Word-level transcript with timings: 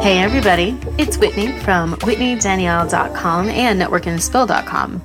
Hey 0.00 0.18
everybody, 0.18 0.78
it's 0.96 1.18
Whitney 1.18 1.58
from 1.60 1.92
WhitneyDanielle.com 1.96 3.50
and 3.50 3.78
NetworkandChill.com. 3.82 5.02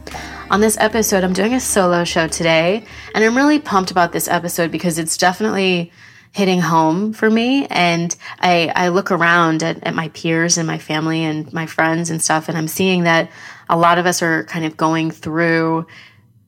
On 0.50 0.62
this 0.62 0.78
episode, 0.80 1.22
I'm 1.26 1.34
doing 1.34 1.54
a 1.54 1.60
solo 1.60 2.06
show 2.06 2.30
today, 2.30 2.86
and 3.14 3.22
I'm 3.22 3.36
really 3.36 3.60
pumped 3.60 3.92
about 3.92 4.14
this 4.14 4.30
episode 4.30 4.72
because 4.72 4.98
it's 4.98 5.18
definitely 5.18 5.92
hitting 6.32 6.62
home 6.62 7.12
for 7.12 7.30
me. 7.30 7.68
And 7.68 8.16
I, 8.40 8.72
I 8.74 8.88
look 8.88 9.12
around 9.12 9.64
at, 9.64 9.84
at 9.84 9.96
my 9.96 10.08
peers 10.10 10.58
and 10.58 10.66
my 10.66 10.78
family 10.78 11.26
and 11.26 11.52
my 11.52 11.66
friends 11.66 12.10
and 12.10 12.24
stuff, 12.24 12.48
and 12.48 12.58
I'm 12.58 12.70
seeing 12.70 13.04
that 13.04 13.30
a 13.68 13.78
lot 13.78 13.98
of 13.98 14.06
us 14.06 14.22
are 14.22 14.46
kind 14.46 14.64
of 14.64 14.78
going 14.78 15.12
through 15.12 15.88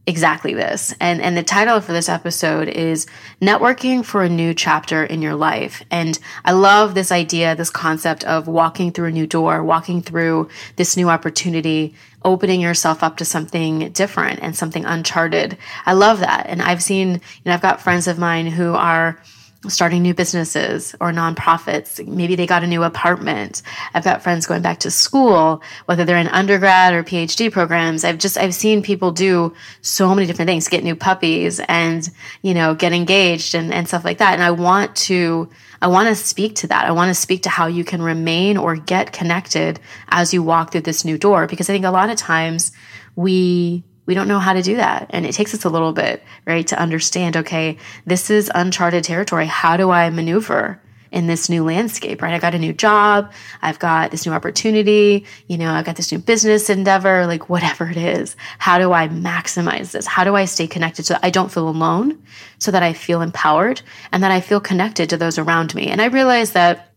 exactly 0.07 0.53
this. 0.53 0.95
And 1.01 1.21
and 1.21 1.37
the 1.37 1.43
title 1.43 1.81
for 1.81 1.91
this 1.91 2.09
episode 2.09 2.69
is 2.69 3.05
networking 3.41 4.03
for 4.03 4.23
a 4.23 4.29
new 4.29 4.53
chapter 4.53 5.03
in 5.03 5.21
your 5.21 5.35
life. 5.35 5.83
And 5.91 6.17
I 6.45 6.53
love 6.53 6.95
this 6.95 7.11
idea, 7.11 7.55
this 7.55 7.69
concept 7.69 8.23
of 8.23 8.47
walking 8.47 8.91
through 8.91 9.09
a 9.09 9.11
new 9.11 9.27
door, 9.27 9.63
walking 9.63 10.01
through 10.01 10.47
this 10.77 10.95
new 10.95 11.09
opportunity, 11.09 11.93
opening 12.23 12.61
yourself 12.61 13.03
up 13.03 13.17
to 13.17 13.25
something 13.25 13.91
different 13.91 14.39
and 14.41 14.55
something 14.55 14.85
uncharted. 14.85 15.57
I 15.85 15.93
love 15.93 16.19
that. 16.21 16.45
And 16.47 16.61
I've 16.61 16.81
seen, 16.81 17.09
you 17.11 17.19
know, 17.45 17.53
I've 17.53 17.61
got 17.61 17.81
friends 17.81 18.07
of 18.07 18.17
mine 18.17 18.47
who 18.47 18.73
are 18.73 19.21
starting 19.69 20.01
new 20.01 20.13
businesses 20.13 20.95
or 20.99 21.11
nonprofits. 21.11 22.05
Maybe 22.07 22.35
they 22.35 22.45
got 22.45 22.63
a 22.63 22.67
new 22.67 22.83
apartment. 22.83 23.61
I've 23.93 24.03
got 24.03 24.21
friends 24.21 24.45
going 24.45 24.61
back 24.61 24.79
to 24.79 24.91
school, 24.91 25.61
whether 25.85 26.05
they're 26.05 26.17
in 26.17 26.27
undergrad 26.27 26.93
or 26.93 27.03
PhD 27.03 27.51
programs. 27.51 28.03
I've 28.03 28.17
just, 28.17 28.37
I've 28.37 28.53
seen 28.53 28.81
people 28.81 29.11
do 29.11 29.53
so 29.81 30.13
many 30.13 30.27
different 30.27 30.47
things, 30.47 30.67
get 30.67 30.83
new 30.83 30.95
puppies 30.95 31.59
and, 31.67 32.09
you 32.41 32.53
know, 32.53 32.75
get 32.75 32.93
engaged 32.93 33.55
and, 33.55 33.73
and 33.73 33.87
stuff 33.87 34.05
like 34.05 34.19
that. 34.19 34.33
And 34.33 34.43
I 34.43 34.51
want 34.51 34.95
to, 34.95 35.49
I 35.81 35.87
want 35.87 36.07
to 36.07 36.15
speak 36.15 36.55
to 36.55 36.67
that. 36.67 36.85
I 36.85 36.91
want 36.91 37.09
to 37.09 37.15
speak 37.15 37.43
to 37.43 37.49
how 37.49 37.67
you 37.67 37.83
can 37.83 38.01
remain 38.01 38.57
or 38.57 38.75
get 38.75 39.13
connected 39.13 39.79
as 40.09 40.33
you 40.33 40.41
walk 40.41 40.71
through 40.71 40.81
this 40.81 41.05
new 41.05 41.17
door, 41.17 41.47
because 41.47 41.69
I 41.69 41.73
think 41.73 41.85
a 41.85 41.91
lot 41.91 42.09
of 42.09 42.17
times 42.17 42.71
we, 43.15 43.83
we 44.07 44.15
don't 44.15 44.27
know 44.27 44.39
how 44.39 44.53
to 44.53 44.63
do 44.63 44.77
that. 44.77 45.11
And 45.11 45.25
it 45.25 45.33
takes 45.33 45.53
us 45.53 45.65
a 45.65 45.69
little 45.69 45.93
bit, 45.93 46.23
right, 46.47 46.65
to 46.67 46.79
understand, 46.79 47.37
okay, 47.37 47.77
this 48.07 48.31
is 48.31 48.51
uncharted 48.55 49.03
territory. 49.03 49.45
How 49.45 49.77
do 49.77 49.91
I 49.91 50.09
maneuver? 50.09 50.81
in 51.09 51.27
this 51.27 51.49
new 51.49 51.63
landscape, 51.63 52.21
right? 52.21 52.33
I 52.33 52.39
got 52.39 52.53
a 52.53 52.59
new 52.59 52.73
job. 52.73 53.31
I've 53.61 53.79
got 53.79 54.11
this 54.11 54.25
new 54.25 54.33
opportunity. 54.33 55.25
You 55.47 55.57
know, 55.57 55.71
I've 55.71 55.85
got 55.85 55.95
this 55.95 56.11
new 56.11 56.19
business 56.19 56.69
endeavor, 56.69 57.25
like 57.25 57.49
whatever 57.49 57.89
it 57.89 57.97
is. 57.97 58.35
How 58.59 58.77
do 58.77 58.91
I 58.91 59.07
maximize 59.07 59.91
this? 59.91 60.05
How 60.05 60.23
do 60.23 60.35
I 60.35 60.45
stay 60.45 60.67
connected 60.67 61.05
so 61.05 61.17
I 61.23 61.29
don't 61.29 61.51
feel 61.51 61.69
alone, 61.69 62.21
so 62.59 62.71
that 62.71 62.83
I 62.83 62.93
feel 62.93 63.21
empowered 63.21 63.81
and 64.11 64.21
that 64.23 64.31
I 64.31 64.41
feel 64.41 64.59
connected 64.59 65.09
to 65.09 65.17
those 65.17 65.37
around 65.37 65.73
me? 65.75 65.87
And 65.87 66.01
I 66.01 66.05
realize 66.05 66.51
that 66.51 66.91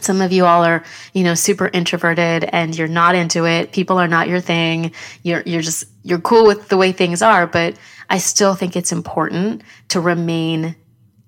some 0.00 0.20
of 0.20 0.32
you 0.32 0.44
all 0.44 0.64
are 0.64 0.84
you 1.12 1.24
know 1.24 1.34
super 1.34 1.68
introverted 1.72 2.44
and 2.44 2.76
you're 2.76 2.88
not 2.88 3.14
into 3.14 3.46
it 3.46 3.72
people 3.72 3.98
are 3.98 4.08
not 4.08 4.28
your 4.28 4.40
thing 4.40 4.92
you're 5.22 5.42
you're 5.46 5.62
just 5.62 5.84
you're 6.02 6.20
cool 6.20 6.46
with 6.46 6.68
the 6.68 6.76
way 6.76 6.92
things 6.92 7.22
are 7.22 7.46
but 7.46 7.74
i 8.10 8.18
still 8.18 8.54
think 8.54 8.76
it's 8.76 8.92
important 8.92 9.62
to 9.88 10.00
remain 10.00 10.76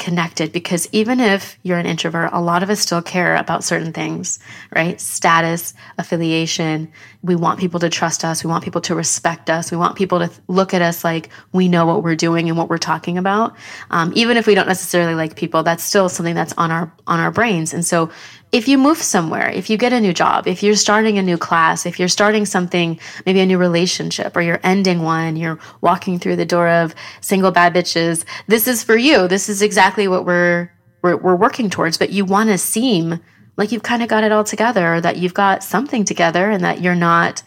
connected 0.01 0.51
because 0.51 0.89
even 0.93 1.21
if 1.21 1.59
you're 1.63 1.79
an 1.79 1.85
introvert, 1.87 2.31
a 2.33 2.41
lot 2.41 2.63
of 2.63 2.71
us 2.71 2.81
still 2.81 3.03
care 3.03 3.37
about 3.37 3.63
certain 3.63 3.93
things, 3.93 4.41
right? 4.75 4.99
Status, 4.99 5.75
affiliation. 5.99 6.91
We 7.23 7.37
want 7.37 7.61
people 7.61 7.79
to 7.81 7.91
trust 7.91 8.25
us. 8.25 8.43
We 8.43 8.49
want 8.49 8.65
people 8.65 8.81
to 8.81 8.95
respect 8.95 9.51
us. 9.51 9.71
We 9.71 9.77
want 9.77 9.97
people 9.97 10.19
to 10.21 10.31
look 10.49 10.73
at 10.73 10.81
us 10.81 11.05
like 11.05 11.29
we 11.53 11.69
know 11.69 11.85
what 11.85 12.03
we're 12.03 12.17
doing 12.17 12.49
and 12.49 12.57
what 12.57 12.71
we're 12.71 12.79
talking 12.79 13.19
about. 13.19 13.55
Um, 13.91 14.11
even 14.17 14.39
if 14.39 14.47
we 14.47 14.55
don't 14.55 14.67
necessarily 14.67 15.15
like 15.15 15.37
people, 15.37 15.63
that's 15.63 15.85
still 15.85 16.09
something 16.09 16.35
that's 16.35 16.55
on 16.57 16.71
our 16.71 16.91
on 17.07 17.21
our 17.21 17.31
brains. 17.31 17.75
And 17.75 17.85
so 17.85 18.11
if 18.53 18.67
you 18.67 18.79
move 18.79 18.99
somewhere, 18.99 19.49
if 19.49 19.71
you 19.71 19.77
get 19.77 19.93
a 19.93 20.01
new 20.01 20.13
job, 20.13 20.49
if 20.49 20.63
you're 20.63 20.75
starting 20.75 21.19
a 21.19 21.23
new 21.23 21.39
class, 21.39 21.87
if 21.87 21.99
you're 21.99 22.09
starting 22.09 22.45
something, 22.45 22.99
maybe 23.25 23.41
a 23.41 23.47
new 23.47 23.59
relationship, 23.59 24.37
or 24.37 24.41
you're 24.41 24.61
ending 24.65 25.03
one, 25.03 25.37
you're 25.37 25.59
walking 25.81 26.19
through 26.19 26.37
the 26.37 26.45
door 26.45 26.69
of 26.69 26.95
single 27.21 27.53
bad 27.53 27.73
bitches, 27.73 28.25
this 28.49 28.67
is 28.67 28.83
for 28.83 28.97
you. 28.97 29.29
This 29.29 29.49
is 29.49 29.63
exactly 29.63 30.09
what 30.09 30.25
we're 30.25 30.73
we're, 31.03 31.17
we're 31.17 31.37
working 31.37 31.71
towards. 31.71 31.97
But 31.97 32.11
you 32.11 32.25
want 32.25 32.51
to 32.51 32.59
seem 32.59 33.21
like 33.57 33.73
you've 33.73 33.83
kind 33.83 34.03
of 34.03 34.09
got 34.09 34.25
it 34.25 34.33
all 34.33 34.45
together, 34.45 34.95
or 34.95 35.01
that 35.01 35.19
you've 35.19 35.35
got 35.35 35.63
something 35.63 36.05
together, 36.05 36.51
and 36.51 36.65
that 36.65 36.81
you're 36.81 36.95
not 36.95 37.43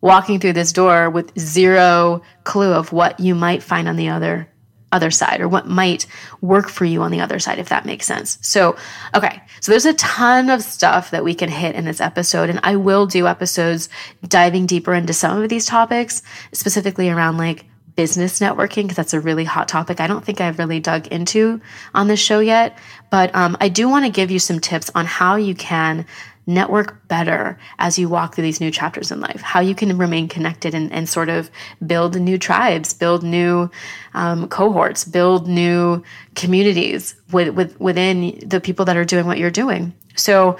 walking 0.00 0.40
through 0.40 0.54
this 0.54 0.72
door 0.72 1.10
with 1.10 1.38
zero 1.38 2.22
clue 2.44 2.72
of 2.72 2.92
what 2.92 3.20
you 3.20 3.34
might 3.34 3.62
find 3.62 3.88
on 3.88 3.96
the 3.96 4.08
other 4.08 4.48
other 4.92 5.10
side 5.10 5.40
or 5.40 5.48
what 5.48 5.66
might 5.66 6.06
work 6.40 6.68
for 6.68 6.84
you 6.84 7.02
on 7.02 7.10
the 7.10 7.20
other 7.20 7.38
side, 7.38 7.58
if 7.58 7.68
that 7.68 7.84
makes 7.84 8.06
sense. 8.06 8.38
So, 8.40 8.76
okay. 9.14 9.42
So 9.60 9.72
there's 9.72 9.86
a 9.86 9.94
ton 9.94 10.48
of 10.48 10.62
stuff 10.62 11.10
that 11.10 11.24
we 11.24 11.34
can 11.34 11.48
hit 11.48 11.74
in 11.74 11.84
this 11.84 12.00
episode. 12.00 12.50
And 12.50 12.60
I 12.62 12.76
will 12.76 13.06
do 13.06 13.26
episodes 13.26 13.88
diving 14.26 14.66
deeper 14.66 14.94
into 14.94 15.12
some 15.12 15.42
of 15.42 15.48
these 15.48 15.66
topics, 15.66 16.22
specifically 16.52 17.10
around 17.10 17.36
like 17.36 17.64
business 17.96 18.38
networking, 18.40 18.82
because 18.82 18.96
that's 18.96 19.14
a 19.14 19.20
really 19.20 19.44
hot 19.44 19.68
topic. 19.68 20.00
I 20.00 20.06
don't 20.06 20.24
think 20.24 20.40
I've 20.40 20.58
really 20.58 20.80
dug 20.80 21.08
into 21.08 21.60
on 21.94 22.08
this 22.08 22.20
show 22.20 22.40
yet, 22.40 22.78
but 23.10 23.34
um, 23.34 23.56
I 23.60 23.68
do 23.68 23.88
want 23.88 24.04
to 24.04 24.10
give 24.10 24.30
you 24.30 24.38
some 24.38 24.60
tips 24.60 24.90
on 24.94 25.06
how 25.06 25.36
you 25.36 25.54
can 25.54 26.06
network 26.46 27.06
better 27.08 27.58
as 27.78 27.98
you 27.98 28.08
walk 28.08 28.34
through 28.34 28.42
these 28.42 28.60
new 28.60 28.70
chapters 28.70 29.10
in 29.10 29.20
life, 29.20 29.40
how 29.40 29.60
you 29.60 29.74
can 29.74 29.98
remain 29.98 30.28
connected 30.28 30.74
and, 30.74 30.92
and 30.92 31.08
sort 31.08 31.28
of 31.28 31.50
build 31.86 32.18
new 32.20 32.38
tribes, 32.38 32.94
build 32.94 33.22
new 33.22 33.68
um, 34.14 34.48
cohorts, 34.48 35.04
build 35.04 35.48
new 35.48 36.02
communities 36.34 37.14
with, 37.32 37.48
with, 37.50 37.78
within 37.80 38.38
the 38.46 38.60
people 38.60 38.84
that 38.84 38.96
are 38.96 39.04
doing 39.04 39.26
what 39.26 39.38
you're 39.38 39.50
doing. 39.50 39.92
So, 40.14 40.56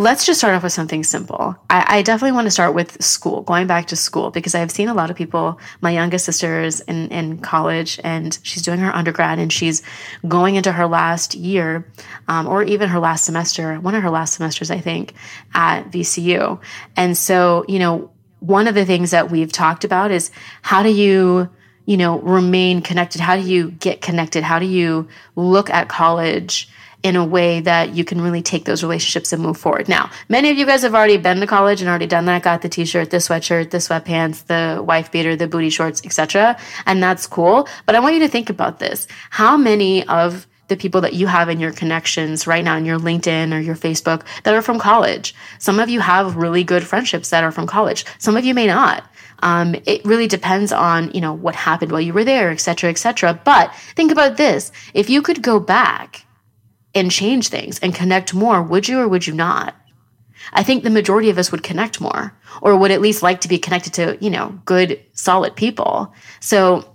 Let's 0.00 0.24
just 0.24 0.38
start 0.38 0.54
off 0.54 0.62
with 0.62 0.72
something 0.72 1.02
simple. 1.02 1.56
I, 1.68 1.98
I, 1.98 2.02
definitely 2.02 2.30
want 2.30 2.46
to 2.46 2.52
start 2.52 2.72
with 2.72 3.02
school, 3.02 3.42
going 3.42 3.66
back 3.66 3.88
to 3.88 3.96
school, 3.96 4.30
because 4.30 4.54
I've 4.54 4.70
seen 4.70 4.88
a 4.88 4.94
lot 4.94 5.10
of 5.10 5.16
people, 5.16 5.58
my 5.80 5.90
youngest 5.90 6.24
sister 6.24 6.60
is 6.62 6.78
in, 6.82 7.08
in 7.08 7.38
college 7.38 7.98
and 8.04 8.38
she's 8.44 8.62
doing 8.62 8.78
her 8.78 8.94
undergrad 8.94 9.40
and 9.40 9.52
she's 9.52 9.82
going 10.28 10.54
into 10.54 10.70
her 10.70 10.86
last 10.86 11.34
year, 11.34 11.84
um, 12.28 12.46
or 12.46 12.62
even 12.62 12.88
her 12.90 13.00
last 13.00 13.24
semester, 13.24 13.80
one 13.80 13.96
of 13.96 14.04
her 14.04 14.10
last 14.10 14.34
semesters, 14.34 14.70
I 14.70 14.78
think, 14.78 15.14
at 15.52 15.90
VCU. 15.90 16.60
And 16.94 17.18
so, 17.18 17.64
you 17.66 17.80
know, 17.80 18.12
one 18.38 18.68
of 18.68 18.76
the 18.76 18.84
things 18.84 19.10
that 19.10 19.32
we've 19.32 19.50
talked 19.50 19.82
about 19.82 20.12
is 20.12 20.30
how 20.62 20.84
do 20.84 20.90
you 20.90 21.50
you 21.86 21.96
know 21.96 22.20
remain 22.20 22.82
connected 22.82 23.20
how 23.20 23.34
do 23.34 23.42
you 23.42 23.70
get 23.70 24.00
connected 24.02 24.44
how 24.44 24.58
do 24.58 24.66
you 24.66 25.08
look 25.34 25.70
at 25.70 25.88
college 25.88 26.68
in 27.02 27.14
a 27.14 27.24
way 27.24 27.60
that 27.60 27.94
you 27.94 28.04
can 28.04 28.20
really 28.20 28.42
take 28.42 28.64
those 28.64 28.82
relationships 28.82 29.32
and 29.32 29.42
move 29.42 29.56
forward. 29.56 29.88
Now, 29.88 30.10
many 30.28 30.50
of 30.50 30.58
you 30.58 30.66
guys 30.66 30.82
have 30.82 30.94
already 30.94 31.16
been 31.16 31.38
to 31.40 31.46
college 31.46 31.80
and 31.80 31.88
already 31.88 32.06
done 32.06 32.24
that, 32.24 32.42
got 32.42 32.62
the 32.62 32.68
t-shirt, 32.68 33.10
the 33.10 33.18
sweatshirt, 33.18 33.70
the 33.70 33.78
sweatpants, 33.78 34.46
the 34.46 34.82
wife 34.82 35.12
beater, 35.12 35.36
the 35.36 35.46
booty 35.46 35.70
shorts, 35.70 36.04
etc. 36.04 36.58
And 36.86 37.02
that's 37.02 37.26
cool. 37.26 37.68
But 37.86 37.94
I 37.94 38.00
want 38.00 38.14
you 38.14 38.20
to 38.20 38.28
think 38.28 38.50
about 38.50 38.80
this. 38.80 39.06
How 39.30 39.56
many 39.56 40.06
of 40.08 40.46
the 40.68 40.76
people 40.76 41.00
that 41.00 41.14
you 41.14 41.26
have 41.26 41.48
in 41.48 41.60
your 41.60 41.72
connections 41.72 42.46
right 42.46 42.62
now 42.62 42.76
in 42.76 42.84
your 42.84 42.98
LinkedIn 42.98 43.54
or 43.54 43.58
your 43.58 43.74
Facebook 43.74 44.22
that 44.42 44.54
are 44.54 44.60
from 44.60 44.78
college. 44.78 45.34
Some 45.58 45.80
of 45.80 45.88
you 45.88 46.00
have 46.00 46.36
really 46.36 46.62
good 46.62 46.86
friendships 46.86 47.30
that 47.30 47.42
are 47.42 47.50
from 47.50 47.66
college. 47.66 48.04
Some 48.18 48.36
of 48.36 48.44
you 48.44 48.54
may 48.54 48.66
not. 48.66 49.04
Um, 49.40 49.74
it 49.86 50.04
really 50.04 50.26
depends 50.26 50.72
on 50.72 51.10
you 51.12 51.20
know 51.20 51.32
what 51.32 51.54
happened 51.54 51.92
while 51.92 52.00
you 52.00 52.12
were 52.12 52.24
there, 52.24 52.50
et 52.50 52.60
cetera, 52.60 52.90
et 52.90 52.98
cetera. 52.98 53.40
But 53.44 53.74
think 53.96 54.12
about 54.12 54.36
this: 54.36 54.72
if 54.94 55.08
you 55.08 55.22
could 55.22 55.42
go 55.42 55.58
back 55.58 56.26
and 56.98 57.10
change 57.10 57.48
things 57.48 57.78
and 57.78 57.94
connect 57.94 58.34
more, 58.34 58.62
would 58.62 58.88
you 58.88 59.00
or 59.00 59.08
would 59.08 59.26
you 59.26 59.34
not? 59.34 59.74
I 60.52 60.62
think 60.62 60.82
the 60.82 60.90
majority 60.90 61.30
of 61.30 61.38
us 61.38 61.50
would 61.52 61.62
connect 61.62 62.00
more 62.00 62.36
or 62.62 62.76
would 62.76 62.90
at 62.90 63.00
least 63.00 63.22
like 63.22 63.40
to 63.42 63.48
be 63.48 63.58
connected 63.58 63.94
to, 63.94 64.16
you 64.20 64.30
know, 64.30 64.58
good, 64.64 65.00
solid 65.12 65.56
people. 65.56 66.14
So 66.40 66.94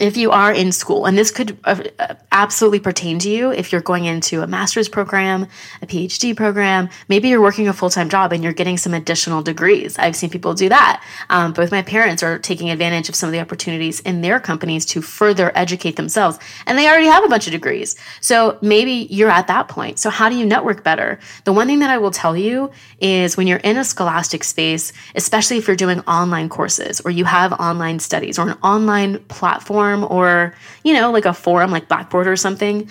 if 0.00 0.16
you 0.16 0.30
are 0.30 0.52
in 0.52 0.72
school, 0.72 1.06
and 1.06 1.16
this 1.16 1.30
could 1.30 1.56
uh, 1.64 1.82
uh, 1.98 2.14
absolutely 2.32 2.80
pertain 2.80 3.18
to 3.20 3.30
you 3.30 3.50
if 3.50 3.70
you're 3.70 3.80
going 3.80 4.04
into 4.04 4.42
a 4.42 4.46
master's 4.46 4.88
program, 4.88 5.46
a 5.82 5.86
PhD 5.86 6.36
program, 6.36 6.88
maybe 7.08 7.28
you're 7.28 7.40
working 7.40 7.68
a 7.68 7.72
full 7.72 7.90
time 7.90 8.08
job 8.08 8.32
and 8.32 8.42
you're 8.42 8.52
getting 8.52 8.76
some 8.76 8.94
additional 8.94 9.42
degrees. 9.42 9.98
I've 9.98 10.16
seen 10.16 10.30
people 10.30 10.54
do 10.54 10.68
that. 10.68 11.02
Um, 11.30 11.52
both 11.52 11.70
my 11.70 11.82
parents 11.82 12.22
are 12.22 12.38
taking 12.38 12.70
advantage 12.70 13.08
of 13.08 13.14
some 13.14 13.28
of 13.28 13.32
the 13.32 13.40
opportunities 13.40 14.00
in 14.00 14.20
their 14.20 14.40
companies 14.40 14.84
to 14.86 15.02
further 15.02 15.52
educate 15.54 15.96
themselves, 15.96 16.38
and 16.66 16.76
they 16.78 16.88
already 16.88 17.06
have 17.06 17.24
a 17.24 17.28
bunch 17.28 17.46
of 17.46 17.52
degrees. 17.52 17.96
So 18.20 18.58
maybe 18.62 19.06
you're 19.10 19.30
at 19.30 19.46
that 19.46 19.68
point. 19.68 19.98
So, 19.98 20.10
how 20.10 20.28
do 20.28 20.36
you 20.36 20.46
network 20.46 20.82
better? 20.82 21.18
The 21.44 21.52
one 21.52 21.66
thing 21.66 21.80
that 21.80 21.90
I 21.90 21.98
will 21.98 22.10
tell 22.10 22.36
you 22.36 22.70
is 23.00 23.36
when 23.36 23.46
you're 23.46 23.58
in 23.58 23.76
a 23.76 23.84
scholastic 23.84 24.42
space, 24.44 24.92
especially 25.14 25.58
if 25.58 25.66
you're 25.66 25.76
doing 25.76 26.00
online 26.00 26.48
courses 26.48 27.00
or 27.00 27.10
you 27.10 27.24
have 27.24 27.52
online 27.54 27.98
studies 27.98 28.38
or 28.38 28.48
an 28.48 28.58
online 28.62 29.18
platform 29.24 29.83
or, 29.92 30.54
you 30.84 30.94
know, 30.94 31.10
like 31.10 31.26
a 31.26 31.34
forum 31.34 31.70
like 31.70 31.88
Blackboard 31.88 32.26
or 32.26 32.36
something, 32.36 32.88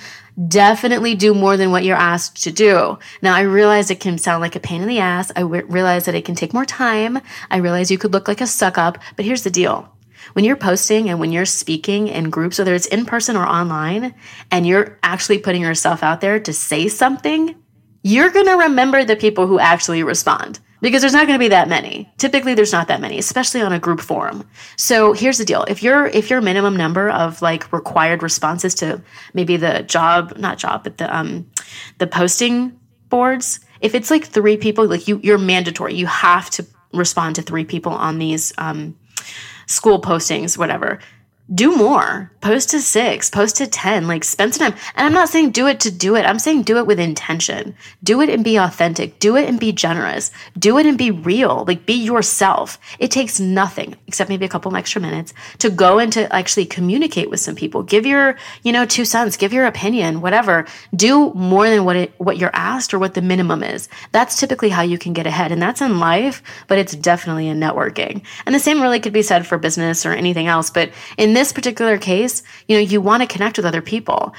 definitely 0.47 1.15
do 1.15 1.33
more 1.33 1.57
than 1.57 1.71
what 1.71 1.83
you're 1.83 1.95
asked 1.95 2.43
to 2.43 2.51
do. 2.51 2.97
Now, 3.21 3.35
I 3.35 3.41
realize 3.41 3.89
it 3.89 3.99
can 3.99 4.17
sound 4.17 4.41
like 4.41 4.55
a 4.55 4.59
pain 4.59 4.81
in 4.81 4.87
the 4.87 4.99
ass. 4.99 5.31
I 5.35 5.41
realize 5.41 6.05
that 6.05 6.15
it 6.15 6.25
can 6.25 6.35
take 6.35 6.53
more 6.53 6.65
time. 6.65 7.19
I 7.49 7.57
realize 7.57 7.89
you 7.89 7.97
could 7.97 8.13
look 8.13 8.27
like 8.27 8.41
a 8.41 8.47
suck 8.47 8.77
up, 8.77 8.97
but 9.15 9.25
here's 9.25 9.43
the 9.43 9.49
deal. 9.49 9.89
When 10.33 10.45
you're 10.45 10.55
posting 10.55 11.09
and 11.09 11.19
when 11.19 11.31
you're 11.31 11.45
speaking 11.45 12.07
in 12.07 12.29
groups, 12.29 12.57
whether 12.57 12.73
it's 12.73 12.85
in 12.85 13.05
person 13.05 13.35
or 13.35 13.45
online, 13.45 14.15
and 14.51 14.65
you're 14.65 14.97
actually 15.03 15.39
putting 15.39 15.61
yourself 15.61 16.01
out 16.03 16.21
there 16.21 16.39
to 16.39 16.53
say 16.53 16.87
something, 16.87 17.55
you're 18.03 18.31
going 18.31 18.45
to 18.45 18.53
remember 18.53 19.03
the 19.03 19.15
people 19.15 19.47
who 19.47 19.59
actually 19.59 20.03
respond 20.03 20.59
because 20.83 21.01
there's 21.01 21.13
not 21.13 21.25
going 21.25 21.39
to 21.39 21.43
be 21.43 21.47
that 21.47 21.69
many. 21.69 22.11
Typically 22.17 22.53
there's 22.53 22.73
not 22.73 22.89
that 22.89 22.99
many, 22.99 23.17
especially 23.17 23.61
on 23.61 23.71
a 23.71 23.79
group 23.79 24.01
forum. 24.01 24.47
So 24.75 25.13
here's 25.13 25.37
the 25.37 25.45
deal. 25.45 25.63
If 25.63 25.81
you're 25.81 26.05
if 26.07 26.29
your 26.29 26.41
minimum 26.41 26.75
number 26.75 27.09
of 27.09 27.41
like 27.41 27.71
required 27.71 28.21
responses 28.21 28.75
to 28.75 29.01
maybe 29.33 29.55
the 29.55 29.83
job, 29.83 30.37
not 30.37 30.57
job, 30.57 30.83
but 30.83 30.97
the 30.97 31.15
um 31.15 31.49
the 31.99 32.05
posting 32.05 32.77
boards, 33.07 33.61
if 33.79 33.95
it's 33.95 34.11
like 34.11 34.25
3 34.25 34.57
people, 34.57 34.85
like 34.85 35.07
you 35.07 35.21
you're 35.23 35.37
mandatory. 35.37 35.95
You 35.95 36.05
have 36.05 36.49
to 36.51 36.65
respond 36.93 37.37
to 37.37 37.41
3 37.41 37.63
people 37.63 37.93
on 37.93 38.19
these 38.19 38.51
um 38.57 38.95
school 39.67 40.01
postings, 40.01 40.57
whatever 40.57 40.99
do 41.53 41.75
more. 41.75 42.31
Post 42.39 42.69
to 42.69 42.81
six 42.81 43.29
post 43.29 43.57
to 43.57 43.67
10 43.67 44.07
like 44.07 44.23
spend 44.23 44.53
some 44.53 44.71
time. 44.71 44.79
And 44.95 45.05
i'm 45.05 45.13
not 45.13 45.29
saying 45.29 45.51
do 45.51 45.67
it 45.67 45.79
to 45.81 45.91
do 45.91 46.15
it. 46.15 46.25
I'm 46.25 46.39
saying 46.39 46.63
do 46.63 46.77
it 46.77 46.87
with 46.87 46.99
intention. 46.99 47.75
Do 48.03 48.21
it 48.21 48.29
and 48.29 48.43
be 48.43 48.57
authentic. 48.57 49.19
Do 49.19 49.35
it 49.35 49.47
and 49.47 49.59
be 49.59 49.71
generous. 49.71 50.31
Do 50.57 50.77
it 50.77 50.85
and 50.85 50.97
be 50.97 51.11
real. 51.11 51.65
Like 51.67 51.85
be 51.85 51.93
yourself. 51.93 52.79
It 52.99 53.11
takes 53.11 53.39
nothing 53.39 53.95
except 54.07 54.29
maybe 54.29 54.45
a 54.45 54.49
couple 54.49 54.75
extra 54.75 55.01
minutes 55.01 55.33
to 55.59 55.69
go 55.69 55.99
and 55.99 56.11
to 56.13 56.33
actually 56.33 56.65
communicate 56.65 57.29
with 57.29 57.39
some 57.39 57.55
people. 57.55 57.83
Give 57.83 58.05
your 58.05 58.37
you 58.63 58.71
know 58.71 58.85
two 58.85 59.05
cents. 59.05 59.37
Give 59.37 59.53
your 59.53 59.65
opinion 59.65 60.21
whatever. 60.21 60.65
Do 60.95 61.33
more 61.33 61.69
than 61.69 61.83
what 61.83 61.95
it 61.95 62.13
what 62.19 62.37
you're 62.37 62.51
asked 62.53 62.93
or 62.93 62.99
what 62.99 63.15
the 63.15 63.21
minimum 63.21 63.63
is. 63.63 63.89
That's 64.11 64.39
typically 64.39 64.69
how 64.69 64.81
you 64.81 64.97
can 64.97 65.11
get 65.13 65.27
ahead. 65.27 65.51
And 65.51 65.61
that's 65.61 65.81
in 65.81 65.99
life 65.99 66.41
but 66.67 66.77
it's 66.77 66.95
definitely 66.95 67.47
in 67.47 67.59
networking. 67.59 68.23
And 68.45 68.55
the 68.55 68.59
same 68.59 68.81
really 68.81 68.99
could 68.99 69.13
be 69.13 69.21
said 69.21 69.45
for 69.45 69.57
business 69.57 70.05
or 70.05 70.13
anything 70.13 70.47
else 70.47 70.69
but 70.69 70.91
in 71.17 71.32
this 71.33 71.53
particular 71.53 71.97
case, 71.97 72.43
you 72.67 72.75
know, 72.75 72.81
you 72.81 73.01
want 73.01 73.21
to 73.21 73.27
connect 73.27 73.57
with 73.57 73.65
other 73.65 73.81
people 73.81 74.33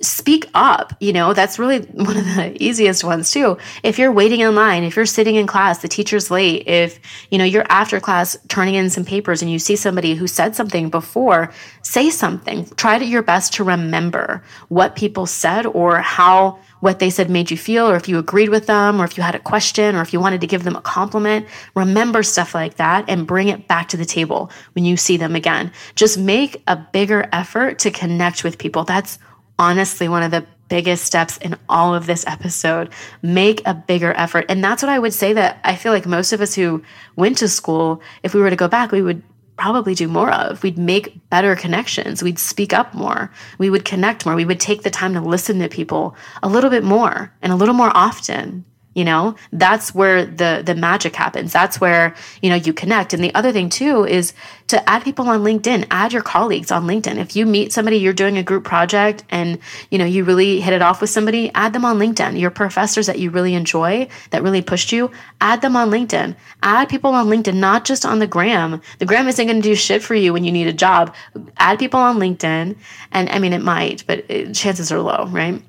speak 0.00 0.48
up. 0.54 0.94
You 1.00 1.12
know, 1.12 1.34
that's 1.34 1.58
really 1.58 1.80
one 1.92 2.16
of 2.16 2.24
the 2.24 2.56
easiest 2.62 3.04
ones 3.04 3.30
too. 3.30 3.58
If 3.82 3.98
you're 3.98 4.12
waiting 4.12 4.40
in 4.40 4.54
line, 4.54 4.84
if 4.84 4.96
you're 4.96 5.06
sitting 5.06 5.36
in 5.36 5.46
class, 5.46 5.78
the 5.78 5.88
teacher's 5.88 6.30
late, 6.30 6.66
if, 6.66 7.00
you 7.30 7.38
know, 7.38 7.44
you're 7.44 7.66
after 7.68 8.00
class 8.00 8.36
turning 8.48 8.74
in 8.74 8.90
some 8.90 9.04
papers 9.04 9.42
and 9.42 9.50
you 9.50 9.58
see 9.58 9.76
somebody 9.76 10.14
who 10.14 10.26
said 10.26 10.56
something 10.56 10.90
before, 10.90 11.52
say 11.82 12.10
something. 12.10 12.66
Try 12.76 12.98
to 12.98 13.04
your 13.04 13.22
best 13.22 13.54
to 13.54 13.64
remember 13.64 14.42
what 14.68 14.96
people 14.96 15.26
said 15.26 15.66
or 15.66 16.00
how 16.00 16.58
what 16.80 16.98
they 16.98 17.10
said 17.10 17.30
made 17.30 17.50
you 17.50 17.56
feel, 17.56 17.88
or 17.88 17.96
if 17.96 18.08
you 18.08 18.18
agreed 18.18 18.48
with 18.48 18.66
them, 18.66 19.00
or 19.00 19.04
if 19.04 19.16
you 19.16 19.22
had 19.22 19.34
a 19.34 19.38
question, 19.38 19.94
or 19.94 20.00
if 20.02 20.12
you 20.12 20.20
wanted 20.20 20.40
to 20.40 20.46
give 20.46 20.64
them 20.64 20.76
a 20.76 20.80
compliment. 20.80 21.46
Remember 21.74 22.22
stuff 22.22 22.54
like 22.54 22.76
that 22.76 23.04
and 23.06 23.26
bring 23.26 23.48
it 23.48 23.68
back 23.68 23.88
to 23.88 23.96
the 23.96 24.04
table 24.04 24.50
when 24.72 24.84
you 24.84 24.96
see 24.96 25.18
them 25.18 25.36
again. 25.36 25.70
Just 25.94 26.18
make 26.18 26.62
a 26.66 26.76
bigger 26.76 27.28
effort 27.32 27.78
to 27.80 27.90
connect 27.90 28.44
with 28.44 28.58
people. 28.58 28.84
That's 28.84 29.18
honestly 29.60 30.08
one 30.08 30.22
of 30.24 30.30
the 30.30 30.46
biggest 30.68 31.04
steps 31.04 31.36
in 31.36 31.56
all 31.68 31.94
of 31.94 32.06
this 32.06 32.26
episode. 32.26 32.88
Make 33.22 33.60
a 33.66 33.74
bigger 33.74 34.14
effort. 34.14 34.46
And 34.48 34.64
that's 34.64 34.82
what 34.82 34.88
I 34.88 34.98
would 34.98 35.12
say 35.12 35.34
that 35.34 35.60
I 35.62 35.76
feel 35.76 35.92
like 35.92 36.06
most 36.06 36.32
of 36.32 36.40
us 36.40 36.54
who 36.54 36.82
went 37.16 37.38
to 37.38 37.48
school, 37.48 38.00
if 38.22 38.34
we 38.34 38.40
were 38.40 38.50
to 38.50 38.56
go 38.56 38.68
back, 38.68 38.90
we 38.90 39.02
would 39.02 39.22
probably 39.56 39.94
do 39.94 40.08
more 40.08 40.32
of. 40.32 40.62
We'd 40.62 40.78
make 40.78 41.28
better 41.28 41.54
connections. 41.54 42.22
We'd 42.22 42.38
speak 42.38 42.72
up 42.72 42.94
more. 42.94 43.30
We 43.58 43.68
would 43.68 43.84
connect 43.84 44.24
more. 44.24 44.34
We 44.34 44.46
would 44.46 44.60
take 44.60 44.82
the 44.82 44.90
time 44.90 45.12
to 45.12 45.20
listen 45.20 45.58
to 45.58 45.68
people 45.68 46.16
a 46.42 46.48
little 46.48 46.70
bit 46.70 46.82
more 46.82 47.34
and 47.42 47.52
a 47.52 47.56
little 47.56 47.74
more 47.74 47.94
often 47.94 48.64
you 48.94 49.04
know 49.04 49.36
that's 49.52 49.94
where 49.94 50.24
the 50.24 50.62
the 50.64 50.74
magic 50.74 51.14
happens. 51.14 51.52
That's 51.52 51.80
where 51.80 52.14
you 52.42 52.50
know 52.50 52.56
you 52.56 52.72
connect. 52.72 53.12
And 53.14 53.22
the 53.22 53.34
other 53.34 53.52
thing 53.52 53.68
too 53.70 54.04
is 54.04 54.32
to 54.66 54.88
add 54.88 55.04
people 55.04 55.28
on 55.28 55.42
linkedin 55.42 55.86
add 55.90 56.12
your 56.12 56.22
colleagues 56.22 56.72
on 56.72 56.86
linkedin. 56.86 57.16
If 57.16 57.36
you 57.36 57.46
meet 57.46 57.72
somebody 57.72 57.98
you're 57.98 58.12
doing 58.12 58.36
a 58.36 58.42
group 58.42 58.64
project 58.64 59.24
and 59.30 59.58
you 59.90 59.98
know 59.98 60.04
you 60.04 60.24
really 60.24 60.60
hit 60.60 60.72
it 60.72 60.82
off 60.82 61.00
with 61.00 61.10
somebody 61.10 61.52
add 61.54 61.72
them 61.72 61.84
on 61.84 61.98
linkedin. 61.98 62.38
Your 62.38 62.50
professors 62.50 63.06
that 63.06 63.18
you 63.18 63.30
really 63.30 63.54
enjoy 63.54 64.08
that 64.30 64.42
really 64.42 64.62
pushed 64.62 64.90
you 64.90 65.10
add 65.40 65.60
them 65.62 65.76
on 65.76 65.90
linkedin. 65.90 66.34
Add 66.62 66.88
people 66.88 67.12
on 67.14 67.28
linkedin 67.28 67.54
not 67.54 67.84
just 67.84 68.04
on 68.04 68.18
the 68.18 68.26
gram. 68.26 68.80
The 68.98 69.06
gram 69.06 69.28
isn't 69.28 69.46
going 69.46 69.62
to 69.62 69.68
do 69.68 69.76
shit 69.76 70.02
for 70.02 70.16
you 70.16 70.32
when 70.32 70.44
you 70.44 70.52
need 70.52 70.66
a 70.66 70.72
job. 70.72 71.14
Add 71.58 71.78
people 71.78 72.00
on 72.00 72.18
linkedin. 72.18 72.76
And 73.12 73.28
i 73.30 73.38
mean 73.38 73.52
it 73.52 73.62
might 73.62 74.04
but 74.06 74.24
it, 74.28 74.52
chances 74.54 74.90
are 74.90 75.00
low 75.00 75.26
right? 75.26 75.62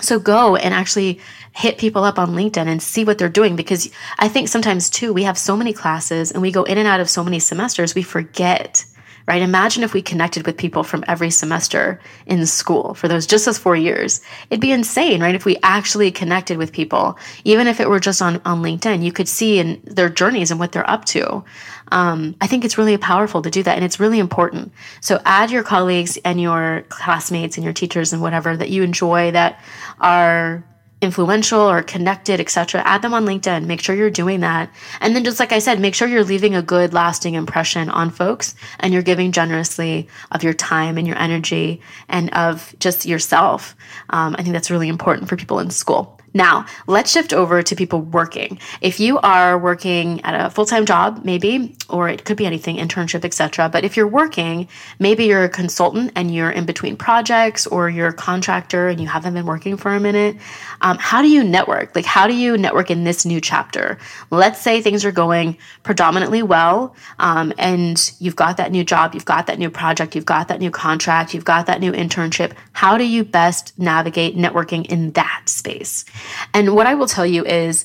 So 0.00 0.18
go 0.18 0.56
and 0.56 0.74
actually 0.74 1.20
hit 1.54 1.78
people 1.78 2.02
up 2.02 2.18
on 2.18 2.30
LinkedIn 2.30 2.66
and 2.66 2.82
see 2.82 3.04
what 3.04 3.16
they're 3.16 3.28
doing 3.28 3.54
because 3.54 3.88
I 4.18 4.28
think 4.28 4.48
sometimes 4.48 4.90
too, 4.90 5.12
we 5.12 5.22
have 5.22 5.38
so 5.38 5.56
many 5.56 5.72
classes 5.72 6.32
and 6.32 6.42
we 6.42 6.50
go 6.50 6.64
in 6.64 6.78
and 6.78 6.88
out 6.88 7.00
of 7.00 7.08
so 7.08 7.22
many 7.22 7.38
semesters, 7.38 7.94
we 7.94 8.02
forget, 8.02 8.84
right? 9.28 9.40
Imagine 9.40 9.84
if 9.84 9.94
we 9.94 10.02
connected 10.02 10.46
with 10.46 10.56
people 10.56 10.82
from 10.82 11.04
every 11.06 11.30
semester 11.30 12.00
in 12.26 12.44
school 12.44 12.94
for 12.94 13.06
those 13.06 13.24
just 13.24 13.46
those 13.46 13.56
four 13.56 13.76
years. 13.76 14.20
It'd 14.50 14.60
be 14.60 14.72
insane, 14.72 15.22
right? 15.22 15.36
If 15.36 15.44
we 15.44 15.56
actually 15.62 16.10
connected 16.10 16.58
with 16.58 16.72
people, 16.72 17.16
even 17.44 17.68
if 17.68 17.78
it 17.78 17.88
were 17.88 18.00
just 18.00 18.20
on, 18.20 18.42
on 18.44 18.60
LinkedIn, 18.60 19.04
you 19.04 19.12
could 19.12 19.28
see 19.28 19.60
in 19.60 19.80
their 19.84 20.08
journeys 20.08 20.50
and 20.50 20.58
what 20.58 20.72
they're 20.72 20.90
up 20.90 21.04
to. 21.06 21.44
Um, 21.92 22.34
I 22.40 22.48
think 22.48 22.64
it's 22.64 22.78
really 22.78 22.98
powerful 22.98 23.42
to 23.42 23.50
do 23.50 23.62
that 23.62 23.76
and 23.76 23.84
it's 23.84 24.00
really 24.00 24.18
important. 24.18 24.72
So 25.00 25.20
add 25.24 25.52
your 25.52 25.62
colleagues 25.62 26.18
and 26.24 26.40
your 26.40 26.84
classmates 26.88 27.56
and 27.56 27.62
your 27.62 27.72
teachers 27.72 28.12
and 28.12 28.20
whatever 28.20 28.56
that 28.56 28.70
you 28.70 28.82
enjoy 28.82 29.30
that 29.30 29.60
are 30.00 30.64
influential 31.04 31.60
or 31.60 31.82
connected, 31.82 32.40
etc. 32.40 32.82
Add 32.84 33.02
them 33.02 33.14
on 33.14 33.24
LinkedIn. 33.24 33.66
Make 33.66 33.80
sure 33.80 33.94
you're 33.94 34.10
doing 34.10 34.40
that. 34.40 34.72
And 35.00 35.14
then 35.14 35.22
just 35.22 35.38
like 35.38 35.52
I 35.52 35.60
said, 35.60 35.78
make 35.78 35.94
sure 35.94 36.08
you're 36.08 36.24
leaving 36.24 36.56
a 36.56 36.62
good 36.62 36.92
lasting 36.92 37.34
impression 37.34 37.88
on 37.88 38.10
folks 38.10 38.54
and 38.80 38.92
you're 38.92 39.02
giving 39.02 39.30
generously 39.30 40.08
of 40.32 40.42
your 40.42 40.54
time 40.54 40.98
and 40.98 41.06
your 41.06 41.18
energy 41.18 41.80
and 42.08 42.32
of 42.34 42.74
just 42.80 43.06
yourself. 43.06 43.76
Um, 44.10 44.34
I 44.38 44.42
think 44.42 44.54
that's 44.54 44.70
really 44.70 44.88
important 44.88 45.28
for 45.28 45.36
people 45.36 45.60
in 45.60 45.70
school. 45.70 46.18
Now, 46.36 46.66
let's 46.88 47.12
shift 47.12 47.32
over 47.32 47.62
to 47.62 47.76
people 47.76 48.00
working. 48.00 48.58
If 48.80 48.98
you 48.98 49.20
are 49.20 49.56
working 49.56 50.20
at 50.22 50.34
a 50.34 50.50
full-time 50.50 50.84
job, 50.84 51.20
maybe, 51.24 51.76
or 51.88 52.08
it 52.08 52.24
could 52.24 52.36
be 52.36 52.44
anything, 52.44 52.76
internship, 52.76 53.24
etc. 53.24 53.68
But 53.68 53.84
if 53.84 53.96
you're 53.96 54.08
working, 54.08 54.66
maybe 54.98 55.26
you're 55.26 55.44
a 55.44 55.48
consultant 55.48 56.10
and 56.16 56.34
you're 56.34 56.50
in 56.50 56.66
between 56.66 56.96
projects, 56.96 57.68
or 57.68 57.88
you're 57.88 58.08
a 58.08 58.12
contractor 58.12 58.88
and 58.88 59.00
you 59.00 59.06
haven't 59.06 59.34
been 59.34 59.46
working 59.46 59.76
for 59.76 59.94
a 59.94 60.00
minute. 60.00 60.36
Um, 60.80 60.98
how 60.98 61.22
do 61.22 61.28
you 61.28 61.44
network? 61.44 61.94
Like, 61.94 62.04
how 62.04 62.26
do 62.26 62.34
you 62.34 62.58
network 62.58 62.90
in 62.90 63.04
this 63.04 63.24
new 63.24 63.40
chapter? 63.40 63.96
Let's 64.30 64.60
say 64.60 64.82
things 64.82 65.04
are 65.04 65.12
going 65.12 65.56
predominantly 65.84 66.42
well, 66.42 66.96
um, 67.20 67.52
and 67.58 68.12
you've 68.18 68.34
got 68.34 68.56
that 68.56 68.72
new 68.72 68.82
job, 68.82 69.14
you've 69.14 69.24
got 69.24 69.46
that 69.46 69.60
new 69.60 69.70
project, 69.70 70.16
you've 70.16 70.26
got 70.26 70.48
that 70.48 70.58
new 70.58 70.72
contract, 70.72 71.32
you've 71.32 71.44
got 71.44 71.66
that 71.66 71.80
new 71.80 71.92
internship. 71.92 72.54
How 72.72 72.98
do 72.98 73.04
you 73.04 73.22
best 73.22 73.78
navigate 73.78 74.36
networking 74.36 74.84
in 74.86 75.12
that 75.12 75.42
space? 75.46 76.04
And 76.52 76.74
what 76.74 76.86
I 76.86 76.94
will 76.94 77.06
tell 77.06 77.26
you 77.26 77.44
is 77.44 77.84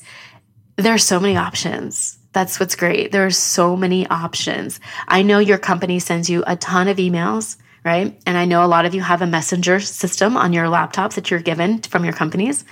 there 0.76 0.94
are 0.94 0.98
so 0.98 1.20
many 1.20 1.36
options. 1.36 2.18
That's 2.32 2.60
what's 2.60 2.76
great. 2.76 3.12
There 3.12 3.26
are 3.26 3.30
so 3.30 3.76
many 3.76 4.06
options. 4.06 4.78
I 5.08 5.22
know 5.22 5.38
your 5.38 5.58
company 5.58 5.98
sends 5.98 6.30
you 6.30 6.44
a 6.46 6.56
ton 6.56 6.88
of 6.88 6.98
emails 6.98 7.56
right? 7.84 8.20
And 8.26 8.36
I 8.36 8.44
know 8.44 8.62
a 8.64 8.66
lot 8.66 8.84
of 8.84 8.94
you 8.94 9.00
have 9.00 9.22
a 9.22 9.26
messenger 9.26 9.80
system 9.80 10.36
on 10.36 10.52
your 10.52 10.66
laptops 10.66 11.14
that 11.14 11.30
you're 11.30 11.40
given 11.40 11.80
from 11.80 12.04
your 12.04 12.12
companies. 12.12 12.64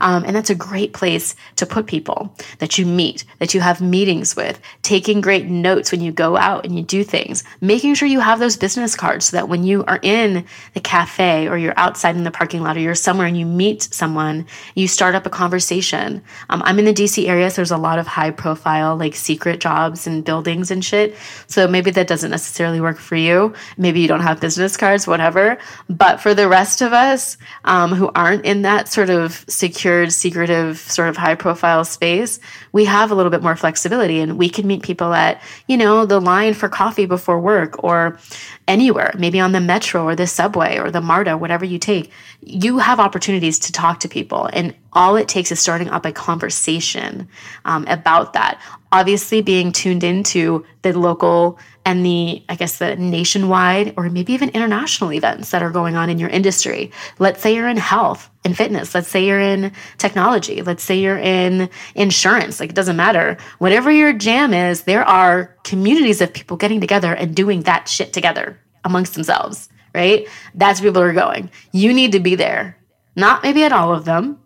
Um, 0.00 0.24
and 0.24 0.34
that's 0.34 0.50
a 0.50 0.56
great 0.56 0.92
place 0.92 1.36
to 1.56 1.66
put 1.66 1.86
people 1.86 2.34
that 2.58 2.76
you 2.76 2.84
meet, 2.84 3.24
that 3.38 3.54
you 3.54 3.60
have 3.60 3.80
meetings 3.80 4.34
with, 4.34 4.60
taking 4.82 5.20
great 5.20 5.46
notes 5.46 5.92
when 5.92 6.00
you 6.00 6.10
go 6.10 6.36
out 6.36 6.64
and 6.64 6.76
you 6.76 6.82
do 6.82 7.04
things, 7.04 7.44
making 7.60 7.94
sure 7.94 8.08
you 8.08 8.18
have 8.20 8.40
those 8.40 8.56
business 8.56 8.96
cards 8.96 9.26
so 9.26 9.36
that 9.36 9.48
when 9.48 9.62
you 9.62 9.84
are 9.84 10.00
in 10.02 10.44
the 10.74 10.80
cafe 10.80 11.48
or 11.48 11.56
you're 11.56 11.78
outside 11.78 12.16
in 12.16 12.24
the 12.24 12.30
parking 12.30 12.62
lot 12.62 12.76
or 12.76 12.80
you're 12.80 12.94
somewhere 12.94 13.26
and 13.26 13.38
you 13.38 13.46
meet 13.46 13.82
someone, 13.82 14.46
you 14.74 14.88
start 14.88 15.14
up 15.14 15.26
a 15.26 15.30
conversation. 15.30 16.22
Um, 16.50 16.62
I'm 16.64 16.78
in 16.80 16.86
the 16.86 16.92
DC 16.92 17.28
area, 17.28 17.50
so 17.50 17.56
there's 17.56 17.70
a 17.70 17.76
lot 17.76 18.00
of 18.00 18.08
high 18.08 18.32
profile, 18.32 18.96
like 18.96 19.14
secret 19.14 19.60
jobs 19.60 20.08
and 20.08 20.24
buildings 20.24 20.72
and 20.72 20.84
shit. 20.84 21.14
So 21.46 21.68
maybe 21.68 21.92
that 21.92 22.08
doesn't 22.08 22.30
necessarily 22.30 22.80
work 22.80 22.98
for 22.98 23.16
you. 23.16 23.54
Maybe 23.76 24.00
you 24.00 24.08
don't 24.08 24.20
have 24.20 24.40
business 24.40 24.55
business 24.56 24.76
cards, 24.78 25.06
whatever. 25.06 25.58
But 25.90 26.18
for 26.20 26.34
the 26.34 26.48
rest 26.48 26.80
of 26.80 26.94
us 26.94 27.36
um, 27.64 27.92
who 27.92 28.10
aren't 28.14 28.46
in 28.46 28.62
that 28.62 28.88
sort 28.88 29.10
of 29.10 29.44
secured, 29.48 30.12
secretive, 30.12 30.78
sort 30.78 31.10
of 31.10 31.16
high 31.18 31.34
profile 31.34 31.84
space, 31.84 32.40
we 32.72 32.86
have 32.86 33.10
a 33.10 33.14
little 33.14 33.30
bit 33.30 33.42
more 33.42 33.54
flexibility 33.54 34.18
and 34.20 34.38
we 34.38 34.48
can 34.48 34.66
meet 34.66 34.82
people 34.82 35.12
at, 35.12 35.42
you 35.68 35.76
know, 35.76 36.06
the 36.06 36.20
line 36.20 36.54
for 36.54 36.70
coffee 36.70 37.04
before 37.04 37.38
work 37.38 37.84
or 37.84 38.18
anywhere, 38.66 39.12
maybe 39.18 39.40
on 39.40 39.52
the 39.52 39.60
metro 39.60 40.04
or 40.04 40.16
the 40.16 40.26
subway 40.26 40.78
or 40.78 40.90
the 40.90 41.02
MARTA, 41.02 41.36
whatever 41.36 41.66
you 41.66 41.78
take. 41.78 42.10
You 42.40 42.78
have 42.78 42.98
opportunities 42.98 43.58
to 43.60 43.72
talk 43.72 44.00
to 44.00 44.08
people. 44.08 44.48
And 44.52 44.74
all 44.96 45.14
it 45.16 45.28
takes 45.28 45.52
is 45.52 45.60
starting 45.60 45.90
up 45.90 46.06
a 46.06 46.10
conversation 46.10 47.28
um, 47.66 47.84
about 47.86 48.32
that. 48.32 48.60
Obviously, 48.90 49.42
being 49.42 49.70
tuned 49.70 50.02
into 50.02 50.64
the 50.80 50.98
local 50.98 51.58
and 51.84 52.04
the, 52.04 52.42
I 52.48 52.56
guess, 52.56 52.78
the 52.78 52.96
nationwide 52.96 53.92
or 53.96 54.08
maybe 54.08 54.32
even 54.32 54.48
international 54.48 55.12
events 55.12 55.50
that 55.50 55.62
are 55.62 55.70
going 55.70 55.96
on 55.96 56.08
in 56.08 56.18
your 56.18 56.30
industry. 56.30 56.90
Let's 57.18 57.42
say 57.42 57.54
you're 57.54 57.68
in 57.68 57.76
health 57.76 58.30
and 58.42 58.56
fitness. 58.56 58.94
Let's 58.94 59.08
say 59.08 59.26
you're 59.26 59.38
in 59.38 59.70
technology. 59.98 60.62
Let's 60.62 60.82
say 60.82 60.98
you're 60.98 61.18
in 61.18 61.68
insurance. 61.94 62.58
Like, 62.58 62.70
it 62.70 62.76
doesn't 62.76 62.96
matter. 62.96 63.36
Whatever 63.58 63.92
your 63.92 64.14
jam 64.14 64.54
is, 64.54 64.82
there 64.82 65.04
are 65.04 65.54
communities 65.62 66.22
of 66.22 66.32
people 66.32 66.56
getting 66.56 66.80
together 66.80 67.12
and 67.14 67.36
doing 67.36 67.62
that 67.62 67.86
shit 67.86 68.14
together 68.14 68.58
amongst 68.82 69.12
themselves, 69.14 69.68
right? 69.94 70.26
That's 70.54 70.80
where 70.80 70.90
people 70.90 71.02
are 71.02 71.12
going. 71.12 71.50
You 71.72 71.92
need 71.92 72.12
to 72.12 72.20
be 72.20 72.34
there. 72.34 72.78
Not 73.14 73.42
maybe 73.42 73.62
at 73.62 73.72
all 73.72 73.94
of 73.94 74.04
them, 74.04 74.38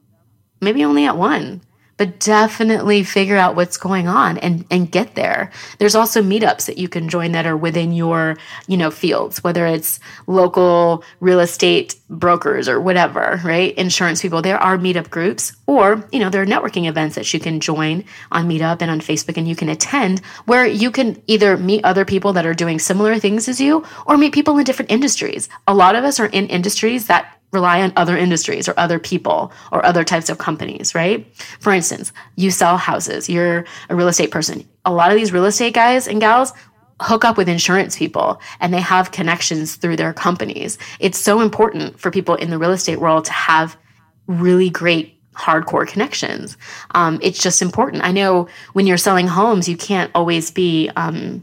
maybe 0.61 0.85
only 0.85 1.07
at 1.07 1.17
one 1.17 1.61
but 2.01 2.19
definitely 2.19 3.05
figure 3.05 3.37
out 3.37 3.55
what's 3.55 3.77
going 3.77 4.09
on 4.09 4.39
and, 4.39 4.65
and 4.71 4.91
get 4.91 5.17
there. 5.17 5.51
There's 5.77 5.95
also 5.95 6.23
meetups 6.23 6.65
that 6.65 6.79
you 6.79 6.89
can 6.89 7.11
join 7.11 7.33
that 7.33 7.45
are 7.45 7.59
within 7.59 7.93
your, 7.93 8.39
you 8.67 8.79
know, 8.79 8.91
fields, 8.91 9.45
whether 9.45 9.67
it's 9.67 10.01
local 10.27 11.05
real 11.21 11.41
estate 11.41 11.97
brokers 12.09 12.71
or 12.71 12.81
whatever, 12.81 13.39
right? 13.45 13.77
Insurance 13.77 14.23
people. 14.23 14.41
There 14.41 14.57
are 14.57 14.79
meetup 14.79 15.11
groups 15.11 15.55
or, 15.67 16.09
you 16.11 16.21
know, 16.21 16.31
there 16.31 16.41
are 16.41 16.47
networking 16.47 16.89
events 16.89 17.17
that 17.17 17.35
you 17.35 17.39
can 17.39 17.61
join 17.61 18.07
on 18.33 18.49
Meetup 18.49 18.81
and 18.81 18.91
on 18.91 19.03
Facebook 19.03 19.37
and 19.37 19.47
you 19.47 19.55
can 19.55 19.69
attend 19.69 20.21
where 20.47 20.67
you 20.67 20.91
can 20.91 21.23
either 21.27 21.59
meet 21.59 21.85
other 21.85 22.07
people 22.07 22.33
that 22.33 22.47
are 22.47 22.55
doing 22.55 22.79
similar 22.79 23.19
things 23.19 23.47
as 23.47 23.61
you 23.61 23.85
or 24.07 24.17
meet 24.17 24.33
people 24.33 24.57
in 24.57 24.65
different 24.65 24.91
industries. 24.91 25.51
A 25.69 25.75
lot 25.75 25.95
of 25.95 26.05
us 26.05 26.19
are 26.19 26.29
in 26.29 26.47
industries 26.47 27.09
that 27.09 27.40
rely 27.53 27.83
on 27.83 27.93
other 27.97 28.17
industries 28.17 28.69
or 28.69 28.75
other 28.77 28.99
people 28.99 29.53
or 29.73 29.85
other 29.85 30.05
types 30.05 30.29
of 30.29 30.39
companies, 30.39 30.95
right? 30.95 31.27
For 31.59 31.73
instance, 31.73 32.13
you 32.37 32.51
sell 32.51 32.77
houses, 32.77 33.29
you're 33.29 33.65
a 33.89 33.97
real 33.97 34.09
estate 34.09 34.31
person. 34.31 34.69
A 34.85 34.93
lot 34.93 35.11
of 35.11 35.17
these 35.17 35.33
real 35.33 35.45
estate 35.47 35.75
guys 35.75 36.07
and 36.07 36.21
gals 36.21 36.53
hook 37.01 37.25
up 37.25 37.37
with 37.37 37.49
insurance 37.49 37.97
people 37.97 38.41
and 38.61 38.73
they 38.73 38.81
have 38.81 39.11
connections 39.11 39.77
through 39.77 39.97
their 39.97 40.13
companies. 40.13 40.79
It's 41.01 41.19
so 41.19 41.41
important 41.41 41.99
for 41.99 42.11
people 42.11 42.35
in 42.35 42.51
the 42.51 42.59
real 42.59 42.73
estate 42.73 43.01
world 43.01 43.25
to 43.25 43.33
have 43.33 43.77
really 44.27 44.71
great 44.71 45.17
hardcore 45.35 45.87
connections. 45.87 46.57
Um, 46.93 47.19
it's 47.23 47.43
just 47.43 47.63
important. 47.63 48.05
I 48.05 48.13
know 48.13 48.49
when 48.75 48.87
you're 48.87 48.99
selling 48.99 49.27
homes, 49.27 49.69
you 49.69 49.77
can't 49.77 50.11
always 50.15 50.51
be 50.51 50.91
um, 50.97 51.43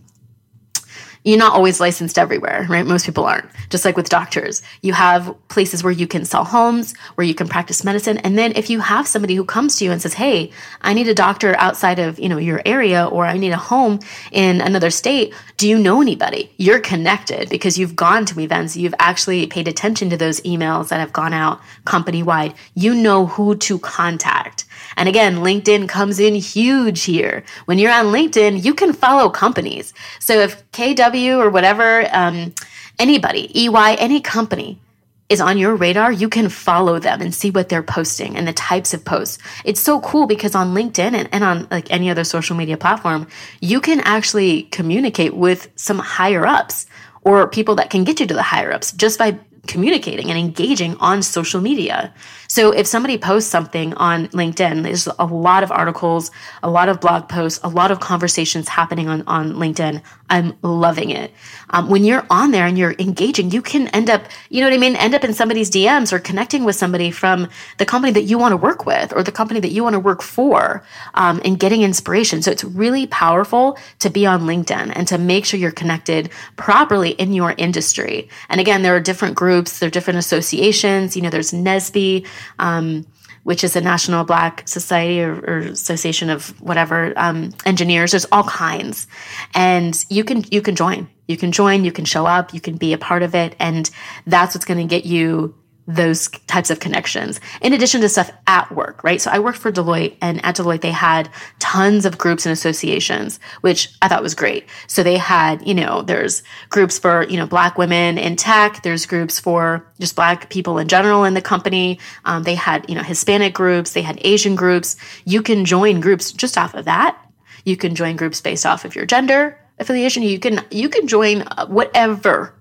you're 1.27 1.37
not 1.37 1.53
always 1.53 1.81
licensed 1.81 2.17
everywhere, 2.17 2.65
right? 2.69 2.85
Most 2.85 3.05
people 3.05 3.25
aren't. 3.25 3.49
Just 3.69 3.83
like 3.83 3.97
with 3.97 4.07
doctors, 4.07 4.61
you 4.81 4.93
have 4.93 5.35
places 5.49 5.83
where 5.83 5.91
you 5.91 6.07
can 6.07 6.23
sell 6.23 6.45
homes, 6.45 6.95
where 7.15 7.27
you 7.27 7.35
can 7.35 7.49
practice 7.49 7.83
medicine. 7.83 8.17
And 8.19 8.37
then 8.37 8.53
if 8.55 8.69
you 8.69 8.79
have 8.79 9.09
somebody 9.09 9.35
who 9.35 9.43
comes 9.43 9.75
to 9.75 9.85
you 9.85 9.91
and 9.91 10.01
says, 10.01 10.13
Hey, 10.13 10.51
I 10.81 10.93
need 10.93 11.09
a 11.09 11.13
doctor 11.13 11.53
outside 11.57 11.99
of, 11.99 12.17
you 12.17 12.29
know, 12.29 12.37
your 12.37 12.61
area, 12.65 13.05
or 13.05 13.25
I 13.25 13.35
need 13.35 13.51
a 13.51 13.57
home 13.57 13.99
in 14.31 14.61
another 14.61 14.89
state. 14.89 15.33
Do 15.57 15.67
you 15.67 15.77
know 15.77 16.01
anybody? 16.01 16.49
You're 16.55 16.79
connected 16.79 17.49
because 17.49 17.77
you've 17.77 17.97
gone 17.97 18.25
to 18.27 18.39
events. 18.39 18.77
You've 18.77 18.95
actually 18.97 19.47
paid 19.47 19.67
attention 19.67 20.09
to 20.11 20.17
those 20.17 20.39
emails 20.41 20.87
that 20.87 21.01
have 21.01 21.11
gone 21.11 21.33
out 21.33 21.59
company 21.83 22.23
wide. 22.23 22.53
You 22.73 22.95
know 22.95 23.25
who 23.25 23.57
to 23.57 23.79
contact. 23.79 24.63
And 24.97 25.07
again, 25.07 25.37
LinkedIn 25.37 25.87
comes 25.87 26.19
in 26.19 26.35
huge 26.35 27.03
here. 27.03 27.43
When 27.65 27.77
you're 27.77 27.91
on 27.91 28.07
LinkedIn, 28.07 28.63
you 28.65 28.73
can 28.73 28.91
follow 28.91 29.29
companies. 29.29 29.93
So 30.19 30.39
if 30.39 30.69
KW 30.71 31.37
or 31.37 31.49
whatever, 31.49 32.07
um, 32.11 32.53
anybody, 32.99 33.51
EY, 33.53 33.95
any 33.99 34.19
company, 34.19 34.81
is 35.29 35.41
on 35.41 35.57
your 35.57 35.75
radar, 35.75 36.11
you 36.11 36.29
can 36.29 36.47
follow 36.47 36.99
them 36.99 37.21
and 37.21 37.35
see 37.35 37.51
what 37.51 37.67
they're 37.67 37.83
posting 37.83 38.37
and 38.37 38.47
the 38.47 38.53
types 38.53 38.93
of 38.93 39.03
posts. 39.03 39.37
It's 39.65 39.81
so 39.81 39.99
cool 39.99 40.25
because 40.25 40.55
on 40.55 40.73
LinkedIn 40.73 41.13
and, 41.13 41.29
and, 41.33 41.43
on 41.43 41.67
like 41.69 41.91
any 41.91 42.09
other 42.09 42.23
social 42.23 42.55
media 42.55 42.77
platform, 42.77 43.27
you 43.59 43.81
can 43.81 43.99
actually 44.01 44.63
communicate 44.63 45.35
with 45.35 45.69
some 45.75 45.99
higher 45.99 46.47
ups 46.47 46.85
or 47.23 47.45
people 47.49 47.75
that 47.75 47.89
can 47.89 48.05
get 48.05 48.21
you 48.21 48.27
to 48.27 48.33
the 48.33 48.41
higher 48.41 48.71
ups 48.71 48.93
just 48.93 49.19
by 49.19 49.37
communicating 49.67 50.29
and 50.29 50.39
engaging 50.39 50.95
on 50.97 51.21
social 51.21 51.59
media. 51.61 52.13
So 52.47 52.71
if 52.71 52.87
somebody 52.87 53.17
posts 53.17 53.49
something 53.49 53.93
on 53.95 54.27
LinkedIn, 54.29 54.83
there's 54.83 55.07
a 55.19 55.25
lot 55.25 55.63
of 55.63 55.71
articles, 55.71 56.31
a 56.63 56.69
lot 56.69 56.89
of 56.89 56.99
blog 56.99 57.29
posts, 57.29 57.59
a 57.63 57.69
lot 57.69 57.91
of 57.91 57.99
conversations 57.99 58.69
happening 58.69 59.07
on, 59.09 59.23
on 59.27 59.53
LinkedIn. 59.53 60.01
I'm 60.29 60.57
loving 60.61 61.09
it. 61.09 61.31
Um, 61.69 61.89
when 61.89 62.03
you're 62.03 62.25
on 62.29 62.51
there 62.51 62.65
and 62.65 62.77
you're 62.77 62.95
engaging, 62.99 63.51
you 63.51 63.61
can 63.61 63.87
end 63.89 64.09
up, 64.09 64.23
you 64.49 64.59
know 64.59 64.67
what 64.67 64.73
I 64.73 64.77
mean, 64.77 64.95
end 64.95 65.15
up 65.15 65.23
in 65.23 65.33
somebody's 65.33 65.69
DMs 65.69 66.11
or 66.11 66.19
connecting 66.19 66.65
with 66.65 66.75
somebody 66.75 67.11
from 67.11 67.47
the 67.77 67.85
company 67.85 68.11
that 68.13 68.23
you 68.23 68.37
want 68.37 68.51
to 68.51 68.57
work 68.57 68.85
with 68.85 69.13
or 69.15 69.23
the 69.23 69.31
company 69.31 69.59
that 69.61 69.71
you 69.71 69.83
want 69.83 69.93
to 69.93 69.99
work 69.99 70.21
for 70.21 70.83
um, 71.13 71.41
and 71.45 71.59
getting 71.59 71.81
inspiration. 71.81 72.41
So 72.41 72.51
it's 72.51 72.63
really 72.63 73.07
powerful 73.07 73.77
to 73.99 74.09
be 74.09 74.25
on 74.25 74.41
LinkedIn 74.41 74.91
and 74.95 75.07
to 75.07 75.17
make 75.17 75.45
sure 75.45 75.59
you're 75.59 75.71
connected 75.71 76.29
properly 76.57 77.11
in 77.11 77.33
your 77.33 77.53
industry. 77.57 78.29
And 78.49 78.59
again, 78.59 78.81
there 78.81 78.95
are 78.95 78.99
different 78.99 79.35
groups, 79.35 79.79
there 79.79 79.87
are 79.87 79.91
different 79.91 80.19
associations. 80.19 81.15
You 81.15 81.21
know, 81.21 81.29
there's 81.29 81.51
NSBE, 81.51 82.27
um, 82.59 83.05
which 83.43 83.63
is 83.63 83.75
a 83.75 83.81
National 83.81 84.25
Black 84.25 84.67
Society 84.67 85.21
or, 85.21 85.33
or 85.33 85.57
Association 85.59 86.29
of 86.29 86.49
whatever 86.61 87.13
um, 87.15 87.51
engineers. 87.65 88.11
There's 88.11 88.25
all 88.31 88.43
kinds, 88.43 89.07
and 89.53 89.97
you 90.09 90.23
can 90.23 90.43
you 90.51 90.61
can 90.61 90.75
join. 90.75 91.09
You 91.27 91.37
can 91.37 91.51
join. 91.51 91.85
You 91.85 91.91
can 91.91 92.05
show 92.05 92.25
up. 92.25 92.53
You 92.53 92.61
can 92.61 92.77
be 92.77 92.93
a 92.93 92.97
part 92.97 93.23
of 93.23 93.35
it, 93.35 93.55
and 93.59 93.89
that's 94.25 94.55
what's 94.55 94.65
going 94.65 94.79
to 94.79 94.95
get 94.95 95.05
you 95.05 95.55
those 95.87 96.27
types 96.47 96.69
of 96.69 96.81
connections 96.81 97.39
in 97.61 97.71
addition 97.71 98.01
to 98.01 98.09
stuff 98.09 98.29
at 98.45 98.69
work, 98.73 99.03
right? 99.03 99.21
So 99.21 99.31
I 99.31 99.39
worked 99.39 99.57
for 99.57 99.71
Deloitte 99.71 100.17
and 100.21 100.43
at 100.43 100.57
Deloitte, 100.57 100.81
they 100.81 100.91
had 100.91 101.29
tons 101.59 102.05
of 102.05 102.17
groups 102.17 102.45
and 102.45 102.51
associations, 102.51 103.39
which 103.61 103.89
I 104.01 104.09
thought 104.09 104.21
was 104.21 104.35
great. 104.35 104.65
So 104.87 105.01
they 105.01 105.17
had, 105.17 105.65
you 105.65 105.73
know, 105.73 106.01
there's 106.01 106.43
groups 106.69 106.99
for, 106.99 107.23
you 107.29 107.37
know, 107.37 107.47
black 107.47 107.77
women 107.77 108.17
in 108.17 108.35
tech. 108.35 108.83
There's 108.83 109.05
groups 109.05 109.39
for 109.39 109.87
just 109.99 110.15
black 110.15 110.49
people 110.49 110.77
in 110.77 110.89
general 110.89 111.23
in 111.23 111.33
the 111.33 111.41
company. 111.41 111.99
Um, 112.25 112.43
they 112.43 112.55
had, 112.55 112.87
you 112.89 112.95
know, 112.95 113.03
Hispanic 113.03 113.53
groups. 113.53 113.93
They 113.93 114.01
had 114.01 114.19
Asian 114.23 114.55
groups. 114.55 114.97
You 115.23 115.41
can 115.41 115.63
join 115.63 116.01
groups 116.01 116.33
just 116.33 116.57
off 116.57 116.73
of 116.75 116.85
that. 116.85 117.17
You 117.63 117.77
can 117.77 117.95
join 117.95 118.17
groups 118.17 118.41
based 118.41 118.65
off 118.65 118.83
of 118.83 118.95
your 118.95 119.05
gender 119.05 119.59
affiliation. 119.79 120.23
You 120.23 120.39
can, 120.39 120.65
you 120.69 120.89
can 120.89 121.07
join 121.07 121.41
whatever 121.67 122.56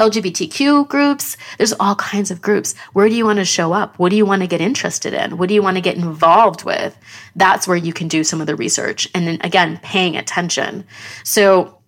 LGBTQ 0.00 0.88
groups. 0.88 1.36
There's 1.58 1.74
all 1.74 1.94
kinds 1.94 2.30
of 2.30 2.40
groups. 2.40 2.74
Where 2.94 3.08
do 3.08 3.14
you 3.14 3.26
want 3.26 3.38
to 3.38 3.44
show 3.44 3.74
up? 3.74 3.98
What 3.98 4.08
do 4.08 4.16
you 4.16 4.24
want 4.24 4.40
to 4.40 4.48
get 4.48 4.62
interested 4.62 5.12
in? 5.12 5.36
What 5.36 5.48
do 5.48 5.54
you 5.54 5.62
want 5.62 5.76
to 5.76 5.82
get 5.82 5.96
involved 5.96 6.64
with? 6.64 6.96
That's 7.36 7.68
where 7.68 7.76
you 7.76 7.92
can 7.92 8.08
do 8.08 8.24
some 8.24 8.40
of 8.40 8.46
the 8.46 8.56
research. 8.56 9.08
And 9.14 9.26
then 9.26 9.38
again, 9.42 9.78
paying 9.82 10.16
attention. 10.16 10.84
So 11.22 11.79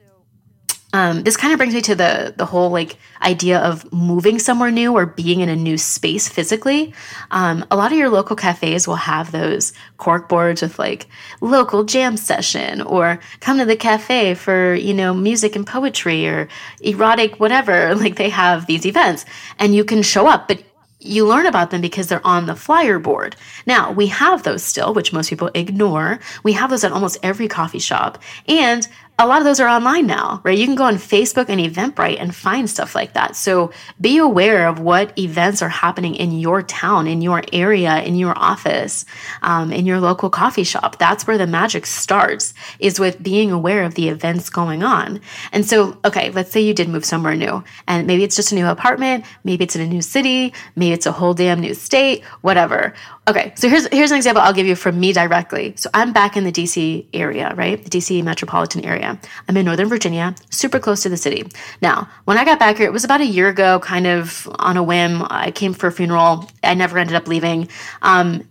um, 0.92 1.22
this 1.22 1.37
kind 1.37 1.52
of 1.52 1.58
brings 1.58 1.75
me 1.75 1.80
to 1.82 1.94
the 1.94 2.34
the 2.37 2.44
whole 2.44 2.70
like 2.70 2.96
idea 3.22 3.58
of 3.61 3.90
moving 3.92 4.38
somewhere 4.38 4.70
new 4.70 4.92
or 4.92 5.06
being 5.06 5.40
in 5.40 5.49
a 5.49 5.56
new 5.56 5.78
space 5.78 6.28
physically. 6.28 6.92
Um, 7.30 7.64
a 7.70 7.76
lot 7.76 7.92
of 7.92 7.99
your 7.99 8.11
local 8.11 8.37
cafes 8.37 8.87
will 8.87 8.96
have 8.96 9.32
those 9.32 9.72
cork 9.96 10.28
boards 10.28 10.61
with 10.61 10.78
like 10.78 11.06
local 11.40 11.84
jam 11.84 12.16
session 12.16 12.82
or 12.82 13.20
come 13.40 13.58
to 13.58 13.64
the 13.64 13.76
cafe 13.76 14.34
for 14.34 14.75
you 14.75 14.92
know 14.92 15.14
music 15.14 15.56
and 15.56 15.66
poetry 15.66 16.26
or 16.28 16.49
erotic 16.80 17.40
whatever. 17.40 17.94
Like 18.02 18.16
they 18.16 18.30
have 18.30 18.66
these 18.66 18.84
events 18.84 19.25
and 19.61 19.76
you 19.76 19.84
can 19.84 20.02
show 20.02 20.26
up, 20.26 20.49
but 20.49 20.64
you 21.04 21.26
learn 21.26 21.46
about 21.46 21.70
them 21.70 21.80
because 21.80 22.06
they're 22.06 22.26
on 22.26 22.46
the 22.46 22.54
flyer 22.54 22.99
board. 22.99 23.37
Now, 23.66 23.92
we 23.92 24.06
have 24.08 24.42
those 24.42 24.62
still, 24.62 24.94
which 24.94 25.12
most 25.12 25.30
people 25.30 25.50
ignore. 25.54 26.20
We 26.42 26.52
have 26.52 26.70
those 26.70 26.84
at 26.84 26.92
almost 26.92 27.18
every 27.22 27.49
coffee 27.49 27.78
shop. 27.78 28.18
And 28.46 28.87
a 29.22 29.26
lot 29.26 29.38
of 29.38 29.44
those 29.44 29.60
are 29.60 29.68
online 29.68 30.08
now, 30.08 30.40
right? 30.42 30.58
You 30.58 30.66
can 30.66 30.74
go 30.74 30.82
on 30.82 30.96
Facebook 30.96 31.48
and 31.48 31.60
Eventbrite 31.60 32.20
and 32.20 32.34
find 32.34 32.68
stuff 32.68 32.96
like 32.96 33.12
that. 33.12 33.36
So 33.36 33.70
be 34.00 34.18
aware 34.18 34.66
of 34.66 34.80
what 34.80 35.16
events 35.16 35.62
are 35.62 35.68
happening 35.68 36.16
in 36.16 36.32
your 36.32 36.60
town, 36.60 37.06
in 37.06 37.22
your 37.22 37.44
area, 37.52 38.02
in 38.02 38.16
your 38.16 38.36
office, 38.36 39.04
um, 39.42 39.72
in 39.72 39.86
your 39.86 40.00
local 40.00 40.28
coffee 40.28 40.64
shop. 40.64 40.98
That's 40.98 41.24
where 41.24 41.38
the 41.38 41.46
magic 41.46 41.86
starts, 41.86 42.52
is 42.80 42.98
with 42.98 43.22
being 43.22 43.52
aware 43.52 43.84
of 43.84 43.94
the 43.94 44.08
events 44.08 44.50
going 44.50 44.82
on. 44.82 45.20
And 45.52 45.64
so, 45.64 45.96
okay, 46.04 46.30
let's 46.32 46.50
say 46.50 46.60
you 46.60 46.74
did 46.74 46.88
move 46.88 47.04
somewhere 47.04 47.36
new, 47.36 47.62
and 47.86 48.08
maybe 48.08 48.24
it's 48.24 48.34
just 48.34 48.50
a 48.50 48.56
new 48.56 48.66
apartment, 48.66 49.24
maybe 49.44 49.62
it's 49.62 49.76
in 49.76 49.82
a 49.82 49.86
new 49.86 50.02
city, 50.02 50.52
maybe 50.74 50.92
it's 50.92 51.06
a 51.06 51.12
whole 51.12 51.32
damn 51.32 51.60
new 51.60 51.74
state, 51.74 52.24
whatever. 52.40 52.92
Okay, 53.28 53.52
so 53.54 53.68
here's 53.68 53.86
here's 53.92 54.10
an 54.10 54.16
example 54.16 54.42
I'll 54.42 54.52
give 54.52 54.66
you 54.66 54.74
from 54.74 54.98
me 54.98 55.12
directly. 55.12 55.74
So 55.76 55.88
I'm 55.94 56.12
back 56.12 56.36
in 56.36 56.42
the 56.42 56.50
DC 56.50 57.06
area, 57.14 57.54
right? 57.54 57.82
The 57.82 57.88
DC 57.88 58.24
metropolitan 58.24 58.84
area. 58.84 59.12
I'm 59.49 59.57
in 59.57 59.64
Northern 59.64 59.88
Virginia, 59.88 60.35
super 60.50 60.78
close 60.78 61.02
to 61.02 61.09
the 61.09 61.16
city. 61.16 61.45
Now, 61.81 62.09
when 62.25 62.38
I 62.38 62.45
got 62.45 62.59
back 62.59 62.76
here, 62.76 62.87
it 62.87 62.92
was 62.92 63.04
about 63.04 63.21
a 63.21 63.26
year 63.26 63.49
ago, 63.49 63.81
kind 63.81 64.07
of 64.07 64.49
on 64.59 64.76
a 64.76 64.83
whim. 64.83 65.23
I 65.31 65.50
came 65.50 65.75
for 65.75 65.87
a 65.87 65.92
funeral. 65.92 66.49
I 66.62 66.75
never 66.75 66.99
ended 66.99 67.16
up 67.16 67.28
leaving. 67.28 67.69
Um, 68.02 68.49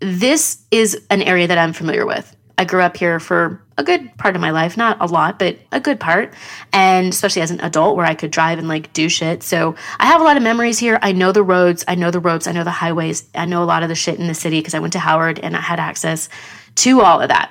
this 0.00 0.62
is 0.70 1.06
an 1.10 1.22
area 1.22 1.46
that 1.46 1.58
I'm 1.58 1.72
familiar 1.72 2.06
with. 2.06 2.36
I 2.60 2.64
grew 2.64 2.82
up 2.82 2.96
here 2.96 3.18
for 3.18 3.62
a 3.78 3.82
good 3.82 4.14
part 4.18 4.36
of 4.36 4.42
my 4.42 4.50
life, 4.50 4.76
not 4.76 4.98
a 5.00 5.06
lot, 5.06 5.38
but 5.38 5.56
a 5.72 5.80
good 5.80 5.98
part. 5.98 6.34
And 6.74 7.08
especially 7.08 7.40
as 7.40 7.50
an 7.50 7.60
adult 7.60 7.96
where 7.96 8.04
I 8.04 8.14
could 8.14 8.30
drive 8.30 8.58
and 8.58 8.68
like 8.68 8.92
do 8.92 9.08
shit. 9.08 9.42
So 9.42 9.76
I 9.98 10.04
have 10.06 10.20
a 10.20 10.24
lot 10.24 10.36
of 10.36 10.42
memories 10.42 10.78
here. 10.78 10.98
I 11.00 11.12
know 11.12 11.32
the 11.32 11.42
roads, 11.42 11.84
I 11.88 11.94
know 11.94 12.10
the 12.10 12.20
ropes, 12.20 12.46
I 12.46 12.52
know 12.52 12.62
the 12.62 12.70
highways, 12.70 13.26
I 13.34 13.46
know 13.46 13.62
a 13.62 13.64
lot 13.64 13.82
of 13.82 13.88
the 13.88 13.94
shit 13.94 14.18
in 14.18 14.26
the 14.26 14.34
city 14.34 14.60
because 14.60 14.74
I 14.74 14.78
went 14.78 14.92
to 14.92 14.98
Howard 14.98 15.38
and 15.38 15.56
I 15.56 15.60
had 15.62 15.80
access 15.80 16.28
to 16.76 17.00
all 17.00 17.22
of 17.22 17.28
that. 17.28 17.50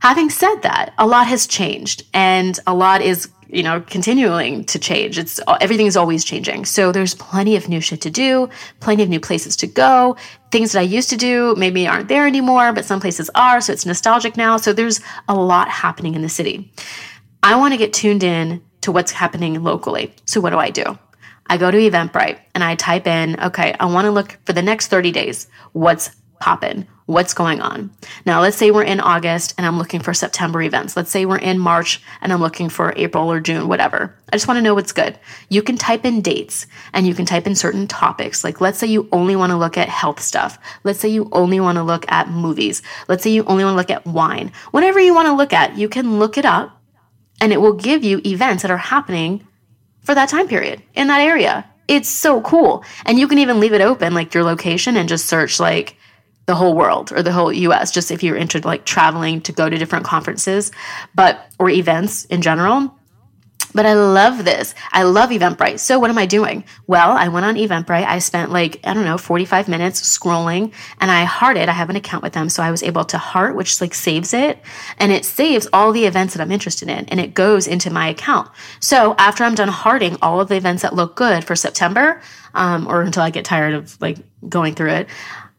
Having 0.00 0.30
said 0.30 0.56
that, 0.62 0.94
a 0.96 1.06
lot 1.06 1.26
has 1.26 1.46
changed 1.46 2.04
and 2.14 2.58
a 2.66 2.74
lot 2.74 3.02
is 3.02 3.30
you 3.48 3.62
know 3.62 3.80
continuing 3.82 4.64
to 4.64 4.78
change. 4.78 5.18
It's 5.18 5.40
everything 5.60 5.86
is 5.86 5.96
always 5.96 6.24
changing. 6.24 6.64
So 6.64 6.90
there's 6.90 7.14
plenty 7.14 7.54
of 7.56 7.68
new 7.68 7.80
shit 7.80 8.00
to 8.02 8.10
do 8.10 8.48
plenty 8.80 9.02
of 9.02 9.10
new 9.10 9.20
places 9.20 9.56
to 9.56 9.66
go. 9.66 10.16
Things 10.50 10.72
that 10.72 10.80
i 10.80 10.82
used 10.82 11.10
to 11.10 11.16
do 11.16 11.54
maybe 11.56 11.86
aren't 11.86 12.08
there 12.08 12.26
anymore 12.26 12.72
but 12.72 12.84
some 12.84 13.00
places 13.00 13.30
are 13.34 13.60
so 13.60 13.72
it's 13.72 13.84
nostalgic 13.84 14.36
now. 14.38 14.56
So 14.56 14.72
there's 14.72 15.00
a 15.28 15.34
lot 15.34 15.68
happening 15.68 16.14
in 16.14 16.22
the 16.22 16.28
city. 16.28 16.72
I 17.42 17.56
want 17.56 17.74
to 17.74 17.78
get 17.78 17.92
tuned 17.92 18.22
in 18.22 18.62
to 18.80 18.92
what's 18.92 19.12
happening 19.12 19.62
locally. 19.62 20.14
So 20.24 20.40
what 20.40 20.50
do 20.50 20.58
i 20.58 20.70
do? 20.70 20.98
I 21.46 21.58
go 21.58 21.70
to 21.70 21.76
eventbrite 21.76 22.38
and 22.54 22.64
i 22.64 22.74
type 22.74 23.06
in 23.06 23.38
okay 23.40 23.74
i 23.78 23.84
want 23.84 24.06
to 24.06 24.12
look 24.12 24.38
for 24.46 24.54
the 24.54 24.62
next 24.62 24.86
30 24.86 25.12
days. 25.12 25.46
What's 25.72 26.10
poppin'? 26.40 26.88
What's 27.06 27.34
going 27.34 27.60
on? 27.60 27.90
Now, 28.24 28.40
let's 28.40 28.56
say 28.56 28.70
we're 28.70 28.84
in 28.84 29.00
August 29.00 29.54
and 29.58 29.66
I'm 29.66 29.78
looking 29.78 29.98
for 29.98 30.14
September 30.14 30.62
events. 30.62 30.96
Let's 30.96 31.10
say 31.10 31.26
we're 31.26 31.38
in 31.38 31.58
March 31.58 32.00
and 32.20 32.32
I'm 32.32 32.40
looking 32.40 32.68
for 32.68 32.92
April 32.94 33.32
or 33.32 33.40
June, 33.40 33.66
whatever. 33.66 34.16
I 34.32 34.36
just 34.36 34.46
want 34.46 34.58
to 34.58 34.62
know 34.62 34.74
what's 34.74 34.92
good. 34.92 35.18
You 35.48 35.60
can 35.60 35.76
type 35.76 36.04
in 36.04 36.20
dates 36.20 36.68
and 36.92 37.08
you 37.08 37.14
can 37.14 37.26
type 37.26 37.48
in 37.48 37.56
certain 37.56 37.88
topics. 37.88 38.44
Like, 38.44 38.60
let's 38.60 38.78
say 38.78 38.86
you 38.86 39.08
only 39.10 39.34
want 39.34 39.50
to 39.50 39.56
look 39.56 39.76
at 39.76 39.88
health 39.88 40.20
stuff. 40.20 40.56
Let's 40.84 41.00
say 41.00 41.08
you 41.08 41.28
only 41.32 41.58
want 41.58 41.76
to 41.76 41.82
look 41.82 42.10
at 42.12 42.30
movies. 42.30 42.80
Let's 43.08 43.24
say 43.24 43.30
you 43.30 43.42
only 43.46 43.64
want 43.64 43.74
to 43.74 43.78
look 43.78 43.90
at 43.90 44.06
wine. 44.06 44.52
Whatever 44.70 45.00
you 45.00 45.12
want 45.12 45.26
to 45.26 45.34
look 45.34 45.52
at, 45.52 45.76
you 45.76 45.88
can 45.88 46.20
look 46.20 46.38
it 46.38 46.44
up 46.44 46.80
and 47.40 47.52
it 47.52 47.60
will 47.60 47.72
give 47.72 48.04
you 48.04 48.20
events 48.24 48.62
that 48.62 48.70
are 48.70 48.76
happening 48.76 49.44
for 50.04 50.14
that 50.14 50.28
time 50.28 50.46
period 50.46 50.80
in 50.94 51.08
that 51.08 51.20
area. 51.20 51.68
It's 51.88 52.08
so 52.08 52.40
cool. 52.42 52.84
And 53.04 53.18
you 53.18 53.26
can 53.26 53.38
even 53.38 53.58
leave 53.58 53.72
it 53.72 53.80
open, 53.80 54.14
like 54.14 54.32
your 54.32 54.44
location, 54.44 54.96
and 54.96 55.08
just 55.08 55.26
search 55.26 55.58
like 55.58 55.96
the 56.50 56.56
whole 56.56 56.74
world 56.74 57.12
or 57.12 57.22
the 57.22 57.30
whole 57.30 57.52
US, 57.52 57.92
just 57.92 58.10
if 58.10 58.24
you're 58.24 58.34
into 58.34 58.58
like 58.66 58.84
traveling 58.84 59.40
to 59.42 59.52
go 59.52 59.70
to 59.70 59.78
different 59.78 60.04
conferences, 60.04 60.72
but 61.14 61.46
or 61.60 61.70
events 61.70 62.24
in 62.24 62.42
general. 62.42 62.92
But 63.72 63.86
I 63.86 63.94
love 63.94 64.44
this. 64.44 64.74
I 64.90 65.04
love 65.04 65.30
Eventbrite. 65.30 65.78
So 65.78 66.00
what 66.00 66.10
am 66.10 66.18
I 66.18 66.26
doing? 66.26 66.64
Well, 66.88 67.12
I 67.12 67.28
went 67.28 67.46
on 67.46 67.54
Eventbrite. 67.54 68.04
I 68.04 68.18
spent 68.18 68.50
like, 68.50 68.80
I 68.82 68.94
don't 68.94 69.04
know, 69.04 69.16
45 69.16 69.68
minutes 69.68 70.02
scrolling 70.02 70.72
and 71.00 71.08
I 71.08 71.22
hearted. 71.22 71.68
I 71.68 71.72
have 71.72 71.88
an 71.88 71.94
account 71.94 72.24
with 72.24 72.32
them. 72.32 72.48
So 72.48 72.64
I 72.64 72.72
was 72.72 72.82
able 72.82 73.04
to 73.04 73.16
heart, 73.18 73.54
which 73.54 73.80
like 73.80 73.94
saves 73.94 74.34
it 74.34 74.58
and 74.98 75.12
it 75.12 75.24
saves 75.24 75.68
all 75.72 75.92
the 75.92 76.06
events 76.06 76.34
that 76.34 76.42
I'm 76.42 76.50
interested 76.50 76.88
in 76.88 77.04
and 77.04 77.20
it 77.20 77.32
goes 77.32 77.68
into 77.68 77.92
my 77.92 78.08
account. 78.08 78.50
So 78.80 79.14
after 79.18 79.44
I'm 79.44 79.54
done 79.54 79.68
hearting 79.68 80.16
all 80.20 80.40
of 80.40 80.48
the 80.48 80.56
events 80.56 80.82
that 80.82 80.96
look 80.96 81.14
good 81.14 81.44
for 81.44 81.54
September, 81.54 82.20
um, 82.54 82.88
or 82.88 83.02
until 83.02 83.22
I 83.22 83.30
get 83.30 83.44
tired 83.44 83.74
of 83.74 83.96
like 84.00 84.18
going 84.48 84.74
through 84.74 84.90
it, 84.90 85.08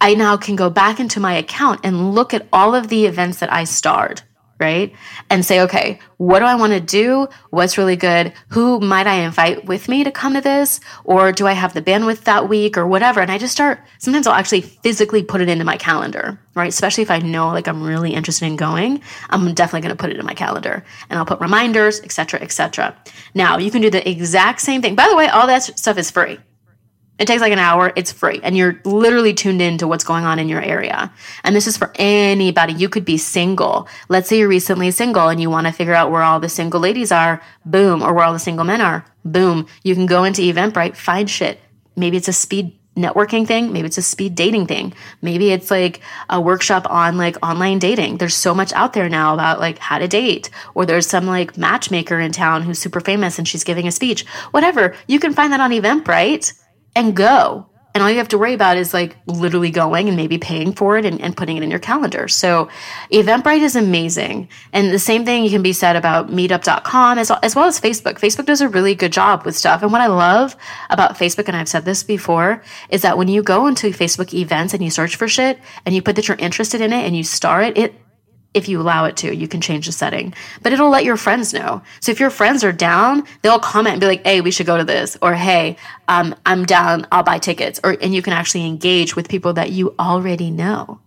I 0.01 0.15
now 0.15 0.35
can 0.35 0.55
go 0.55 0.71
back 0.71 0.99
into 0.99 1.19
my 1.19 1.33
account 1.35 1.81
and 1.83 2.15
look 2.15 2.33
at 2.33 2.47
all 2.51 2.73
of 2.73 2.87
the 2.87 3.05
events 3.05 3.37
that 3.37 3.53
I 3.53 3.65
starred, 3.65 4.23
right? 4.59 4.91
And 5.29 5.45
say, 5.45 5.61
okay, 5.61 5.99
what 6.17 6.39
do 6.39 6.45
I 6.45 6.55
want 6.55 6.73
to 6.73 6.79
do? 6.79 7.27
What's 7.51 7.77
really 7.77 7.95
good? 7.95 8.33
Who 8.49 8.79
might 8.79 9.05
I 9.05 9.17
invite 9.17 9.65
with 9.65 9.87
me 9.87 10.03
to 10.03 10.11
come 10.11 10.33
to 10.33 10.41
this? 10.41 10.79
Or 11.03 11.31
do 11.31 11.45
I 11.45 11.53
have 11.53 11.75
the 11.75 11.83
bandwidth 11.83 12.23
that 12.23 12.49
week 12.49 12.79
or 12.79 12.87
whatever? 12.87 13.21
And 13.21 13.31
I 13.31 13.37
just 13.37 13.53
start, 13.53 13.79
sometimes 13.99 14.25
I'll 14.25 14.33
actually 14.33 14.61
physically 14.61 15.21
put 15.21 15.39
it 15.39 15.49
into 15.49 15.65
my 15.65 15.77
calendar, 15.77 16.39
right? 16.55 16.69
Especially 16.69 17.03
if 17.03 17.11
I 17.11 17.19
know 17.19 17.49
like 17.49 17.67
I'm 17.67 17.83
really 17.83 18.15
interested 18.15 18.47
in 18.47 18.55
going, 18.55 19.01
I'm 19.29 19.53
definitely 19.53 19.81
going 19.81 19.95
to 19.95 20.01
put 20.01 20.09
it 20.09 20.17
in 20.17 20.25
my 20.25 20.33
calendar 20.33 20.83
and 21.11 21.19
I'll 21.19 21.25
put 21.25 21.39
reminders, 21.39 22.01
etc., 22.01 22.41
etc. 22.41 22.97
Now 23.35 23.59
you 23.59 23.69
can 23.69 23.83
do 23.83 23.91
the 23.91 24.09
exact 24.09 24.61
same 24.61 24.81
thing. 24.81 24.95
By 24.95 25.07
the 25.07 25.15
way, 25.15 25.27
all 25.27 25.45
that 25.45 25.61
stuff 25.61 25.99
is 25.99 26.09
free. 26.09 26.39
It 27.21 27.27
takes 27.27 27.39
like 27.39 27.53
an 27.53 27.59
hour. 27.59 27.93
It's 27.95 28.11
free. 28.11 28.39
And 28.41 28.57
you're 28.57 28.81
literally 28.83 29.35
tuned 29.35 29.61
in 29.61 29.77
to 29.77 29.87
what's 29.87 30.03
going 30.03 30.25
on 30.25 30.39
in 30.39 30.49
your 30.49 30.59
area. 30.59 31.13
And 31.43 31.55
this 31.55 31.67
is 31.67 31.77
for 31.77 31.91
anybody. 31.93 32.73
You 32.73 32.89
could 32.89 33.05
be 33.05 33.17
single. 33.17 33.87
Let's 34.09 34.27
say 34.27 34.39
you're 34.39 34.47
recently 34.47 34.89
single 34.89 35.27
and 35.27 35.39
you 35.39 35.47
want 35.51 35.67
to 35.67 35.71
figure 35.71 35.93
out 35.93 36.09
where 36.09 36.23
all 36.23 36.39
the 36.39 36.49
single 36.49 36.79
ladies 36.79 37.11
are. 37.11 37.39
Boom. 37.63 38.01
Or 38.01 38.11
where 38.11 38.25
all 38.25 38.33
the 38.33 38.39
single 38.39 38.65
men 38.65 38.81
are. 38.81 39.05
Boom. 39.23 39.67
You 39.83 39.93
can 39.93 40.07
go 40.07 40.23
into 40.23 40.41
Eventbrite, 40.41 40.95
find 40.95 41.29
shit. 41.29 41.59
Maybe 41.95 42.17
it's 42.17 42.27
a 42.27 42.33
speed 42.33 42.75
networking 42.97 43.45
thing. 43.45 43.71
Maybe 43.71 43.85
it's 43.85 43.99
a 43.99 44.01
speed 44.01 44.33
dating 44.33 44.65
thing. 44.65 44.91
Maybe 45.21 45.51
it's 45.51 45.69
like 45.69 46.01
a 46.27 46.41
workshop 46.41 46.87
on 46.89 47.17
like 47.17 47.37
online 47.45 47.77
dating. 47.77 48.17
There's 48.17 48.35
so 48.35 48.55
much 48.55 48.73
out 48.73 48.93
there 48.93 49.09
now 49.09 49.35
about 49.35 49.59
like 49.59 49.77
how 49.77 49.99
to 49.99 50.07
date, 50.07 50.49
or 50.73 50.87
there's 50.87 51.07
some 51.07 51.27
like 51.27 51.55
matchmaker 51.55 52.19
in 52.19 52.31
town 52.31 52.63
who's 52.63 52.79
super 52.79 52.99
famous 52.99 53.37
and 53.37 53.47
she's 53.47 53.63
giving 53.63 53.87
a 53.87 53.91
speech. 53.91 54.25
Whatever. 54.49 54.95
You 55.07 55.19
can 55.19 55.33
find 55.33 55.53
that 55.53 55.61
on 55.61 55.69
Eventbrite 55.69 56.53
and 56.95 57.15
go. 57.15 57.67
And 57.93 58.01
all 58.01 58.09
you 58.09 58.17
have 58.19 58.29
to 58.29 58.37
worry 58.37 58.53
about 58.53 58.77
is 58.77 58.93
like 58.93 59.17
literally 59.25 59.69
going 59.69 60.07
and 60.07 60.15
maybe 60.15 60.37
paying 60.37 60.71
for 60.71 60.97
it 60.97 61.05
and, 61.05 61.19
and, 61.19 61.35
putting 61.35 61.57
it 61.57 61.63
in 61.63 61.69
your 61.69 61.79
calendar. 61.79 62.29
So 62.29 62.69
Eventbrite 63.11 63.61
is 63.61 63.75
amazing. 63.75 64.47
And 64.71 64.91
the 64.91 64.99
same 64.99 65.25
thing 65.25 65.49
can 65.49 65.61
be 65.61 65.73
said 65.73 65.97
about 65.97 66.29
meetup.com 66.29 67.17
as, 67.17 67.31
as 67.43 67.53
well 67.53 67.65
as 67.65 67.81
Facebook. 67.81 68.13
Facebook 68.13 68.45
does 68.45 68.61
a 68.61 68.69
really 68.69 68.95
good 68.95 69.11
job 69.11 69.43
with 69.43 69.57
stuff. 69.57 69.81
And 69.81 69.91
what 69.91 69.99
I 69.99 70.07
love 70.07 70.55
about 70.89 71.17
Facebook, 71.17 71.47
and 71.47 71.57
I've 71.57 71.67
said 71.67 71.83
this 71.83 72.01
before, 72.03 72.63
is 72.89 73.01
that 73.01 73.17
when 73.17 73.27
you 73.27 73.43
go 73.43 73.67
into 73.67 73.89
Facebook 73.89 74.33
events 74.33 74.73
and 74.73 74.81
you 74.81 74.89
search 74.89 75.17
for 75.17 75.27
shit 75.27 75.59
and 75.85 75.93
you 75.93 76.01
put 76.01 76.15
that 76.15 76.29
you're 76.29 76.37
interested 76.37 76.79
in 76.79 76.93
it 76.93 77.05
and 77.05 77.17
you 77.17 77.23
star 77.23 77.61
it, 77.61 77.77
it 77.77 77.93
if 78.53 78.67
you 78.67 78.81
allow 78.81 79.05
it 79.05 79.15
to, 79.17 79.33
you 79.33 79.47
can 79.47 79.61
change 79.61 79.85
the 79.85 79.91
setting, 79.91 80.33
but 80.61 80.73
it'll 80.73 80.89
let 80.89 81.05
your 81.05 81.17
friends 81.17 81.53
know. 81.53 81.81
So 82.01 82.11
if 82.11 82.19
your 82.19 82.29
friends 82.29 82.63
are 82.63 82.73
down, 82.73 83.23
they'll 83.41 83.59
comment 83.59 83.93
and 83.93 84.01
be 84.01 84.07
like, 84.07 84.25
"Hey, 84.25 84.41
we 84.41 84.51
should 84.51 84.65
go 84.65 84.77
to 84.77 84.83
this," 84.83 85.17
or 85.21 85.35
"Hey, 85.35 85.77
um, 86.07 86.35
I'm 86.45 86.65
down. 86.65 87.07
I'll 87.11 87.23
buy 87.23 87.39
tickets." 87.39 87.79
Or 87.83 87.95
and 88.01 88.13
you 88.13 88.21
can 88.21 88.33
actually 88.33 88.65
engage 88.65 89.15
with 89.15 89.29
people 89.29 89.53
that 89.53 89.71
you 89.71 89.95
already 89.97 90.51
know 90.51 90.99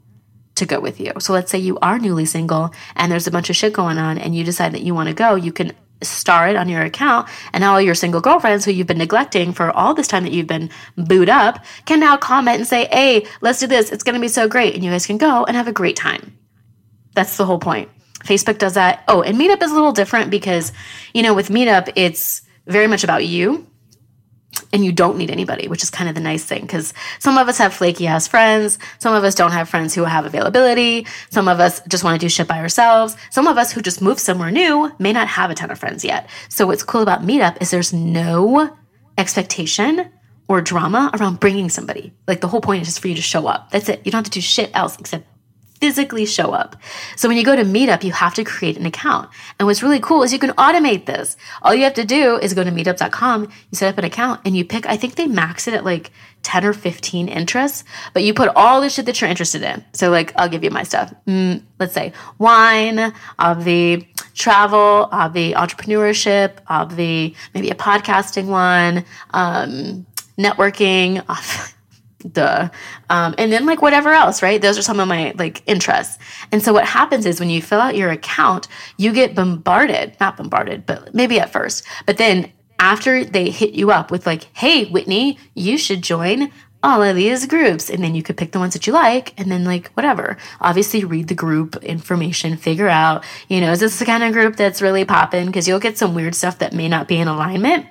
to 0.55 0.67
go 0.67 0.81
with 0.81 1.01
you. 1.01 1.13
So 1.19 1.33
let's 1.33 1.51
say 1.51 1.59
you 1.59 1.79
are 1.83 1.99
newly 1.99 2.25
single 2.25 2.73
and 2.95 3.11
there's 3.11 3.27
a 3.27 3.31
bunch 3.31 3.51
of 3.51 3.57
shit 3.57 3.73
going 3.73 3.99
on, 3.99 4.19
and 4.19 4.35
you 4.35 4.45
decide 4.45 4.73
that 4.73 4.83
you 4.83 4.95
want 4.95 5.09
to 5.09 5.15
go. 5.15 5.35
You 5.35 5.53
can 5.53 5.73
star 6.03 6.49
it 6.49 6.57
on 6.57 6.69
your 6.69 6.83
account, 6.83 7.29
and 7.53 7.65
all 7.65 7.81
your 7.81 7.95
single 7.95 8.21
girlfriends 8.21 8.65
who 8.65 8.73
you've 8.73 8.87
been 8.87 8.99
neglecting 8.99 9.53
for 9.53 9.71
all 9.71 9.95
this 9.95 10.09
time 10.09 10.23
that 10.25 10.33
you've 10.33 10.47
been 10.47 10.71
booed 10.97 11.29
up 11.29 11.65
can 11.87 12.01
now 12.01 12.17
comment 12.17 12.59
and 12.59 12.67
say, 12.67 12.89
"Hey, 12.91 13.27
let's 13.43 13.61
do 13.61 13.67
this. 13.67 13.91
It's 13.91 14.03
going 14.03 14.15
to 14.15 14.21
be 14.21 14.29
so 14.29 14.49
great," 14.49 14.75
and 14.75 14.83
you 14.85 14.91
guys 14.91 15.07
can 15.07 15.19
go 15.19 15.45
and 15.45 15.57
have 15.57 15.69
a 15.69 15.73
great 15.73 15.97
time. 15.97 16.39
That's 17.15 17.37
the 17.37 17.47
whole 17.47 17.59
point. 17.59 17.89
Facebook 18.25 18.59
does 18.59 18.75
that. 18.75 19.05
Oh, 19.09 19.23
and 19.23 19.39
Meetup 19.39 19.63
is 19.63 19.71
a 19.71 19.75
little 19.75 19.93
different 19.93 20.31
because, 20.31 20.73
you 21.13 21.23
know, 21.23 21.35
with 21.35 21.49
Meetup, 21.49 21.93
it's 21.95 22.43
very 22.67 22.87
much 22.87 23.05
about 23.05 23.27
you 23.27 23.67
and 24.73 24.85
you 24.85 24.93
don't 24.93 25.19
need 25.19 25.31
anybody, 25.31 25.69
which 25.69 25.83
is 25.83 25.91
kind 25.91 26.09
of 26.09 26.15
the 26.15 26.21
nice 26.21 26.45
thing 26.45 26.63
because 26.63 26.95
some 27.19 27.39
of 27.39 27.49
us 27.49 27.59
have 27.59 27.75
flaky 27.75 28.07
ass 28.07 28.27
friends. 28.27 28.79
Some 28.99 29.15
of 29.15 29.25
us 29.25 29.35
don't 29.35 29.53
have 29.53 29.69
friends 29.69 29.95
who 29.95 30.05
have 30.05 30.25
availability. 30.25 31.07
Some 31.31 31.49
of 31.49 31.61
us 31.61 31.81
just 31.89 32.05
want 32.05 32.19
to 32.19 32.25
do 32.25 32.29
shit 32.29 32.49
by 32.49 32.61
ourselves. 32.61 33.17
Some 33.31 33.47
of 33.47 33.59
us 33.59 33.73
who 33.73 33.83
just 33.83 34.01
moved 34.01 34.21
somewhere 34.21 34.51
new 34.51 34.93
may 34.99 35.13
not 35.13 35.29
have 35.29 35.51
a 35.51 35.55
ton 35.55 35.71
of 35.71 35.79
friends 35.79 36.05
yet. 36.05 36.29
So 36.49 36.67
what's 36.67 36.83
cool 36.83 37.03
about 37.03 37.23
Meetup 37.23 37.61
is 37.61 37.71
there's 37.71 37.93
no 37.93 38.77
expectation 39.19 40.11
or 40.49 40.61
drama 40.61 41.11
around 41.15 41.41
bringing 41.41 41.69
somebody. 41.69 42.13
Like 42.27 42.41
the 42.41 42.49
whole 42.49 42.61
point 42.61 42.83
is 42.83 42.89
just 42.89 43.01
for 43.01 43.09
you 43.09 43.15
to 43.15 43.23
show 43.23 43.47
up. 43.47 43.71
That's 43.71 43.89
it. 43.89 44.03
You 44.05 44.13
don't 44.13 44.21
have 44.21 44.25
to 44.25 44.31
do 44.31 44.41
shit 44.41 44.71
else 44.75 44.99
except 44.99 45.27
physically 45.85 46.25
show 46.25 46.53
up. 46.53 46.77
So 47.15 47.29
when 47.29 47.37
you 47.37 47.45
go 47.45 47.55
to 47.55 47.63
Meetup, 47.63 48.05
you 48.05 48.13
have 48.13 48.33
to 48.37 48.43
create 48.43 48.79
an 48.79 48.87
account. 48.87 49.29
And 49.59 49.67
what's 49.67 49.83
really 49.83 50.01
cool 50.01 50.23
is 50.23 50.33
you 50.33 50.39
can 50.39 50.53
automate 50.53 51.05
this. 51.05 51.37
All 51.61 51.75
you 51.75 51.85
have 51.85 51.93
to 51.95 52.07
do 52.07 52.39
is 52.39 52.55
go 52.55 52.65
to 52.65 52.71
meetup.com, 52.71 53.43
you 53.43 53.51
set 53.77 53.93
up 53.93 53.99
an 53.99 54.07
account, 54.07 54.41
and 54.47 54.57
you 54.57 54.65
pick, 54.65 54.87
I 54.87 54.97
think 54.97 55.17
they 55.17 55.27
max 55.27 55.69
it 55.69 55.75
at 55.75 55.85
like 55.85 56.11
10 56.41 56.65
or 56.65 56.73
15 56.73 57.29
interests, 57.29 57.85
but 58.15 58.23
you 58.23 58.33
put 58.33 58.49
all 58.57 58.81
the 58.81 58.89
shit 58.89 59.05
that 59.05 59.21
you're 59.21 59.29
interested 59.29 59.63
in. 59.63 59.85
So, 59.93 60.09
like, 60.09 60.33
I'll 60.37 60.49
give 60.49 60.65
you 60.65 60.71
my 60.71 60.85
stuff. 60.85 61.13
Mm, 61.27 61.61
let's 61.79 61.93
say 61.93 62.15
wine, 62.39 63.13
of 63.39 63.65
the 63.65 64.07
travel, 64.33 65.11
of 65.13 65.35
the 65.35 65.53
entrepreneurship, 65.53 66.53
of 66.67 66.97
the 66.97 67.35
maybe 67.53 67.69
a 67.69 67.75
podcasting 67.75 68.47
one, 68.47 69.05
um, 69.35 70.07
networking, 70.39 71.23
duh. 72.31 72.69
Um, 73.11 73.35
and 73.39 73.53
then 73.53 73.67
like 73.67 73.83
whatever 73.83 74.11
else 74.11 74.43
right? 74.43 74.61
Those 74.61 74.79
are 74.79 74.83
some 74.83 75.01
of 75.01 75.09
my 75.09 75.35
like 75.39 75.63
interests. 75.67 76.19
And 76.53 76.63
so 76.63 76.73
what 76.73 76.87
happens 76.87 77.27
is 77.27 77.41
when 77.41 77.51
you 77.51 77.63
fill 77.63 77.81
out 77.81 77.97
your 77.97 78.11
account 78.11 78.69
you 78.97 79.13
get 79.13 79.35
bombarded 79.35 80.17
not 80.21 80.37
bombarded 80.37 80.87
but 80.87 81.15
maybe 81.15 81.41
at 81.41 81.53
first 81.53 81.85
but 82.07 82.17
then 82.19 82.51
after 82.79 83.25
they 83.25 83.51
hit 83.51 83.75
you 83.75 83.91
up 83.91 84.11
with 84.11 84.27
like 84.27 84.45
hey 84.57 84.85
whitney 84.87 85.39
you 85.55 85.79
should 85.79 86.03
join 86.03 86.51
all 86.85 87.03
of 87.03 87.17
these 87.17 87.47
groups. 87.47 87.89
And 87.89 88.05
then 88.05 88.15
you 88.15 88.23
could 88.23 88.37
pick 88.37 88.53
the 88.53 88.59
ones 88.59 88.75
that 88.75 88.87
you 88.87 88.93
like 88.93 89.33
and 89.41 89.51
then 89.51 89.65
like 89.65 89.89
whatever. 89.93 90.37
Obviously 90.61 91.03
read 91.03 91.29
the 91.29 91.35
group 91.35 91.77
information 91.83 92.57
figure 92.57 92.89
out 92.89 93.25
you 93.49 93.61
know 93.61 93.73
is 93.73 93.81
this 93.81 93.99
the 93.99 94.05
kind 94.05 94.23
of 94.23 94.33
group 94.33 94.57
that's 94.57 94.83
really 94.83 95.05
popping 95.05 95.47
because 95.47 95.67
you'll 95.67 95.81
get 95.81 95.97
some 95.97 96.15
weird 96.15 96.35
stuff 96.35 96.59
that 96.59 96.75
may 96.75 96.89
not 96.89 97.09
be 97.09 97.17
in 97.17 97.27
alignment 97.27 97.87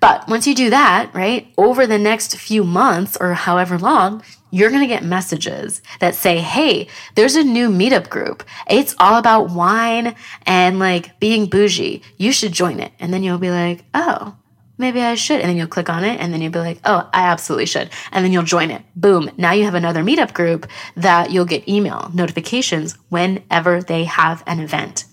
but 0.00 0.26
once 0.28 0.46
you 0.46 0.54
do 0.54 0.70
that 0.70 1.14
right 1.14 1.52
over 1.56 1.86
the 1.86 1.98
next 1.98 2.36
few 2.36 2.64
months 2.64 3.16
or 3.20 3.34
however 3.34 3.78
long 3.78 4.22
you're 4.50 4.70
going 4.70 4.82
to 4.82 4.88
get 4.88 5.04
messages 5.04 5.80
that 6.00 6.14
say, 6.14 6.38
Hey, 6.38 6.88
there's 7.14 7.36
a 7.36 7.44
new 7.44 7.68
meetup 7.68 8.08
group. 8.08 8.42
It's 8.68 8.96
all 8.98 9.16
about 9.16 9.50
wine 9.50 10.16
and 10.44 10.78
like 10.78 11.20
being 11.20 11.46
bougie. 11.46 12.02
You 12.16 12.32
should 12.32 12.52
join 12.52 12.80
it. 12.80 12.92
And 12.98 13.14
then 13.14 13.22
you'll 13.22 13.38
be 13.38 13.50
like, 13.50 13.84
Oh, 13.94 14.36
maybe 14.80 15.00
I 15.00 15.14
should. 15.14 15.40
And 15.40 15.48
then 15.48 15.56
you'll 15.56 15.68
click 15.68 15.88
on 15.88 16.02
it 16.02 16.18
and 16.18 16.32
then 16.32 16.40
you'll 16.40 16.52
be 16.52 16.58
like, 16.58 16.80
oh, 16.84 17.08
I 17.12 17.24
absolutely 17.26 17.66
should. 17.66 17.90
And 18.10 18.24
then 18.24 18.32
you'll 18.32 18.42
join 18.42 18.70
it. 18.70 18.82
Boom. 18.96 19.30
Now 19.36 19.52
you 19.52 19.64
have 19.64 19.74
another 19.74 20.02
meetup 20.02 20.32
group 20.32 20.66
that 20.96 21.30
you'll 21.30 21.44
get 21.44 21.68
email 21.68 22.10
notifications 22.14 22.96
whenever 23.10 23.82
they 23.82 24.04
have 24.04 24.42
an 24.46 24.58
event. 24.58 25.04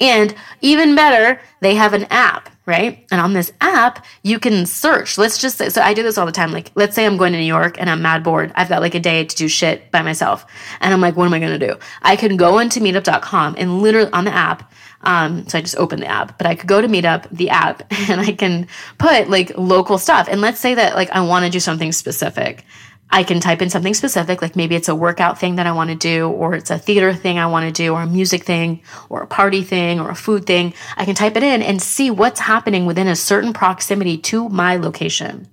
And 0.00 0.34
even 0.60 0.94
better, 0.94 1.40
they 1.60 1.74
have 1.74 1.94
an 1.94 2.04
app, 2.10 2.50
right? 2.66 3.06
And 3.10 3.20
on 3.20 3.32
this 3.32 3.52
app, 3.60 4.04
you 4.22 4.38
can 4.38 4.66
search. 4.66 5.16
Let's 5.16 5.38
just 5.38 5.58
say, 5.58 5.68
so 5.68 5.80
I 5.80 5.94
do 5.94 6.02
this 6.02 6.18
all 6.18 6.26
the 6.26 6.32
time. 6.32 6.52
Like, 6.52 6.70
let's 6.74 6.94
say 6.94 7.06
I'm 7.06 7.16
going 7.16 7.32
to 7.32 7.38
New 7.38 7.44
York 7.44 7.76
and 7.78 7.88
I'm 7.88 8.02
mad 8.02 8.22
bored. 8.22 8.52
I've 8.54 8.68
got 8.68 8.82
like 8.82 8.94
a 8.94 9.00
day 9.00 9.24
to 9.24 9.36
do 9.36 9.48
shit 9.48 9.90
by 9.90 10.02
myself. 10.02 10.44
And 10.80 10.92
I'm 10.92 11.00
like, 11.00 11.16
what 11.16 11.26
am 11.26 11.34
I 11.34 11.38
going 11.38 11.58
to 11.58 11.66
do? 11.66 11.76
I 12.02 12.16
can 12.16 12.36
go 12.36 12.58
into 12.58 12.80
meetup.com 12.80 13.56
and 13.58 13.80
literally 13.80 14.12
on 14.12 14.24
the 14.24 14.34
app, 14.34 14.70
um, 15.02 15.46
so 15.46 15.58
I 15.58 15.60
just 15.60 15.76
open 15.76 16.00
the 16.00 16.06
app, 16.06 16.36
but 16.36 16.46
I 16.46 16.54
could 16.54 16.68
go 16.68 16.80
to 16.80 16.88
Meetup, 16.88 17.28
the 17.30 17.50
app, 17.50 17.82
and 18.10 18.20
I 18.20 18.32
can 18.32 18.66
put 18.98 19.30
like 19.30 19.56
local 19.56 19.98
stuff. 19.98 20.28
And 20.28 20.40
let's 20.40 20.60
say 20.60 20.74
that 20.74 20.94
like 20.94 21.10
I 21.10 21.20
want 21.20 21.44
to 21.44 21.50
do 21.50 21.60
something 21.60 21.92
specific. 21.92 22.64
I 23.08 23.22
can 23.22 23.40
type 23.40 23.62
in 23.62 23.70
something 23.70 23.94
specific, 23.94 24.42
like 24.42 24.56
maybe 24.56 24.74
it's 24.74 24.88
a 24.88 24.94
workout 24.94 25.38
thing 25.38 25.56
that 25.56 25.66
I 25.66 25.72
want 25.72 25.90
to 25.90 25.96
do, 25.96 26.28
or 26.28 26.54
it's 26.54 26.70
a 26.70 26.78
theater 26.78 27.14
thing 27.14 27.38
I 27.38 27.46
want 27.46 27.64
to 27.66 27.72
do, 27.72 27.94
or 27.94 28.02
a 28.02 28.06
music 28.06 28.44
thing, 28.44 28.82
or 29.08 29.22
a 29.22 29.26
party 29.26 29.62
thing, 29.62 30.00
or 30.00 30.10
a 30.10 30.14
food 30.14 30.44
thing. 30.44 30.74
I 30.96 31.04
can 31.04 31.14
type 31.14 31.36
it 31.36 31.42
in 31.42 31.62
and 31.62 31.80
see 31.80 32.10
what's 32.10 32.40
happening 32.40 32.84
within 32.84 33.06
a 33.06 33.16
certain 33.16 33.52
proximity 33.52 34.18
to 34.18 34.48
my 34.48 34.76
location. 34.76 35.48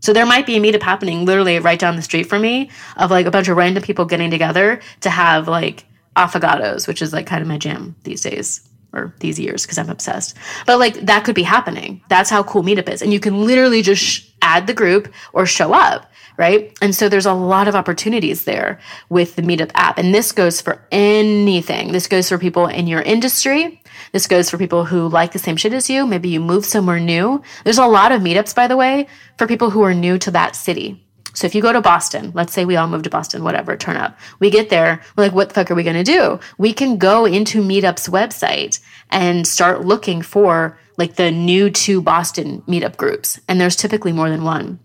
So 0.00 0.12
there 0.12 0.26
might 0.26 0.46
be 0.46 0.56
a 0.56 0.60
meetup 0.60 0.82
happening 0.82 1.24
literally 1.24 1.58
right 1.58 1.78
down 1.78 1.96
the 1.96 2.02
street 2.02 2.24
from 2.24 2.42
me 2.42 2.70
of 2.96 3.10
like 3.10 3.26
a 3.26 3.30
bunch 3.30 3.48
of 3.48 3.56
random 3.56 3.82
people 3.82 4.04
getting 4.04 4.30
together 4.30 4.80
to 5.00 5.10
have 5.10 5.48
like 5.48 5.84
affogatos, 6.14 6.86
which 6.86 7.02
is 7.02 7.12
like 7.12 7.26
kind 7.26 7.42
of 7.42 7.48
my 7.48 7.58
jam 7.58 7.96
these 8.04 8.20
days 8.20 8.68
or 8.92 9.14
these 9.20 9.38
years 9.38 9.62
because 9.62 9.78
I'm 9.78 9.90
obsessed. 9.90 10.36
But 10.66 10.78
like 10.78 10.94
that 11.06 11.24
could 11.24 11.34
be 11.34 11.42
happening. 11.42 12.02
That's 12.08 12.30
how 12.30 12.42
cool 12.42 12.62
Meetup 12.62 12.88
is. 12.88 13.02
And 13.02 13.12
you 13.12 13.20
can 13.20 13.46
literally 13.46 13.82
just 13.82 14.02
sh- 14.02 14.28
add 14.42 14.66
the 14.66 14.74
group 14.74 15.12
or 15.32 15.44
show 15.46 15.72
up, 15.72 16.10
right? 16.36 16.76
And 16.80 16.94
so 16.94 17.08
there's 17.08 17.26
a 17.26 17.32
lot 17.32 17.68
of 17.68 17.74
opportunities 17.74 18.44
there 18.44 18.78
with 19.08 19.36
the 19.36 19.42
Meetup 19.42 19.70
app. 19.74 19.98
And 19.98 20.14
this 20.14 20.32
goes 20.32 20.60
for 20.60 20.86
anything. 20.90 21.92
This 21.92 22.06
goes 22.06 22.28
for 22.28 22.38
people 22.38 22.66
in 22.66 22.86
your 22.86 23.02
industry. 23.02 23.82
This 24.12 24.26
goes 24.26 24.50
for 24.50 24.58
people 24.58 24.84
who 24.84 25.08
like 25.08 25.32
the 25.32 25.38
same 25.38 25.56
shit 25.56 25.72
as 25.72 25.88
you. 25.88 26.06
Maybe 26.06 26.28
you 26.28 26.40
move 26.40 26.64
somewhere 26.64 27.00
new. 27.00 27.42
There's 27.64 27.78
a 27.78 27.86
lot 27.86 28.12
of 28.12 28.22
meetups, 28.22 28.54
by 28.54 28.66
the 28.66 28.76
way, 28.76 29.06
for 29.38 29.46
people 29.46 29.70
who 29.70 29.82
are 29.82 29.94
new 29.94 30.18
to 30.18 30.30
that 30.32 30.56
city. 30.56 31.02
So 31.36 31.46
if 31.46 31.54
you 31.54 31.60
go 31.60 31.72
to 31.72 31.82
Boston, 31.82 32.32
let's 32.34 32.54
say 32.54 32.64
we 32.64 32.76
all 32.76 32.88
move 32.88 33.02
to 33.02 33.10
Boston, 33.10 33.44
whatever, 33.44 33.76
turn 33.76 33.98
up. 33.98 34.18
We 34.38 34.48
get 34.48 34.70
there, 34.70 35.02
we're 35.16 35.24
like, 35.24 35.34
what 35.34 35.48
the 35.48 35.54
fuck 35.54 35.70
are 35.70 35.74
we 35.74 35.82
going 35.82 36.02
to 36.02 36.02
do? 36.02 36.40
We 36.56 36.72
can 36.72 36.96
go 36.96 37.26
into 37.26 37.62
Meetup's 37.62 38.08
website 38.08 38.80
and 39.10 39.46
start 39.46 39.84
looking 39.84 40.22
for 40.22 40.78
like 40.96 41.16
the 41.16 41.30
new 41.30 41.68
to 41.68 42.00
Boston 42.00 42.62
meetup 42.62 42.96
groups. 42.96 43.38
And 43.48 43.60
there's 43.60 43.76
typically 43.76 44.12
more 44.12 44.30
than 44.30 44.44
one 44.44 44.80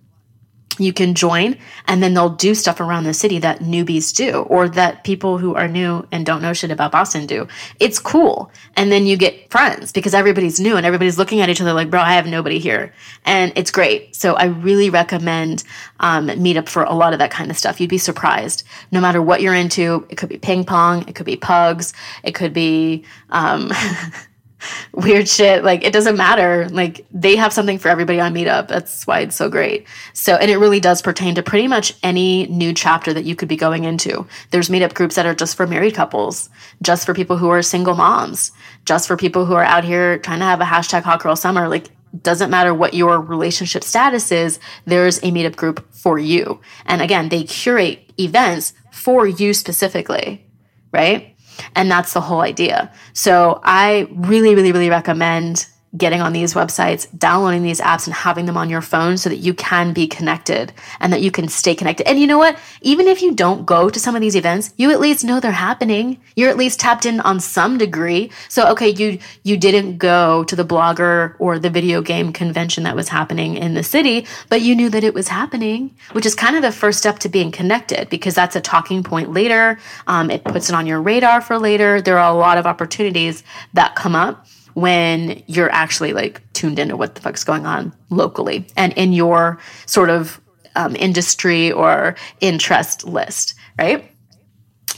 you 0.79 0.93
can 0.93 1.15
join 1.15 1.57
and 1.87 2.01
then 2.01 2.13
they'll 2.13 2.29
do 2.29 2.55
stuff 2.55 2.79
around 2.79 3.03
the 3.03 3.13
city 3.13 3.39
that 3.39 3.59
newbies 3.59 4.15
do 4.15 4.41
or 4.43 4.69
that 4.69 5.03
people 5.03 5.37
who 5.37 5.53
are 5.53 5.67
new 5.67 6.07
and 6.11 6.25
don't 6.25 6.41
know 6.41 6.53
shit 6.53 6.71
about 6.71 6.91
Boston 6.91 7.25
do. 7.25 7.47
It's 7.79 7.99
cool. 7.99 8.51
And 8.75 8.91
then 8.91 9.05
you 9.05 9.17
get 9.17 9.51
friends 9.51 9.91
because 9.91 10.13
everybody's 10.13 10.59
new 10.59 10.77
and 10.77 10.85
everybody's 10.85 11.17
looking 11.17 11.41
at 11.41 11.49
each 11.49 11.61
other 11.61 11.73
like, 11.73 11.89
bro, 11.89 11.99
I 11.99 12.13
have 12.13 12.27
nobody 12.27 12.59
here. 12.59 12.93
And 13.25 13.51
it's 13.55 13.71
great. 13.71 14.15
So 14.15 14.35
I 14.35 14.45
really 14.45 14.89
recommend 14.89 15.63
um, 15.99 16.27
Meetup 16.27 16.69
for 16.69 16.83
a 16.83 16.93
lot 16.93 17.13
of 17.13 17.19
that 17.19 17.31
kind 17.31 17.51
of 17.51 17.57
stuff. 17.57 17.81
You'd 17.81 17.89
be 17.89 17.97
surprised. 17.97 18.63
No 18.91 19.01
matter 19.01 19.21
what 19.21 19.41
you're 19.41 19.55
into, 19.55 20.05
it 20.09 20.15
could 20.15 20.29
be 20.29 20.37
ping 20.37 20.63
pong, 20.63 21.07
it 21.07 21.15
could 21.15 21.25
be 21.25 21.37
pugs, 21.37 21.93
it 22.23 22.33
could 22.33 22.53
be, 22.53 23.03
um, 23.29 23.71
weird 24.93 25.27
shit. 25.27 25.63
Like 25.63 25.83
it 25.83 25.93
doesn't 25.93 26.17
matter. 26.17 26.67
Like 26.69 27.05
they 27.11 27.35
have 27.35 27.53
something 27.53 27.77
for 27.77 27.89
everybody 27.89 28.19
on 28.19 28.33
Meetup. 28.33 28.67
That's 28.67 29.05
why 29.07 29.19
it's 29.19 29.35
so 29.35 29.49
great. 29.49 29.87
So, 30.13 30.35
and 30.35 30.49
it 30.49 30.57
really 30.57 30.79
does 30.79 31.01
pertain 31.01 31.35
to 31.35 31.43
pretty 31.43 31.67
much 31.67 31.93
any 32.03 32.47
new 32.47 32.73
chapter 32.73 33.13
that 33.13 33.25
you 33.25 33.35
could 33.35 33.49
be 33.49 33.57
going 33.57 33.83
into. 33.83 34.25
There's 34.51 34.69
Meetup 34.69 34.93
groups 34.93 35.15
that 35.15 35.25
are 35.25 35.35
just 35.35 35.55
for 35.55 35.67
married 35.67 35.95
couples, 35.95 36.49
just 36.81 37.05
for 37.05 37.13
people 37.13 37.37
who 37.37 37.49
are 37.49 37.61
single 37.61 37.95
moms, 37.95 38.51
just 38.85 39.07
for 39.07 39.17
people 39.17 39.45
who 39.45 39.53
are 39.53 39.63
out 39.63 39.83
here 39.83 40.17
trying 40.19 40.39
to 40.39 40.45
have 40.45 40.61
a 40.61 40.65
hashtag 40.65 41.03
hot 41.03 41.21
girl 41.21 41.35
summer. 41.35 41.67
Like 41.67 41.89
doesn't 42.21 42.49
matter 42.49 42.73
what 42.73 42.93
your 42.93 43.19
relationship 43.21 43.83
status 43.83 44.31
is, 44.31 44.59
there's 44.85 45.19
a 45.19 45.31
meetup 45.31 45.55
group 45.55 45.93
for 45.93 46.19
you. 46.19 46.59
And 46.85 47.01
again, 47.01 47.29
they 47.29 47.43
curate 47.43 48.11
events 48.19 48.73
for 48.91 49.25
you 49.25 49.53
specifically, 49.53 50.45
right? 50.91 51.30
And 51.75 51.89
that's 51.89 52.13
the 52.13 52.21
whole 52.21 52.41
idea. 52.41 52.91
So 53.13 53.59
I 53.63 54.07
really, 54.11 54.55
really, 54.55 54.71
really 54.71 54.89
recommend 54.89 55.67
getting 55.97 56.21
on 56.21 56.31
these 56.31 56.53
websites, 56.53 57.07
downloading 57.17 57.63
these 57.63 57.81
apps 57.81 58.07
and 58.07 58.13
having 58.13 58.45
them 58.45 58.55
on 58.55 58.69
your 58.69 58.81
phone 58.81 59.17
so 59.17 59.29
that 59.29 59.37
you 59.37 59.53
can 59.53 59.91
be 59.91 60.07
connected 60.07 60.71
and 61.01 61.11
that 61.11 61.21
you 61.21 61.31
can 61.31 61.49
stay 61.49 61.75
connected. 61.75 62.07
And 62.07 62.17
you 62.17 62.27
know 62.27 62.37
what? 62.37 62.57
Even 62.81 63.07
if 63.07 63.21
you 63.21 63.33
don't 63.33 63.65
go 63.65 63.89
to 63.89 63.99
some 63.99 64.15
of 64.15 64.21
these 64.21 64.35
events, 64.35 64.73
you 64.77 64.91
at 64.91 65.01
least 65.01 65.25
know 65.25 65.39
they're 65.39 65.51
happening. 65.51 66.21
You're 66.35 66.49
at 66.49 66.57
least 66.57 66.79
tapped 66.79 67.05
in 67.05 67.19
on 67.19 67.39
some 67.39 67.77
degree. 67.77 68.31
So 68.47 68.69
okay, 68.71 68.89
you 68.89 69.19
you 69.43 69.57
didn't 69.57 69.97
go 69.97 70.45
to 70.45 70.55
the 70.55 70.63
blogger 70.63 71.35
or 71.39 71.59
the 71.59 71.69
video 71.69 72.01
game 72.01 72.31
convention 72.31 72.83
that 72.83 72.95
was 72.95 73.09
happening 73.09 73.55
in 73.55 73.73
the 73.73 73.83
city, 73.83 74.27
but 74.49 74.61
you 74.61 74.75
knew 74.75 74.89
that 74.89 75.03
it 75.03 75.13
was 75.13 75.27
happening, 75.27 75.93
which 76.13 76.25
is 76.25 76.35
kind 76.35 76.55
of 76.55 76.61
the 76.61 76.71
first 76.71 76.99
step 76.99 77.19
to 77.19 77.29
being 77.29 77.51
connected 77.51 78.09
because 78.09 78.33
that's 78.33 78.55
a 78.55 78.61
talking 78.61 79.03
point 79.03 79.33
later. 79.33 79.77
Um, 80.07 80.31
it 80.31 80.43
puts 80.45 80.69
it 80.69 80.75
on 80.75 80.87
your 80.87 81.01
radar 81.01 81.41
for 81.41 81.57
later. 81.59 82.01
There 82.01 82.17
are 82.17 82.31
a 82.31 82.37
lot 82.37 82.57
of 82.57 82.65
opportunities 82.65 83.43
that 83.73 83.95
come 83.95 84.15
up 84.15 84.47
when 84.73 85.43
you're 85.47 85.71
actually 85.71 86.13
like 86.13 86.41
tuned 86.53 86.79
into 86.79 86.97
what 86.97 87.15
the 87.15 87.21
fuck's 87.21 87.43
going 87.43 87.65
on 87.65 87.93
locally 88.09 88.67
and 88.75 88.93
in 88.93 89.13
your 89.13 89.59
sort 89.85 90.09
of 90.09 90.41
um, 90.75 90.95
industry 90.95 91.71
or 91.71 92.15
interest 92.39 93.05
list, 93.05 93.55
right? 93.77 94.11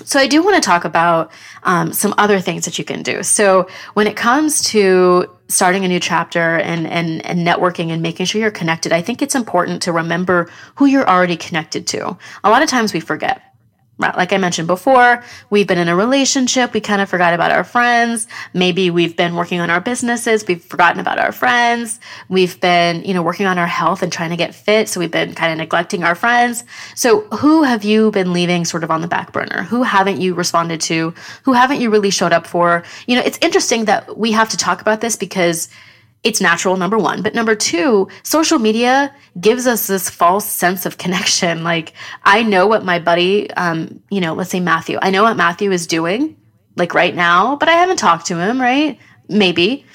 So 0.06 0.20
I 0.20 0.28
do 0.28 0.44
want 0.44 0.56
to 0.56 0.62
talk 0.62 0.86
about 0.86 1.32
um, 1.64 1.94
some 1.94 2.16
other 2.18 2.40
things 2.40 2.66
that 2.66 2.80
you 2.80 2.86
can 2.86 3.04
do. 3.04 3.22
So 3.22 3.68
when 3.94 4.08
it 4.08 4.16
comes 4.16 4.64
to 4.72 5.30
starting 5.48 5.86
a 5.86 5.88
new 5.88 6.00
chapter 6.00 6.58
and, 6.58 6.88
and 6.88 7.24
and 7.26 7.46
networking 7.46 7.92
and 7.92 8.02
making 8.02 8.26
sure 8.26 8.42
you're 8.42 8.52
connected, 8.52 8.92
I 8.92 9.02
think 9.02 9.22
it's 9.22 9.36
important 9.36 9.84
to 9.84 9.92
remember 9.92 10.50
who 10.76 10.86
you're 10.86 11.08
already 11.08 11.38
connected 11.38 11.86
to. 11.88 12.18
A 12.44 12.50
lot 12.50 12.64
of 12.64 12.70
times 12.70 12.92
we 12.92 13.00
forget 13.00 13.53
like 14.00 14.34
I 14.34 14.38
mentioned 14.38 14.68
before, 14.68 15.24
we've 15.50 15.68
been 15.68 15.78
in 15.78 15.88
a 15.88 15.96
relationship. 15.96 16.74
We 16.74 16.82
kind 16.82 17.02
of 17.02 17.10
forgot 17.10 17.34
about 17.34 17.52
our 17.52 17.64
friends. 17.64 18.28
Maybe 18.54 18.90
we've 18.90 19.16
been 19.16 19.36
working 19.36 19.60
on 19.60 19.70
our 19.70 19.80
businesses. 19.80 20.44
We've 20.48 20.64
forgotten 20.64 21.00
about 21.00 21.20
our 21.20 21.32
friends. 21.32 22.00
We've 22.28 22.60
been, 22.60 23.04
you 23.04 23.14
know, 23.14 23.22
working 23.22 23.46
on 23.46 23.60
our 23.60 23.68
health 23.68 24.02
and 24.02 24.12
trying 24.12 24.32
to 24.32 24.36
get 24.36 24.56
fit. 24.56 24.90
So 24.90 25.00
we've 25.00 25.12
been 25.12 25.36
kind 25.36 25.52
of 25.52 25.60
neglecting 25.60 26.04
our 26.04 26.16
friends. 26.16 26.64
So 26.96 27.22
who 27.28 27.64
have 27.64 27.84
you 27.84 28.10
been 28.12 28.34
leaving 28.34 28.66
sort 28.66 28.84
of 28.84 28.90
on 28.90 29.02
the 29.02 29.08
back 29.08 29.32
burner? 29.32 29.64
Who 29.64 29.84
haven't 29.84 30.20
you 30.20 30.34
responded 30.34 30.82
to? 30.82 31.14
Who 31.44 31.54
haven't 31.54 31.80
you 31.80 31.92
really 31.92 32.10
showed 32.10 32.34
up 32.34 32.48
for? 32.48 32.84
You 33.06 33.16
know, 33.16 33.24
it's 33.24 33.38
interesting 33.42 33.86
that 33.86 34.18
we 34.18 34.32
have 34.32 34.50
to 34.50 34.58
talk 34.58 34.82
about 34.82 35.02
this 35.02 35.16
because 35.16 35.70
it's 36.24 36.40
natural, 36.40 36.78
number 36.78 36.98
one. 36.98 37.22
But 37.22 37.36
number 37.36 37.54
two, 37.54 38.08
social 38.24 38.58
media 38.58 39.14
gives 39.40 39.68
us 39.68 39.88
this 39.88 40.10
false 40.10 40.46
sense 40.46 40.86
of 40.86 40.98
connection. 40.98 41.64
Like, 41.74 41.94
I 42.24 42.44
know 42.44 42.68
what 42.68 42.86
my 42.86 43.00
buddy, 43.00 43.50
um, 43.52 44.02
you 44.12 44.22
know, 44.22 44.34
let's 44.34 44.52
say 44.52 44.60
Matthew, 44.60 45.00
I 45.02 45.10
know 45.10 45.24
what 45.24 45.38
Matthew 45.38 45.72
is 45.72 45.88
doing, 45.88 46.38
like 46.76 46.94
right 46.94 47.16
now, 47.16 47.56
but 47.56 47.68
I 47.68 47.74
haven't 47.74 47.98
talked 47.98 48.28
to 48.28 48.38
him, 48.38 48.62
right? 48.62 49.00
Maybe 49.28 49.86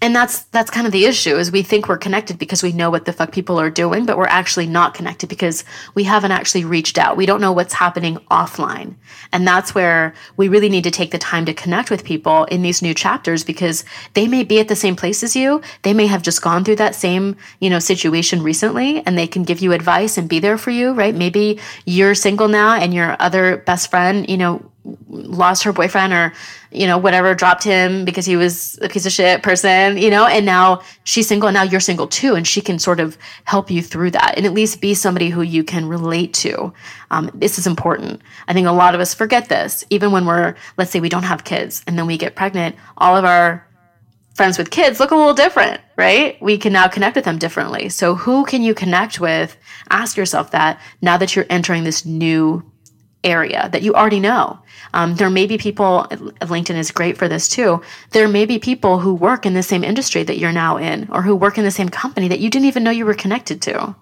and 0.00 0.14
that's 0.14 0.44
that's 0.44 0.70
kind 0.70 0.86
of 0.86 0.92
the 0.92 1.06
issue 1.06 1.36
is 1.36 1.50
we 1.50 1.62
think 1.62 1.88
we're 1.88 1.98
connected 1.98 2.38
because 2.38 2.62
we 2.62 2.72
know 2.72 2.90
what 2.90 3.04
the 3.04 3.12
fuck 3.12 3.32
people 3.32 3.58
are 3.58 3.70
doing 3.70 4.06
but 4.06 4.16
we're 4.16 4.26
actually 4.26 4.66
not 4.66 4.94
connected 4.94 5.28
because 5.28 5.64
we 5.94 6.04
haven't 6.04 6.32
actually 6.32 6.64
reached 6.64 6.98
out. 6.98 7.16
We 7.16 7.26
don't 7.26 7.40
know 7.40 7.52
what's 7.52 7.74
happening 7.74 8.16
offline. 8.30 8.94
And 9.32 9.46
that's 9.46 9.74
where 9.74 10.14
we 10.36 10.48
really 10.48 10.68
need 10.68 10.84
to 10.84 10.90
take 10.90 11.10
the 11.10 11.18
time 11.18 11.44
to 11.46 11.54
connect 11.54 11.90
with 11.90 12.04
people 12.04 12.44
in 12.44 12.62
these 12.62 12.82
new 12.82 12.94
chapters 12.94 13.44
because 13.44 13.84
they 14.14 14.28
may 14.28 14.44
be 14.44 14.60
at 14.60 14.68
the 14.68 14.76
same 14.76 14.96
place 14.96 15.22
as 15.22 15.34
you. 15.34 15.60
They 15.82 15.94
may 15.94 16.06
have 16.06 16.22
just 16.22 16.42
gone 16.42 16.64
through 16.64 16.76
that 16.76 16.94
same 16.94 17.36
you 17.60 17.70
know 17.70 17.78
situation 17.78 18.42
recently 18.42 19.04
and 19.04 19.18
they 19.18 19.26
can 19.26 19.42
give 19.42 19.60
you 19.60 19.72
advice 19.72 20.16
and 20.18 20.28
be 20.28 20.38
there 20.38 20.58
for 20.58 20.70
you 20.70 20.92
right? 20.92 21.14
Maybe 21.14 21.58
you're 21.84 22.14
single 22.14 22.48
now 22.48 22.74
and 22.74 22.94
your 22.94 23.16
other 23.18 23.58
best 23.58 23.90
friend 23.90 24.28
you 24.28 24.36
know 24.36 24.70
lost 25.08 25.64
her 25.64 25.72
boyfriend 25.72 26.12
or 26.12 26.32
you 26.70 26.86
know 26.86 26.96
whatever 26.96 27.34
dropped 27.34 27.64
him 27.64 28.04
because 28.04 28.24
he 28.24 28.36
was 28.36 28.78
a 28.80 28.88
piece 28.88 29.04
of 29.04 29.12
shit 29.12 29.42
person 29.42 29.98
you 29.98 30.08
know 30.08 30.26
and 30.26 30.46
now 30.46 30.80
she's 31.04 31.26
single 31.28 31.48
and 31.48 31.54
now 31.54 31.62
you're 31.62 31.80
single 31.80 32.06
too 32.06 32.34
and 32.34 32.46
she 32.46 32.60
can 32.60 32.78
sort 32.78 33.00
of 33.00 33.18
help 33.44 33.70
you 33.70 33.82
through 33.82 34.10
that 34.10 34.34
and 34.36 34.46
at 34.46 34.52
least 34.52 34.80
be 34.80 34.94
somebody 34.94 35.28
who 35.28 35.42
you 35.42 35.62
can 35.62 35.86
relate 35.86 36.32
to 36.32 36.72
um, 37.10 37.30
this 37.34 37.58
is 37.58 37.66
important 37.66 38.22
i 38.46 38.52
think 38.52 38.66
a 38.66 38.72
lot 38.72 38.94
of 38.94 39.00
us 39.00 39.12
forget 39.12 39.48
this 39.48 39.84
even 39.90 40.10
when 40.10 40.24
we're 40.24 40.54
let's 40.78 40.90
say 40.90 41.00
we 41.00 41.08
don't 41.08 41.24
have 41.24 41.44
kids 41.44 41.82
and 41.86 41.98
then 41.98 42.06
we 42.06 42.16
get 42.16 42.34
pregnant 42.34 42.74
all 42.96 43.16
of 43.16 43.24
our 43.24 43.68
friends 44.34 44.56
with 44.56 44.70
kids 44.70 45.00
look 45.00 45.10
a 45.10 45.16
little 45.16 45.34
different, 45.34 45.80
right? 45.96 46.40
We 46.40 46.58
can 46.58 46.72
now 46.72 46.86
connect 46.86 47.16
with 47.16 47.24
them 47.24 47.38
differently. 47.38 47.88
So 47.88 48.14
who 48.14 48.44
can 48.44 48.62
you 48.62 48.72
connect 48.72 49.18
with? 49.18 49.56
Ask 49.90 50.16
yourself 50.16 50.52
that 50.52 50.80
now 51.02 51.16
that 51.16 51.34
you're 51.34 51.44
entering 51.50 51.82
this 51.82 52.06
new 52.06 52.62
area 53.24 53.68
that 53.72 53.82
you 53.82 53.94
already 53.94 54.20
know. 54.20 54.60
Um, 54.94 55.16
there 55.16 55.30
may 55.30 55.46
be 55.46 55.58
people, 55.58 56.06
LinkedIn 56.10 56.76
is 56.76 56.90
great 56.90 57.16
for 57.16 57.28
this 57.28 57.48
too. 57.48 57.82
There 58.10 58.28
may 58.28 58.46
be 58.46 58.58
people 58.58 58.98
who 59.00 59.14
work 59.14 59.46
in 59.46 59.54
the 59.54 59.62
same 59.62 59.84
industry 59.84 60.22
that 60.22 60.38
you're 60.38 60.52
now 60.52 60.76
in 60.76 61.08
or 61.10 61.22
who 61.22 61.36
work 61.36 61.58
in 61.58 61.64
the 61.64 61.70
same 61.70 61.88
company 61.88 62.28
that 62.28 62.40
you 62.40 62.50
didn't 62.50 62.66
even 62.66 62.84
know 62.84 62.90
you 62.90 63.06
were 63.06 63.14
connected 63.14 63.62
to 63.62 63.94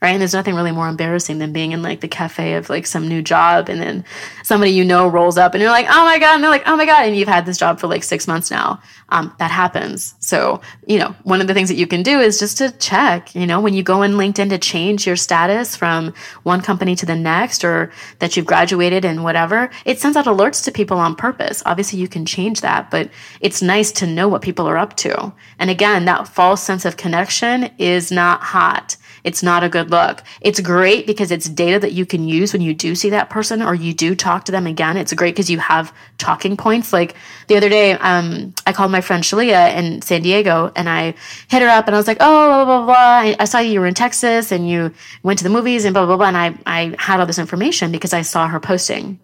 right? 0.00 0.10
And 0.10 0.20
there's 0.20 0.34
nothing 0.34 0.54
really 0.54 0.70
more 0.70 0.88
embarrassing 0.88 1.38
than 1.38 1.52
being 1.52 1.72
in 1.72 1.82
like 1.82 2.00
the 2.00 2.08
cafe 2.08 2.54
of 2.54 2.70
like 2.70 2.86
some 2.86 3.08
new 3.08 3.20
job 3.20 3.68
and 3.68 3.80
then 3.80 4.04
somebody 4.44 4.70
you 4.70 4.84
know 4.84 5.08
rolls 5.08 5.36
up 5.36 5.54
and 5.54 5.60
you're 5.60 5.72
like, 5.72 5.86
oh 5.88 6.04
my 6.04 6.18
God. 6.18 6.36
And 6.36 6.44
they're 6.44 6.50
like, 6.50 6.66
oh 6.66 6.76
my 6.76 6.86
God. 6.86 7.06
And 7.06 7.16
you've 7.16 7.28
had 7.28 7.46
this 7.46 7.58
job 7.58 7.80
for 7.80 7.88
like 7.88 8.04
six 8.04 8.28
months 8.28 8.50
now. 8.50 8.80
Um, 9.08 9.34
that 9.38 9.50
happens. 9.50 10.14
So, 10.20 10.60
you 10.86 10.98
know, 10.98 11.16
one 11.24 11.40
of 11.40 11.48
the 11.48 11.54
things 11.54 11.68
that 11.70 11.76
you 11.76 11.86
can 11.86 12.02
do 12.02 12.20
is 12.20 12.38
just 12.38 12.58
to 12.58 12.70
check, 12.72 13.34
you 13.34 13.46
know, 13.46 13.60
when 13.60 13.74
you 13.74 13.82
go 13.82 14.02
in 14.02 14.12
LinkedIn 14.12 14.50
to 14.50 14.58
change 14.58 15.06
your 15.06 15.16
status 15.16 15.74
from 15.74 16.14
one 16.42 16.60
company 16.60 16.94
to 16.94 17.06
the 17.06 17.16
next 17.16 17.64
or 17.64 17.90
that 18.20 18.36
you've 18.36 18.46
graduated 18.46 19.04
and 19.04 19.24
whatever, 19.24 19.70
it 19.84 19.98
sends 19.98 20.16
out 20.16 20.26
alerts 20.26 20.62
to 20.64 20.72
people 20.72 20.98
on 20.98 21.16
purpose. 21.16 21.62
Obviously, 21.66 21.98
you 21.98 22.06
can 22.06 22.26
change 22.26 22.60
that, 22.60 22.90
but 22.90 23.10
it's 23.40 23.62
nice 23.62 23.90
to 23.92 24.06
know 24.06 24.28
what 24.28 24.42
people 24.42 24.68
are 24.68 24.78
up 24.78 24.94
to. 24.96 25.32
And 25.58 25.70
again, 25.70 26.04
that 26.04 26.28
false 26.28 26.62
sense 26.62 26.84
of 26.84 26.98
connection 26.98 27.70
is 27.78 28.12
not 28.12 28.42
hot 28.42 28.97
it's 29.24 29.42
not 29.42 29.64
a 29.64 29.68
good 29.68 29.90
look. 29.90 30.22
It's 30.40 30.60
great 30.60 31.06
because 31.06 31.30
it's 31.30 31.48
data 31.48 31.78
that 31.80 31.92
you 31.92 32.06
can 32.06 32.28
use 32.28 32.52
when 32.52 32.62
you 32.62 32.74
do 32.74 32.94
see 32.94 33.10
that 33.10 33.30
person 33.30 33.62
or 33.62 33.74
you 33.74 33.92
do 33.94 34.14
talk 34.14 34.44
to 34.46 34.52
them 34.52 34.66
again. 34.66 34.96
It's 34.96 35.12
great 35.12 35.34
because 35.34 35.50
you 35.50 35.58
have 35.58 35.92
talking 36.18 36.56
points. 36.56 36.92
Like 36.92 37.14
the 37.46 37.56
other 37.56 37.68
day, 37.68 37.92
um, 37.92 38.54
I 38.66 38.72
called 38.72 38.90
my 38.90 39.00
friend 39.00 39.22
Shalia 39.22 39.74
in 39.76 40.02
San 40.02 40.22
Diego 40.22 40.72
and 40.76 40.88
I 40.88 41.14
hit 41.48 41.62
her 41.62 41.68
up 41.68 41.86
and 41.86 41.94
I 41.94 41.98
was 41.98 42.06
like, 42.06 42.18
oh, 42.20 42.64
blah, 42.64 42.64
blah, 42.64 42.84
blah. 42.86 42.94
I, 42.94 43.36
I 43.38 43.44
saw 43.44 43.58
you 43.58 43.80
were 43.80 43.86
in 43.86 43.94
Texas 43.94 44.52
and 44.52 44.68
you 44.68 44.92
went 45.22 45.38
to 45.38 45.44
the 45.44 45.50
movies 45.50 45.84
and 45.84 45.94
blah, 45.94 46.06
blah, 46.06 46.16
blah. 46.16 46.28
And 46.28 46.36
I, 46.36 46.54
I 46.66 46.94
had 46.98 47.20
all 47.20 47.26
this 47.26 47.38
information 47.38 47.92
because 47.92 48.12
I 48.12 48.22
saw 48.22 48.48
her 48.48 48.60
posting 48.60 49.20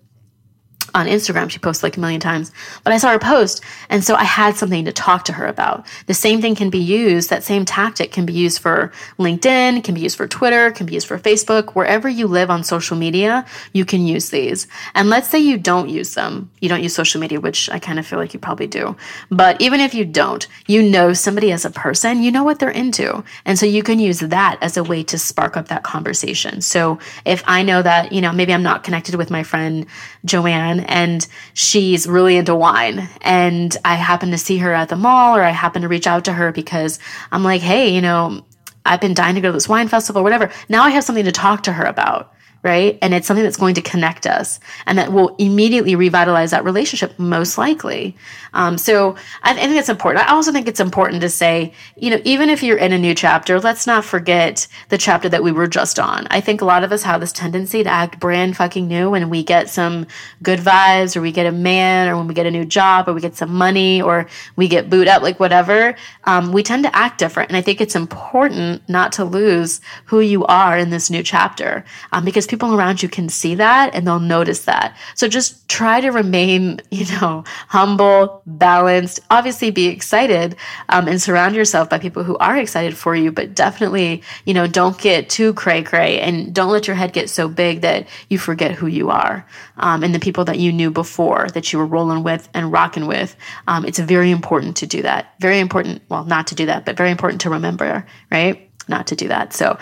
on 0.94 1.06
Instagram. 1.06 1.50
She 1.50 1.58
posts 1.58 1.82
like 1.82 1.96
a 1.96 2.00
million 2.00 2.20
times, 2.20 2.52
but 2.84 2.92
I 2.92 2.98
saw 2.98 3.10
her 3.10 3.18
post. 3.18 3.62
And 3.90 4.04
so 4.04 4.14
I 4.14 4.24
had 4.24 4.56
something 4.56 4.84
to 4.84 4.92
talk 4.92 5.24
to 5.24 5.32
her 5.32 5.46
about. 5.46 5.86
The 6.06 6.14
same 6.14 6.40
thing 6.40 6.54
can 6.54 6.70
be 6.70 6.78
used, 6.78 7.30
that 7.30 7.42
same 7.42 7.64
tactic 7.64 8.12
can 8.12 8.24
be 8.24 8.32
used 8.32 8.60
for 8.60 8.92
LinkedIn, 9.18 9.82
can 9.84 9.94
be 9.94 10.00
used 10.00 10.16
for 10.16 10.28
Twitter, 10.28 10.70
can 10.70 10.86
be 10.86 10.94
used 10.94 11.06
for 11.06 11.18
Facebook. 11.18 11.72
Wherever 11.72 12.08
you 12.08 12.26
live 12.26 12.50
on 12.50 12.62
social 12.62 12.96
media, 12.96 13.44
you 13.72 13.84
can 13.84 14.06
use 14.06 14.30
these. 14.30 14.66
And 14.94 15.10
let's 15.10 15.28
say 15.28 15.38
you 15.38 15.58
don't 15.58 15.88
use 15.88 16.14
them. 16.14 16.50
You 16.60 16.68
don't 16.68 16.82
use 16.82 16.94
social 16.94 17.20
media, 17.20 17.40
which 17.40 17.68
I 17.70 17.78
kind 17.78 17.98
of 17.98 18.06
feel 18.06 18.18
like 18.18 18.32
you 18.32 18.40
probably 18.40 18.66
do. 18.66 18.96
But 19.30 19.60
even 19.60 19.80
if 19.80 19.94
you 19.94 20.04
don't, 20.04 20.46
you 20.66 20.82
know 20.82 21.12
somebody 21.12 21.50
as 21.52 21.64
a 21.64 21.70
person, 21.70 22.22
you 22.22 22.30
know 22.30 22.44
what 22.44 22.58
they're 22.58 22.70
into. 22.70 23.24
And 23.44 23.58
so 23.58 23.66
you 23.66 23.82
can 23.82 23.98
use 23.98 24.20
that 24.20 24.58
as 24.60 24.76
a 24.76 24.84
way 24.84 25.02
to 25.04 25.18
spark 25.18 25.56
up 25.56 25.68
that 25.68 25.82
conversation. 25.82 26.60
So 26.60 26.98
if 27.24 27.42
I 27.46 27.62
know 27.62 27.82
that, 27.82 28.12
you 28.12 28.20
know, 28.20 28.32
maybe 28.32 28.54
I'm 28.54 28.62
not 28.62 28.84
connected 28.84 29.16
with 29.16 29.30
my 29.30 29.42
friend 29.42 29.86
Joanne 30.24 30.83
and 30.86 31.26
she's 31.52 32.06
really 32.06 32.36
into 32.36 32.54
wine. 32.54 33.08
And 33.20 33.76
I 33.84 33.94
happen 33.94 34.30
to 34.30 34.38
see 34.38 34.58
her 34.58 34.72
at 34.72 34.88
the 34.88 34.96
mall 34.96 35.36
or 35.36 35.42
I 35.42 35.50
happen 35.50 35.82
to 35.82 35.88
reach 35.88 36.06
out 36.06 36.24
to 36.26 36.32
her 36.32 36.52
because 36.52 36.98
I'm 37.32 37.42
like, 37.42 37.62
hey, 37.62 37.94
you 37.94 38.00
know, 38.00 38.44
I've 38.84 39.00
been 39.00 39.14
dying 39.14 39.34
to 39.36 39.40
go 39.40 39.48
to 39.48 39.52
this 39.52 39.68
wine 39.68 39.88
festival, 39.88 40.20
or 40.20 40.22
whatever. 40.22 40.50
Now 40.68 40.82
I 40.84 40.90
have 40.90 41.04
something 41.04 41.24
to 41.24 41.32
talk 41.32 41.62
to 41.62 41.72
her 41.72 41.84
about 41.84 42.33
right? 42.64 42.98
And 43.02 43.12
it's 43.12 43.26
something 43.26 43.44
that's 43.44 43.58
going 43.58 43.74
to 43.74 43.82
connect 43.82 44.26
us 44.26 44.58
and 44.86 44.96
that 44.96 45.12
will 45.12 45.36
immediately 45.36 45.94
revitalize 45.94 46.50
that 46.50 46.64
relationship, 46.64 47.16
most 47.18 47.58
likely. 47.58 48.16
Um, 48.54 48.78
so 48.78 49.16
I, 49.42 49.52
I 49.52 49.54
think 49.54 49.76
it's 49.76 49.90
important. 49.90 50.26
I 50.26 50.32
also 50.32 50.50
think 50.50 50.66
it's 50.66 50.80
important 50.80 51.20
to 51.20 51.28
say, 51.28 51.74
you 51.94 52.10
know, 52.10 52.20
even 52.24 52.48
if 52.48 52.62
you're 52.62 52.78
in 52.78 52.92
a 52.92 52.98
new 52.98 53.14
chapter, 53.14 53.60
let's 53.60 53.86
not 53.86 54.02
forget 54.02 54.66
the 54.88 54.96
chapter 54.96 55.28
that 55.28 55.42
we 55.42 55.52
were 55.52 55.66
just 55.66 55.98
on. 55.98 56.26
I 56.30 56.40
think 56.40 56.62
a 56.62 56.64
lot 56.64 56.84
of 56.84 56.90
us 56.90 57.02
have 57.02 57.20
this 57.20 57.32
tendency 57.32 57.84
to 57.84 57.90
act 57.90 58.18
brand 58.18 58.56
fucking 58.56 58.88
new 58.88 59.10
when 59.10 59.28
we 59.28 59.42
get 59.42 59.68
some 59.68 60.06
good 60.42 60.58
vibes 60.58 61.16
or 61.16 61.20
we 61.20 61.32
get 61.32 61.46
a 61.46 61.52
man 61.52 62.08
or 62.08 62.16
when 62.16 62.26
we 62.26 62.34
get 62.34 62.46
a 62.46 62.50
new 62.50 62.64
job 62.64 63.08
or 63.08 63.12
we 63.12 63.20
get 63.20 63.36
some 63.36 63.52
money 63.52 64.00
or 64.00 64.26
we 64.56 64.68
get 64.68 64.88
booed 64.88 65.08
up, 65.08 65.22
like 65.22 65.38
whatever. 65.38 65.94
Um, 66.24 66.50
we 66.50 66.62
tend 66.62 66.84
to 66.84 66.96
act 66.96 67.18
different. 67.18 67.50
And 67.50 67.58
I 67.58 67.60
think 67.60 67.82
it's 67.82 67.94
important 67.94 68.88
not 68.88 69.12
to 69.12 69.24
lose 69.24 69.82
who 70.06 70.20
you 70.20 70.46
are 70.46 70.78
in 70.78 70.88
this 70.88 71.10
new 71.10 71.22
chapter 71.22 71.84
um, 72.12 72.24
because 72.24 72.46
people 72.54 72.72
around 72.72 73.02
you 73.02 73.08
can 73.08 73.28
see 73.28 73.56
that 73.56 73.92
and 73.94 74.06
they'll 74.06 74.20
notice 74.20 74.64
that. 74.64 74.96
So 75.16 75.26
just 75.26 75.68
try 75.68 76.00
to 76.00 76.10
remain, 76.10 76.80
you 76.90 77.06
know, 77.20 77.42
humble, 77.68 78.42
balanced, 78.46 79.18
obviously 79.28 79.72
be 79.72 79.86
excited 79.86 80.54
um, 80.88 81.08
and 81.08 81.20
surround 81.20 81.56
yourself 81.56 81.90
by 81.90 81.98
people 81.98 82.22
who 82.22 82.36
are 82.38 82.56
excited 82.56 82.96
for 82.96 83.16
you, 83.16 83.32
but 83.32 83.54
definitely, 83.56 84.22
you 84.44 84.54
know, 84.54 84.68
don't 84.68 84.96
get 84.98 85.28
too 85.28 85.52
cray 85.54 85.82
cray 85.82 86.20
and 86.20 86.54
don't 86.54 86.70
let 86.70 86.86
your 86.86 86.94
head 86.94 87.12
get 87.12 87.28
so 87.28 87.48
big 87.48 87.80
that 87.80 88.06
you 88.28 88.38
forget 88.38 88.70
who 88.70 88.86
you 88.86 89.10
are 89.10 89.44
um, 89.78 90.04
and 90.04 90.14
the 90.14 90.20
people 90.20 90.44
that 90.44 90.60
you 90.60 90.72
knew 90.72 90.92
before 90.92 91.48
that 91.54 91.72
you 91.72 91.78
were 91.80 91.86
rolling 91.86 92.22
with 92.22 92.48
and 92.54 92.70
rocking 92.70 93.08
with. 93.08 93.36
Um, 93.66 93.84
it's 93.84 93.98
very 93.98 94.30
important 94.30 94.76
to 94.76 94.86
do 94.86 95.02
that. 95.02 95.34
Very 95.40 95.58
important, 95.58 96.02
well, 96.08 96.24
not 96.24 96.46
to 96.48 96.54
do 96.54 96.66
that, 96.66 96.84
but 96.84 96.96
very 96.96 97.10
important 97.10 97.40
to 97.42 97.50
remember, 97.50 98.06
right? 98.30 98.70
Not 98.86 99.08
to 99.08 99.16
do 99.16 99.28
that. 99.28 99.52
So, 99.54 99.78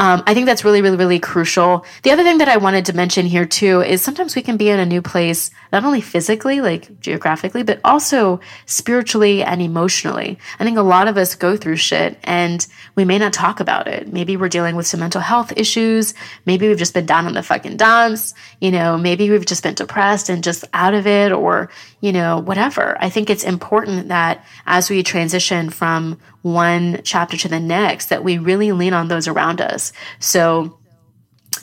um, 0.00 0.22
I 0.26 0.32
think 0.32 0.46
that's 0.46 0.64
really, 0.64 0.80
really, 0.80 0.96
really 0.96 1.18
crucial. 1.18 1.84
The 2.04 2.10
other 2.10 2.22
thing 2.22 2.38
that 2.38 2.48
I 2.48 2.56
wanted 2.56 2.86
to 2.86 2.94
mention 2.94 3.26
here 3.26 3.44
too 3.44 3.82
is 3.82 4.00
sometimes 4.00 4.34
we 4.34 4.40
can 4.40 4.56
be 4.56 4.70
in 4.70 4.80
a 4.80 4.86
new 4.86 5.02
place, 5.02 5.50
not 5.74 5.84
only 5.84 6.00
physically, 6.00 6.62
like 6.62 6.98
geographically, 7.00 7.62
but 7.62 7.80
also 7.84 8.40
spiritually 8.64 9.42
and 9.42 9.60
emotionally. 9.60 10.38
I 10.58 10.64
think 10.64 10.78
a 10.78 10.82
lot 10.82 11.06
of 11.06 11.18
us 11.18 11.34
go 11.34 11.54
through 11.54 11.76
shit 11.76 12.18
and 12.24 12.66
we 12.94 13.04
may 13.04 13.18
not 13.18 13.34
talk 13.34 13.60
about 13.60 13.88
it. 13.88 14.10
Maybe 14.10 14.38
we're 14.38 14.48
dealing 14.48 14.74
with 14.74 14.86
some 14.86 15.00
mental 15.00 15.20
health 15.20 15.52
issues. 15.54 16.14
Maybe 16.46 16.66
we've 16.66 16.78
just 16.78 16.94
been 16.94 17.04
down 17.04 17.26
in 17.26 17.34
the 17.34 17.42
fucking 17.42 17.76
dumps. 17.76 18.32
You 18.58 18.70
know, 18.70 18.96
maybe 18.96 19.28
we've 19.28 19.44
just 19.44 19.62
been 19.62 19.74
depressed 19.74 20.30
and 20.30 20.42
just 20.42 20.64
out 20.72 20.94
of 20.94 21.06
it 21.06 21.30
or, 21.30 21.68
you 22.00 22.12
know, 22.12 22.38
whatever. 22.38 22.96
I 23.00 23.10
think 23.10 23.28
it's 23.28 23.44
important 23.44 24.08
that 24.08 24.46
as 24.64 24.88
we 24.88 25.02
transition 25.02 25.68
from 25.68 26.18
one 26.40 27.02
chapter 27.04 27.36
to 27.36 27.48
the 27.48 27.60
next, 27.60 28.06
that 28.06 28.24
we 28.24 28.38
really 28.38 28.72
lean 28.72 28.94
on 28.94 29.08
those 29.08 29.28
around 29.28 29.60
us 29.60 29.89
so 30.18 30.80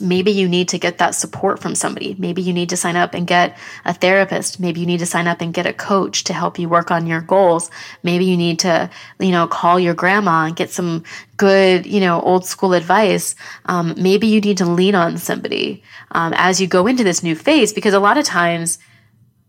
maybe 0.00 0.30
you 0.30 0.48
need 0.48 0.68
to 0.68 0.78
get 0.78 0.98
that 0.98 1.14
support 1.14 1.60
from 1.60 1.74
somebody. 1.74 2.14
Maybe 2.18 2.42
you 2.42 2.52
need 2.52 2.68
to 2.70 2.76
sign 2.76 2.96
up 2.96 3.14
and 3.14 3.26
get 3.26 3.56
a 3.84 3.94
therapist. 3.94 4.60
Maybe 4.60 4.80
you 4.80 4.86
need 4.86 4.98
to 4.98 5.06
sign 5.06 5.26
up 5.26 5.40
and 5.40 5.54
get 5.54 5.66
a 5.66 5.72
coach 5.72 6.24
to 6.24 6.32
help 6.32 6.58
you 6.58 6.68
work 6.68 6.90
on 6.90 7.06
your 7.06 7.20
goals. 7.20 7.70
Maybe 8.02 8.24
you 8.24 8.36
need 8.36 8.58
to, 8.60 8.90
you 9.18 9.30
know, 9.30 9.46
call 9.46 9.80
your 9.80 9.94
grandma 9.94 10.46
and 10.46 10.56
get 10.56 10.70
some 10.70 11.04
good, 11.36 11.86
you 11.86 12.00
know, 12.00 12.20
old 12.20 12.44
school 12.44 12.74
advice. 12.74 13.34
Um, 13.66 13.94
maybe 13.96 14.26
you 14.26 14.40
need 14.40 14.58
to 14.58 14.66
lean 14.66 14.94
on 14.94 15.18
somebody 15.18 15.82
um, 16.12 16.32
as 16.36 16.60
you 16.60 16.66
go 16.66 16.86
into 16.86 17.04
this 17.04 17.22
new 17.22 17.34
phase 17.34 17.72
because 17.72 17.94
a 17.94 18.00
lot 18.00 18.18
of 18.18 18.24
times 18.24 18.78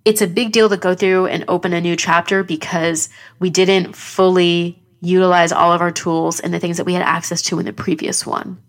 it's 0.05 0.21
a 0.21 0.27
big 0.27 0.51
deal 0.51 0.69
to 0.69 0.77
go 0.77 0.95
through 0.95 1.27
and 1.27 1.45
open 1.47 1.73
a 1.73 1.81
new 1.81 1.95
chapter 1.95 2.43
because 2.43 3.09
we 3.39 3.49
didn't 3.49 3.95
fully 3.95 4.81
utilize 5.01 5.51
all 5.51 5.71
of 5.71 5.81
our 5.81 5.91
tools 5.91 6.39
and 6.39 6.53
the 6.53 6.59
things 6.59 6.77
that 6.77 6.85
we 6.85 6.93
had 6.93 7.03
access 7.03 7.41
to 7.41 7.59
in 7.59 7.65
the 7.65 7.73
previous 7.73 8.25
one. 8.25 8.61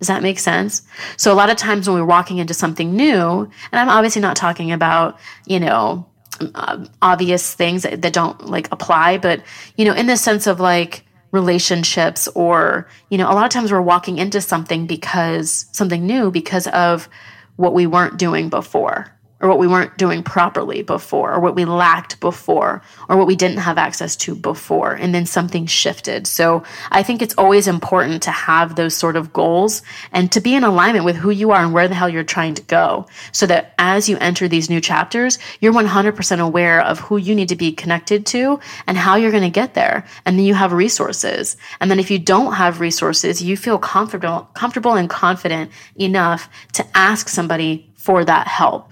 Does 0.00 0.08
that 0.08 0.22
make 0.22 0.38
sense? 0.38 0.82
So 1.16 1.32
a 1.32 1.36
lot 1.36 1.50
of 1.50 1.56
times 1.56 1.88
when 1.88 1.96
we're 1.96 2.06
walking 2.06 2.38
into 2.38 2.54
something 2.54 2.96
new, 2.96 3.50
and 3.70 3.80
I'm 3.80 3.88
obviously 3.88 4.22
not 4.22 4.34
talking 4.34 4.72
about, 4.72 5.18
you 5.46 5.60
know, 5.60 6.06
uh, 6.54 6.86
obvious 7.02 7.54
things 7.54 7.82
that, 7.82 8.00
that 8.02 8.12
don't 8.12 8.46
like 8.46 8.66
apply, 8.72 9.18
but, 9.18 9.42
you 9.76 9.84
know, 9.84 9.92
in 9.92 10.06
the 10.06 10.16
sense 10.16 10.46
of 10.46 10.58
like 10.58 11.04
relationships 11.32 12.28
or, 12.28 12.88
you 13.10 13.18
know, 13.18 13.30
a 13.30 13.34
lot 13.34 13.44
of 13.44 13.50
times 13.50 13.70
we're 13.70 13.80
walking 13.80 14.16
into 14.18 14.40
something 14.40 14.86
because 14.86 15.66
something 15.72 16.06
new 16.06 16.30
because 16.30 16.66
of 16.68 17.08
what 17.56 17.74
we 17.74 17.86
weren't 17.86 18.18
doing 18.18 18.48
before 18.48 19.14
or 19.40 19.48
what 19.48 19.58
we 19.58 19.66
weren't 19.66 19.96
doing 19.96 20.22
properly 20.22 20.82
before, 20.82 21.32
or 21.32 21.40
what 21.40 21.54
we 21.54 21.64
lacked 21.64 22.20
before, 22.20 22.82
or 23.08 23.16
what 23.16 23.26
we 23.26 23.36
didn't 23.36 23.58
have 23.58 23.78
access 23.78 24.14
to 24.16 24.34
before, 24.34 24.92
and 24.92 25.14
then 25.14 25.24
something 25.24 25.66
shifted. 25.66 26.26
So 26.26 26.62
I 26.90 27.02
think 27.02 27.22
it's 27.22 27.34
always 27.38 27.66
important 27.66 28.22
to 28.24 28.30
have 28.30 28.76
those 28.76 28.94
sort 28.94 29.16
of 29.16 29.32
goals 29.32 29.82
and 30.12 30.30
to 30.32 30.40
be 30.40 30.54
in 30.54 30.64
alignment 30.64 31.04
with 31.04 31.16
who 31.16 31.30
you 31.30 31.52
are 31.52 31.62
and 31.62 31.72
where 31.72 31.88
the 31.88 31.94
hell 31.94 32.08
you're 32.08 32.22
trying 32.22 32.54
to 32.54 32.62
go. 32.62 33.06
So 33.32 33.46
that 33.46 33.74
as 33.78 34.08
you 34.08 34.18
enter 34.18 34.46
these 34.46 34.68
new 34.68 34.80
chapters, 34.80 35.38
you're 35.60 35.72
100% 35.72 36.40
aware 36.40 36.82
of 36.82 37.00
who 37.00 37.16
you 37.16 37.34
need 37.34 37.48
to 37.48 37.56
be 37.56 37.72
connected 37.72 38.26
to 38.26 38.60
and 38.86 38.96
how 38.96 39.16
you're 39.16 39.30
going 39.30 39.42
to 39.42 39.50
get 39.50 39.74
there. 39.74 40.06
And 40.26 40.38
then 40.38 40.44
you 40.44 40.54
have 40.54 40.72
resources. 40.72 41.56
And 41.80 41.90
then 41.90 41.98
if 41.98 42.10
you 42.10 42.18
don't 42.18 42.54
have 42.54 42.80
resources, 42.80 43.42
you 43.42 43.56
feel 43.56 43.78
comfortable, 43.78 44.48
comfortable 44.54 44.94
and 44.94 45.08
confident 45.08 45.70
enough 45.96 46.50
to 46.74 46.86
ask 46.94 47.28
somebody 47.28 47.90
for 47.96 48.24
that 48.24 48.46
help 48.46 48.89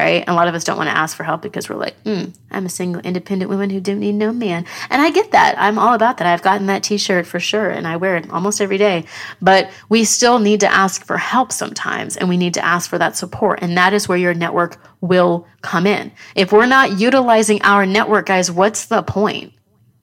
right? 0.00 0.20
And 0.20 0.30
a 0.30 0.34
lot 0.34 0.48
of 0.48 0.54
us 0.54 0.64
don't 0.64 0.78
want 0.78 0.88
to 0.88 0.96
ask 0.96 1.14
for 1.14 1.24
help 1.24 1.42
because 1.42 1.68
we're 1.68 1.76
like, 1.76 2.02
mm, 2.04 2.34
I'm 2.50 2.64
a 2.64 2.70
single, 2.70 3.02
independent 3.02 3.50
woman 3.50 3.68
who 3.68 3.80
don't 3.80 4.00
need 4.00 4.14
no 4.14 4.32
man. 4.32 4.64
And 4.88 5.02
I 5.02 5.10
get 5.10 5.32
that. 5.32 5.56
I'm 5.58 5.78
all 5.78 5.92
about 5.92 6.16
that. 6.18 6.26
I've 6.26 6.42
gotten 6.42 6.66
that 6.66 6.82
t 6.82 6.96
shirt 6.96 7.26
for 7.26 7.38
sure, 7.38 7.68
and 7.68 7.86
I 7.86 7.96
wear 7.96 8.16
it 8.16 8.30
almost 8.30 8.62
every 8.62 8.78
day. 8.78 9.04
But 9.42 9.70
we 9.90 10.04
still 10.04 10.38
need 10.38 10.60
to 10.60 10.72
ask 10.72 11.04
for 11.04 11.18
help 11.18 11.52
sometimes, 11.52 12.16
and 12.16 12.28
we 12.30 12.38
need 12.38 12.54
to 12.54 12.64
ask 12.64 12.88
for 12.88 12.96
that 12.98 13.16
support. 13.16 13.58
And 13.60 13.76
that 13.76 13.92
is 13.92 14.08
where 14.08 14.18
your 14.18 14.34
network 14.34 14.78
will 15.02 15.46
come 15.60 15.86
in. 15.86 16.12
If 16.34 16.50
we're 16.50 16.66
not 16.66 16.98
utilizing 16.98 17.60
our 17.62 17.84
network, 17.84 18.26
guys, 18.26 18.50
what's 18.50 18.86
the 18.86 19.02
point? 19.02 19.52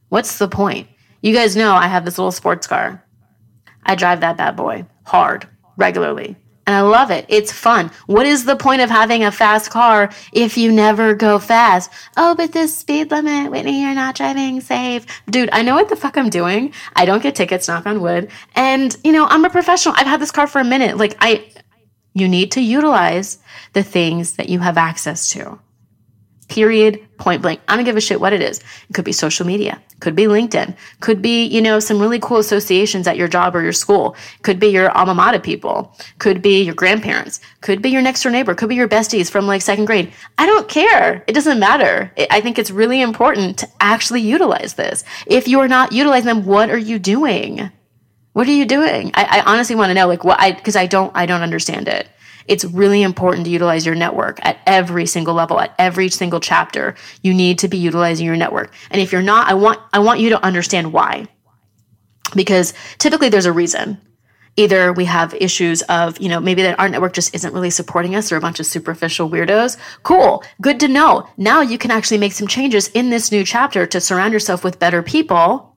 What's 0.09 0.37
the 0.37 0.47
point? 0.47 0.87
You 1.21 1.33
guys 1.33 1.55
know 1.55 1.73
I 1.73 1.87
have 1.87 2.05
this 2.05 2.19
little 2.19 2.31
sports 2.31 2.67
car. 2.67 3.03
I 3.83 3.95
drive 3.95 4.19
that 4.21 4.37
bad 4.37 4.55
boy 4.55 4.85
hard, 5.05 5.47
regularly. 5.75 6.35
And 6.67 6.75
I 6.75 6.81
love 6.81 7.11
it. 7.11 7.25
It's 7.29 7.51
fun. 7.51 7.91
What 8.07 8.25
is 8.25 8.43
the 8.43 8.57
point 8.57 8.81
of 8.81 8.89
having 8.89 9.23
a 9.23 9.31
fast 9.31 9.71
car 9.71 10.11
if 10.33 10.57
you 10.57 10.69
never 10.69 11.15
go 11.15 11.39
fast? 11.39 11.89
Oh, 12.17 12.35
but 12.35 12.51
the 12.51 12.67
speed 12.67 13.09
limit, 13.09 13.49
Whitney, 13.49 13.81
you're 13.81 13.95
not 13.95 14.15
driving 14.15 14.59
safe. 14.59 15.05
Dude, 15.29 15.49
I 15.53 15.61
know 15.61 15.75
what 15.75 15.87
the 15.87 15.95
fuck 15.95 16.17
I'm 16.17 16.29
doing. 16.29 16.73
I 16.93 17.05
don't 17.05 17.23
get 17.23 17.35
tickets, 17.35 17.69
knock 17.69 17.85
on 17.85 18.01
wood. 18.01 18.29
And, 18.53 18.95
you 19.05 19.13
know, 19.13 19.25
I'm 19.27 19.45
a 19.45 19.49
professional. 19.49 19.95
I've 19.97 20.07
had 20.07 20.19
this 20.19 20.31
car 20.31 20.45
for 20.45 20.59
a 20.59 20.65
minute. 20.65 20.97
Like, 20.97 21.15
I, 21.21 21.49
you 22.13 22.27
need 22.27 22.51
to 22.51 22.61
utilize 22.61 23.39
the 23.71 23.83
things 23.83 24.33
that 24.33 24.49
you 24.49 24.59
have 24.59 24.77
access 24.77 25.29
to. 25.31 25.59
Period, 26.47 27.05
point 27.17 27.41
blank. 27.41 27.59
I 27.67 27.75
don't 27.75 27.83
give 27.83 27.97
a 27.97 28.01
shit 28.01 28.21
what 28.21 28.31
it 28.31 28.41
is. 28.41 28.59
It 28.89 28.93
could 28.93 29.03
be 29.03 29.11
social 29.11 29.45
media, 29.45 29.81
could 29.99 30.15
be 30.15 30.23
LinkedIn, 30.23 30.77
could 31.01 31.21
be, 31.21 31.45
you 31.45 31.61
know, 31.61 31.79
some 31.79 31.99
really 31.99 32.19
cool 32.19 32.37
associations 32.37 33.05
at 33.05 33.17
your 33.17 33.27
job 33.27 33.53
or 33.53 33.61
your 33.61 33.73
school, 33.73 34.15
could 34.43 34.57
be 34.57 34.67
your 34.67 34.89
alma 34.91 35.13
mater 35.13 35.39
people, 35.39 35.93
could 36.19 36.41
be 36.41 36.63
your 36.63 36.73
grandparents, 36.73 37.41
could 37.59 37.81
be 37.81 37.89
your 37.89 38.01
next 38.01 38.23
door 38.23 38.31
neighbor, 38.31 38.55
could 38.55 38.69
be 38.69 38.75
your 38.75 38.87
besties 38.87 39.29
from 39.29 39.45
like 39.45 39.61
second 39.61 39.85
grade. 39.85 40.13
I 40.37 40.45
don't 40.45 40.69
care. 40.69 41.23
It 41.27 41.33
doesn't 41.33 41.59
matter. 41.59 42.13
I 42.31 42.39
think 42.39 42.57
it's 42.57 42.71
really 42.71 43.01
important 43.01 43.57
to 43.59 43.67
actually 43.81 44.21
utilize 44.21 44.75
this. 44.75 45.03
If 45.25 45.49
you're 45.49 45.67
not 45.67 45.91
utilizing 45.91 46.27
them, 46.27 46.45
what 46.45 46.69
are 46.69 46.77
you 46.77 46.97
doing? 46.97 47.69
What 48.31 48.47
are 48.47 48.51
you 48.51 48.65
doing? 48.65 49.11
I, 49.15 49.39
I 49.39 49.51
honestly 49.51 49.75
want 49.75 49.89
to 49.89 49.95
know, 49.95 50.07
like, 50.07 50.23
what 50.23 50.39
I, 50.39 50.51
because 50.51 50.75
I 50.75 50.85
don't, 50.85 51.11
I 51.15 51.25
don't 51.25 51.41
understand 51.41 51.87
it. 51.87 52.07
It's 52.47 52.65
really 52.65 53.01
important 53.01 53.45
to 53.45 53.51
utilize 53.51 53.85
your 53.85 53.95
network 53.95 54.39
at 54.43 54.59
every 54.65 55.05
single 55.05 55.33
level, 55.33 55.59
at 55.59 55.75
every 55.77 56.09
single 56.09 56.39
chapter. 56.39 56.95
You 57.21 57.33
need 57.33 57.59
to 57.59 57.67
be 57.67 57.77
utilizing 57.77 58.25
your 58.25 58.35
network. 58.35 58.73
And 58.89 59.01
if 59.01 59.11
you're 59.11 59.21
not, 59.21 59.47
I 59.47 59.53
want, 59.53 59.79
I 59.93 59.99
want 59.99 60.19
you 60.19 60.29
to 60.31 60.43
understand 60.43 60.93
why. 60.93 61.27
Because 62.35 62.73
typically 62.97 63.29
there's 63.29 63.45
a 63.45 63.51
reason. 63.51 64.01
Either 64.55 64.91
we 64.91 65.05
have 65.05 65.35
issues 65.35 65.83
of, 65.83 66.19
you 66.19 66.29
know, 66.29 66.39
maybe 66.39 66.63
that 66.63 66.79
our 66.79 66.89
network 66.89 67.13
just 67.13 67.35
isn't 67.35 67.53
really 67.53 67.69
supporting 67.69 68.15
us 68.15 68.31
or 68.31 68.37
a 68.37 68.41
bunch 68.41 68.59
of 68.59 68.65
superficial 68.65 69.29
weirdos. 69.29 69.77
Cool. 70.01 70.43
Good 70.59 70.79
to 70.79 70.87
know. 70.87 71.29
Now 71.37 71.61
you 71.61 71.77
can 71.77 71.91
actually 71.91 72.17
make 72.17 72.33
some 72.33 72.47
changes 72.47 72.87
in 72.89 73.11
this 73.11 73.31
new 73.31 73.43
chapter 73.43 73.85
to 73.85 74.01
surround 74.01 74.33
yourself 74.33 74.63
with 74.63 74.79
better 74.79 75.03
people 75.03 75.76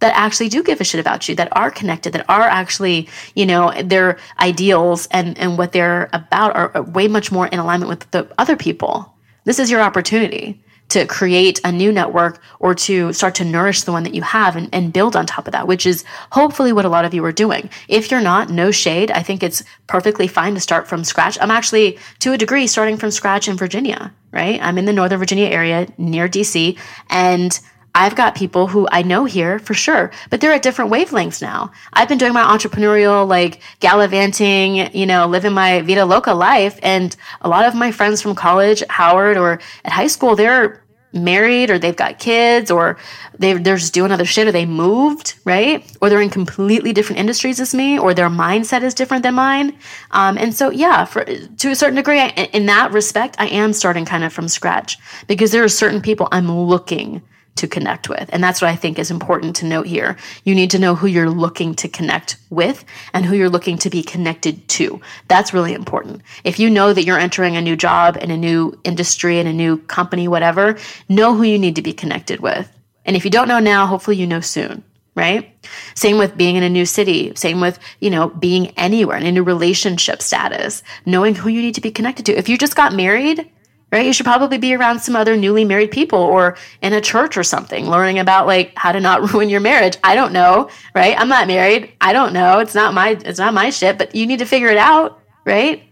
that 0.00 0.14
actually 0.14 0.48
do 0.48 0.62
give 0.62 0.80
a 0.80 0.84
shit 0.84 1.00
about 1.00 1.28
you, 1.28 1.34
that 1.34 1.48
are 1.56 1.70
connected, 1.70 2.12
that 2.12 2.28
are 2.28 2.42
actually, 2.42 3.08
you 3.34 3.46
know, 3.46 3.72
their 3.82 4.18
ideals 4.38 5.08
and, 5.10 5.36
and 5.38 5.58
what 5.58 5.72
they're 5.72 6.08
about 6.12 6.54
are 6.54 6.82
way 6.82 7.08
much 7.08 7.32
more 7.32 7.46
in 7.48 7.58
alignment 7.58 7.88
with 7.88 8.10
the 8.10 8.28
other 8.38 8.56
people. 8.56 9.14
This 9.44 9.58
is 9.58 9.70
your 9.70 9.80
opportunity 9.80 10.62
to 10.88 11.06
create 11.06 11.60
a 11.64 11.72
new 11.72 11.92
network 11.92 12.40
or 12.60 12.74
to 12.74 13.12
start 13.12 13.34
to 13.34 13.44
nourish 13.44 13.82
the 13.82 13.92
one 13.92 14.04
that 14.04 14.14
you 14.14 14.22
have 14.22 14.56
and, 14.56 14.68
and 14.72 14.92
build 14.92 15.14
on 15.16 15.26
top 15.26 15.46
of 15.46 15.52
that, 15.52 15.66
which 15.66 15.84
is 15.84 16.04
hopefully 16.32 16.72
what 16.72 16.84
a 16.84 16.88
lot 16.88 17.04
of 17.04 17.12
you 17.12 17.24
are 17.24 17.32
doing. 17.32 17.68
If 17.88 18.10
you're 18.10 18.22
not, 18.22 18.48
no 18.48 18.70
shade. 18.70 19.10
I 19.10 19.22
think 19.22 19.42
it's 19.42 19.62
perfectly 19.86 20.26
fine 20.26 20.54
to 20.54 20.60
start 20.60 20.88
from 20.88 21.04
scratch. 21.04 21.36
I'm 21.40 21.50
actually, 21.50 21.98
to 22.20 22.32
a 22.32 22.38
degree, 22.38 22.66
starting 22.66 22.96
from 22.96 23.10
scratch 23.10 23.48
in 23.48 23.56
Virginia, 23.56 24.14
right? 24.32 24.60
I'm 24.62 24.78
in 24.78 24.86
the 24.86 24.92
Northern 24.92 25.18
Virginia 25.18 25.48
area 25.48 25.88
near 25.98 26.28
DC 26.28 26.78
and 27.10 27.58
I've 27.94 28.14
got 28.14 28.34
people 28.34 28.68
who 28.68 28.86
I 28.92 29.02
know 29.02 29.24
here 29.24 29.58
for 29.58 29.74
sure, 29.74 30.10
but 30.30 30.40
they're 30.40 30.52
at 30.52 30.62
different 30.62 30.92
wavelengths 30.92 31.42
now. 31.42 31.72
I've 31.92 32.08
been 32.08 32.18
doing 32.18 32.32
my 32.32 32.42
entrepreneurial, 32.42 33.26
like 33.26 33.60
gallivanting, 33.80 34.94
you 34.94 35.06
know, 35.06 35.26
living 35.26 35.52
my 35.52 35.80
Vida 35.82 36.04
Loca 36.04 36.32
life. 36.32 36.78
And 36.82 37.16
a 37.40 37.48
lot 37.48 37.64
of 37.64 37.74
my 37.74 37.90
friends 37.90 38.22
from 38.22 38.34
college, 38.34 38.82
Howard, 38.88 39.36
or 39.36 39.60
at 39.84 39.92
high 39.92 40.06
school, 40.06 40.36
they're 40.36 40.82
married 41.12 41.70
or 41.70 41.78
they've 41.78 41.96
got 41.96 42.18
kids 42.18 42.70
or 42.70 42.98
they 43.38 43.54
they're 43.54 43.76
just 43.76 43.94
doing 43.94 44.12
other 44.12 44.24
shit 44.24 44.46
or 44.46 44.52
they 44.52 44.66
moved, 44.66 45.34
right? 45.44 45.90
Or 46.00 46.10
they're 46.10 46.20
in 46.20 46.30
completely 46.30 46.92
different 46.92 47.18
industries 47.18 47.60
as 47.60 47.74
me 47.74 47.98
or 47.98 48.14
their 48.14 48.28
mindset 48.28 48.82
is 48.82 48.94
different 48.94 49.22
than 49.22 49.34
mine. 49.34 49.78
Um, 50.10 50.36
and 50.36 50.54
so, 50.54 50.70
yeah, 50.70 51.04
for, 51.04 51.24
to 51.24 51.70
a 51.70 51.74
certain 51.74 51.96
degree, 51.96 52.20
I, 52.20 52.28
in 52.52 52.66
that 52.66 52.92
respect, 52.92 53.36
I 53.38 53.46
am 53.48 53.72
starting 53.72 54.04
kind 54.04 54.24
of 54.24 54.32
from 54.32 54.48
scratch 54.48 54.98
because 55.26 55.50
there 55.50 55.64
are 55.64 55.68
certain 55.68 56.02
people 56.02 56.28
I'm 56.30 56.50
looking 56.50 57.22
to 57.58 57.68
connect 57.68 58.08
with. 58.08 58.28
And 58.32 58.42
that's 58.42 58.60
what 58.60 58.70
I 58.70 58.76
think 58.76 58.98
is 58.98 59.10
important 59.10 59.56
to 59.56 59.66
note 59.66 59.86
here. 59.86 60.16
You 60.44 60.54
need 60.54 60.70
to 60.70 60.78
know 60.78 60.94
who 60.94 61.06
you're 61.06 61.30
looking 61.30 61.74
to 61.76 61.88
connect 61.88 62.36
with 62.50 62.84
and 63.12 63.24
who 63.24 63.36
you're 63.36 63.50
looking 63.50 63.78
to 63.78 63.90
be 63.90 64.02
connected 64.02 64.66
to. 64.68 65.00
That's 65.28 65.52
really 65.52 65.74
important. 65.74 66.22
If 66.44 66.58
you 66.58 66.70
know 66.70 66.92
that 66.92 67.04
you're 67.04 67.18
entering 67.18 67.56
a 67.56 67.62
new 67.62 67.76
job 67.76 68.16
in 68.16 68.30
a 68.30 68.36
new 68.36 68.78
industry 68.84 69.38
in 69.38 69.46
a 69.46 69.52
new 69.52 69.78
company, 69.78 70.28
whatever, 70.28 70.78
know 71.08 71.34
who 71.34 71.42
you 71.42 71.58
need 71.58 71.76
to 71.76 71.82
be 71.82 71.92
connected 71.92 72.40
with. 72.40 72.70
And 73.04 73.16
if 73.16 73.24
you 73.24 73.30
don't 73.30 73.48
know 73.48 73.60
now, 73.60 73.86
hopefully 73.86 74.16
you 74.16 74.26
know 74.26 74.40
soon 74.40 74.84
right? 75.18 75.52
Same 75.96 76.16
with 76.16 76.36
being 76.36 76.54
in 76.54 76.62
a 76.62 76.68
new 76.68 76.86
city, 76.86 77.32
same 77.34 77.60
with, 77.60 77.80
you 77.98 78.08
know, 78.08 78.28
being 78.28 78.68
anywhere 78.78 79.16
in 79.16 79.26
a 79.26 79.32
new 79.32 79.42
relationship 79.42 80.22
status, 80.22 80.84
knowing 81.04 81.34
who 81.34 81.48
you 81.48 81.60
need 81.60 81.74
to 81.74 81.80
be 81.80 81.90
connected 81.90 82.24
to. 82.26 82.38
If 82.38 82.48
you 82.48 82.56
just 82.56 82.76
got 82.76 82.94
married, 82.94 83.50
right? 83.90 84.06
You 84.06 84.12
should 84.12 84.26
probably 84.26 84.58
be 84.58 84.74
around 84.74 85.00
some 85.00 85.16
other 85.16 85.36
newly 85.36 85.64
married 85.64 85.90
people 85.90 86.18
or 86.18 86.56
in 86.82 86.92
a 86.92 87.00
church 87.00 87.36
or 87.36 87.42
something, 87.42 87.88
learning 87.88 88.18
about 88.18 88.46
like 88.46 88.72
how 88.76 88.92
to 88.92 89.00
not 89.00 89.32
ruin 89.32 89.48
your 89.48 89.60
marriage. 89.60 89.96
I 90.04 90.14
don't 90.14 90.32
know, 90.32 90.70
right? 90.94 91.18
I'm 91.18 91.28
not 91.28 91.46
married. 91.46 91.92
I 92.00 92.12
don't 92.12 92.32
know. 92.32 92.58
It's 92.58 92.74
not 92.74 92.94
my 92.94 93.10
it's 93.10 93.38
not 93.38 93.54
my 93.54 93.70
shit, 93.70 93.98
but 93.98 94.14
you 94.14 94.26
need 94.26 94.40
to 94.40 94.46
figure 94.46 94.68
it 94.68 94.78
out, 94.78 95.20
right? 95.44 95.82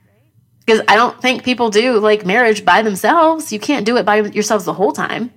Because 0.61 0.83
I 0.89 0.97
don't 0.97 1.21
think 1.23 1.45
people 1.45 1.71
do 1.71 1.99
like 2.01 2.27
marriage 2.27 2.65
by 2.65 2.83
themselves. 2.83 3.53
You 3.53 3.61
can't 3.61 3.87
do 3.87 3.97
it 3.97 4.05
by 4.05 4.17
yourselves 4.17 4.65
the 4.65 4.73
whole 4.73 4.93
time. 4.93 5.33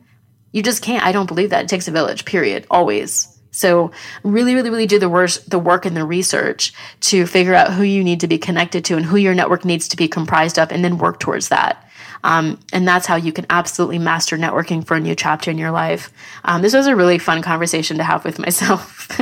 You 0.51 0.63
just 0.63 0.81
can't. 0.81 1.05
I 1.05 1.11
don't 1.11 1.27
believe 1.27 1.51
that. 1.51 1.65
It 1.65 1.69
takes 1.69 1.87
a 1.87 1.91
village, 1.91 2.25
period, 2.25 2.65
always. 2.71 3.39
So 3.51 3.91
really, 4.23 4.55
really, 4.55 4.69
really 4.69 4.87
do 4.87 4.99
the 4.99 5.09
work, 5.09 5.31
the 5.47 5.59
work 5.59 5.85
and 5.85 5.95
the 5.95 6.05
research 6.05 6.73
to 7.01 7.25
figure 7.25 7.53
out 7.53 7.73
who 7.73 7.83
you 7.83 8.03
need 8.03 8.21
to 8.21 8.27
be 8.27 8.37
connected 8.37 8.85
to 8.85 8.95
and 8.95 9.05
who 9.05 9.17
your 9.17 9.35
network 9.35 9.65
needs 9.65 9.87
to 9.89 9.97
be 9.97 10.07
comprised 10.07 10.57
of, 10.57 10.71
and 10.71 10.83
then 10.83 10.97
work 10.97 11.19
towards 11.19 11.49
that. 11.49 11.88
Um, 12.23 12.59
and 12.73 12.87
that's 12.87 13.05
how 13.05 13.15
you 13.15 13.31
can 13.31 13.45
absolutely 13.49 13.99
master 13.99 14.37
networking 14.37 14.85
for 14.85 14.95
a 14.95 14.99
new 14.99 15.15
chapter 15.15 15.51
in 15.51 15.57
your 15.57 15.71
life. 15.71 16.11
Um, 16.43 16.61
this 16.61 16.73
was 16.73 16.87
a 16.87 16.95
really 16.95 17.17
fun 17.17 17.41
conversation 17.41 17.97
to 17.97 18.03
have 18.03 18.25
with 18.25 18.39
myself. 18.39 19.19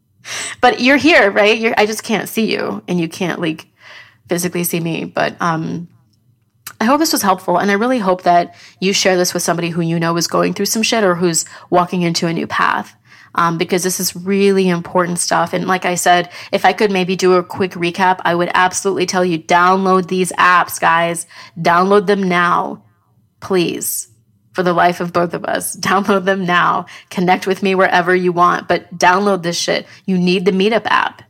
but 0.60 0.80
you're 0.80 0.96
here, 0.96 1.30
right? 1.30 1.58
You're, 1.58 1.74
I 1.76 1.86
just 1.86 2.02
can't 2.02 2.28
see 2.28 2.52
you, 2.52 2.82
and 2.88 3.00
you 3.00 3.08
can't 3.08 3.40
like 3.40 3.66
physically 4.28 4.64
see 4.64 4.80
me. 4.80 5.04
But 5.04 5.40
um, 5.40 5.88
I 6.80 6.84
hope 6.84 6.98
this 6.98 7.12
was 7.12 7.22
helpful, 7.22 7.58
and 7.58 7.70
I 7.70 7.74
really 7.74 7.98
hope 7.98 8.22
that 8.22 8.54
you 8.80 8.92
share 8.92 9.16
this 9.16 9.34
with 9.34 9.42
somebody 9.42 9.70
who 9.70 9.80
you 9.80 10.00
know 10.00 10.16
is 10.16 10.26
going 10.26 10.54
through 10.54 10.66
some 10.66 10.82
shit 10.82 11.04
or 11.04 11.14
who's 11.14 11.44
walking 11.70 12.02
into 12.02 12.26
a 12.26 12.32
new 12.32 12.46
path 12.46 12.96
um, 13.34 13.58
because 13.58 13.82
this 13.82 14.00
is 14.00 14.14
really 14.14 14.68
important 14.68 15.18
stuff. 15.18 15.52
And 15.52 15.66
like 15.66 15.84
I 15.84 15.94
said, 15.94 16.30
if 16.52 16.64
I 16.64 16.72
could 16.72 16.90
maybe 16.90 17.16
do 17.16 17.34
a 17.34 17.42
quick 17.44 17.72
recap, 17.72 18.20
I 18.24 18.34
would 18.34 18.50
absolutely 18.54 19.06
tell 19.06 19.24
you 19.24 19.38
download 19.38 20.08
these 20.08 20.32
apps, 20.32 20.80
guys. 20.80 21.26
Download 21.58 22.06
them 22.06 22.22
now, 22.22 22.84
please. 23.40 24.08
For 24.52 24.62
the 24.62 24.72
life 24.72 25.00
of 25.00 25.12
both 25.12 25.34
of 25.34 25.44
us, 25.44 25.76
download 25.80 26.24
them 26.24 26.44
now. 26.44 26.86
Connect 27.10 27.46
with 27.46 27.62
me 27.62 27.74
wherever 27.74 28.14
you 28.14 28.32
want, 28.32 28.68
but 28.68 28.96
download 28.96 29.42
this 29.42 29.58
shit. 29.58 29.86
You 30.06 30.16
need 30.16 30.44
the 30.44 30.52
Meetup 30.52 30.86
app. 30.86 31.22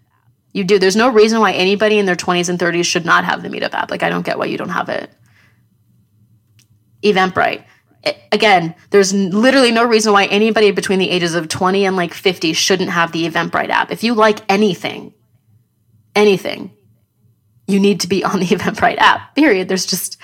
You 0.52 0.62
do. 0.62 0.78
There's 0.78 0.94
no 0.94 1.08
reason 1.08 1.40
why 1.40 1.52
anybody 1.52 1.98
in 1.98 2.06
their 2.06 2.14
20s 2.14 2.48
and 2.48 2.58
30s 2.58 2.84
should 2.84 3.04
not 3.04 3.24
have 3.24 3.42
the 3.42 3.48
Meetup 3.48 3.72
app. 3.72 3.90
Like, 3.90 4.02
I 4.02 4.10
don't 4.10 4.24
get 4.24 4.38
why 4.38 4.44
you 4.44 4.58
don't 4.58 4.68
have 4.68 4.88
it. 4.88 5.10
Eventbrite 7.02 7.64
again, 8.32 8.74
there's 8.90 9.12
literally 9.14 9.70
no 9.70 9.84
reason 9.84 10.12
why 10.12 10.26
anybody 10.26 10.70
between 10.70 10.98
the 10.98 11.10
ages 11.10 11.34
of 11.34 11.48
20 11.48 11.86
and 11.86 11.96
like 11.96 12.12
50 12.12 12.52
shouldn't 12.52 12.90
have 12.90 13.12
the 13.12 13.28
Eventbrite 13.28 13.70
app. 13.70 13.90
If 13.90 14.04
you 14.04 14.14
like 14.14 14.40
anything, 14.48 15.14
anything, 16.14 16.72
you 17.66 17.80
need 17.80 18.00
to 18.00 18.08
be 18.08 18.24
on 18.24 18.40
the 18.40 18.46
Eventbrite 18.48 18.98
app, 18.98 19.34
period. 19.34 19.68
There's 19.68 19.86
just, 19.86 20.18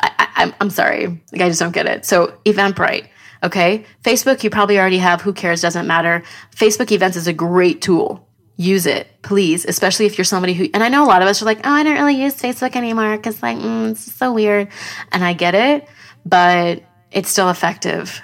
I, 0.00 0.52
am 0.60 0.70
sorry. 0.70 1.06
Like, 1.32 1.42
I 1.42 1.48
just 1.48 1.60
don't 1.60 1.72
get 1.72 1.86
it. 1.86 2.04
So, 2.04 2.38
Eventbrite, 2.44 3.08
okay? 3.42 3.84
Facebook, 4.04 4.44
you 4.44 4.50
probably 4.50 4.78
already 4.78 4.98
have. 4.98 5.22
Who 5.22 5.32
cares? 5.32 5.60
Doesn't 5.60 5.86
matter. 5.86 6.22
Facebook 6.54 6.92
events 6.92 7.16
is 7.16 7.26
a 7.26 7.32
great 7.32 7.82
tool. 7.82 8.26
Use 8.56 8.86
it, 8.86 9.06
please, 9.22 9.64
especially 9.64 10.06
if 10.06 10.18
you're 10.18 10.24
somebody 10.24 10.52
who, 10.52 10.68
and 10.74 10.82
I 10.82 10.88
know 10.88 11.04
a 11.04 11.06
lot 11.06 11.22
of 11.22 11.28
us 11.28 11.40
are 11.40 11.44
like, 11.44 11.60
oh, 11.64 11.70
I 11.70 11.84
don't 11.84 11.96
really 11.96 12.20
use 12.20 12.34
Facebook 12.34 12.74
anymore 12.74 13.16
because, 13.16 13.40
like, 13.40 13.56
mm, 13.56 13.92
it's 13.92 14.12
so 14.12 14.32
weird. 14.32 14.68
And 15.12 15.24
I 15.24 15.32
get 15.32 15.54
it, 15.54 15.88
but 16.26 16.82
it's 17.10 17.28
still 17.28 17.50
effective. 17.50 18.22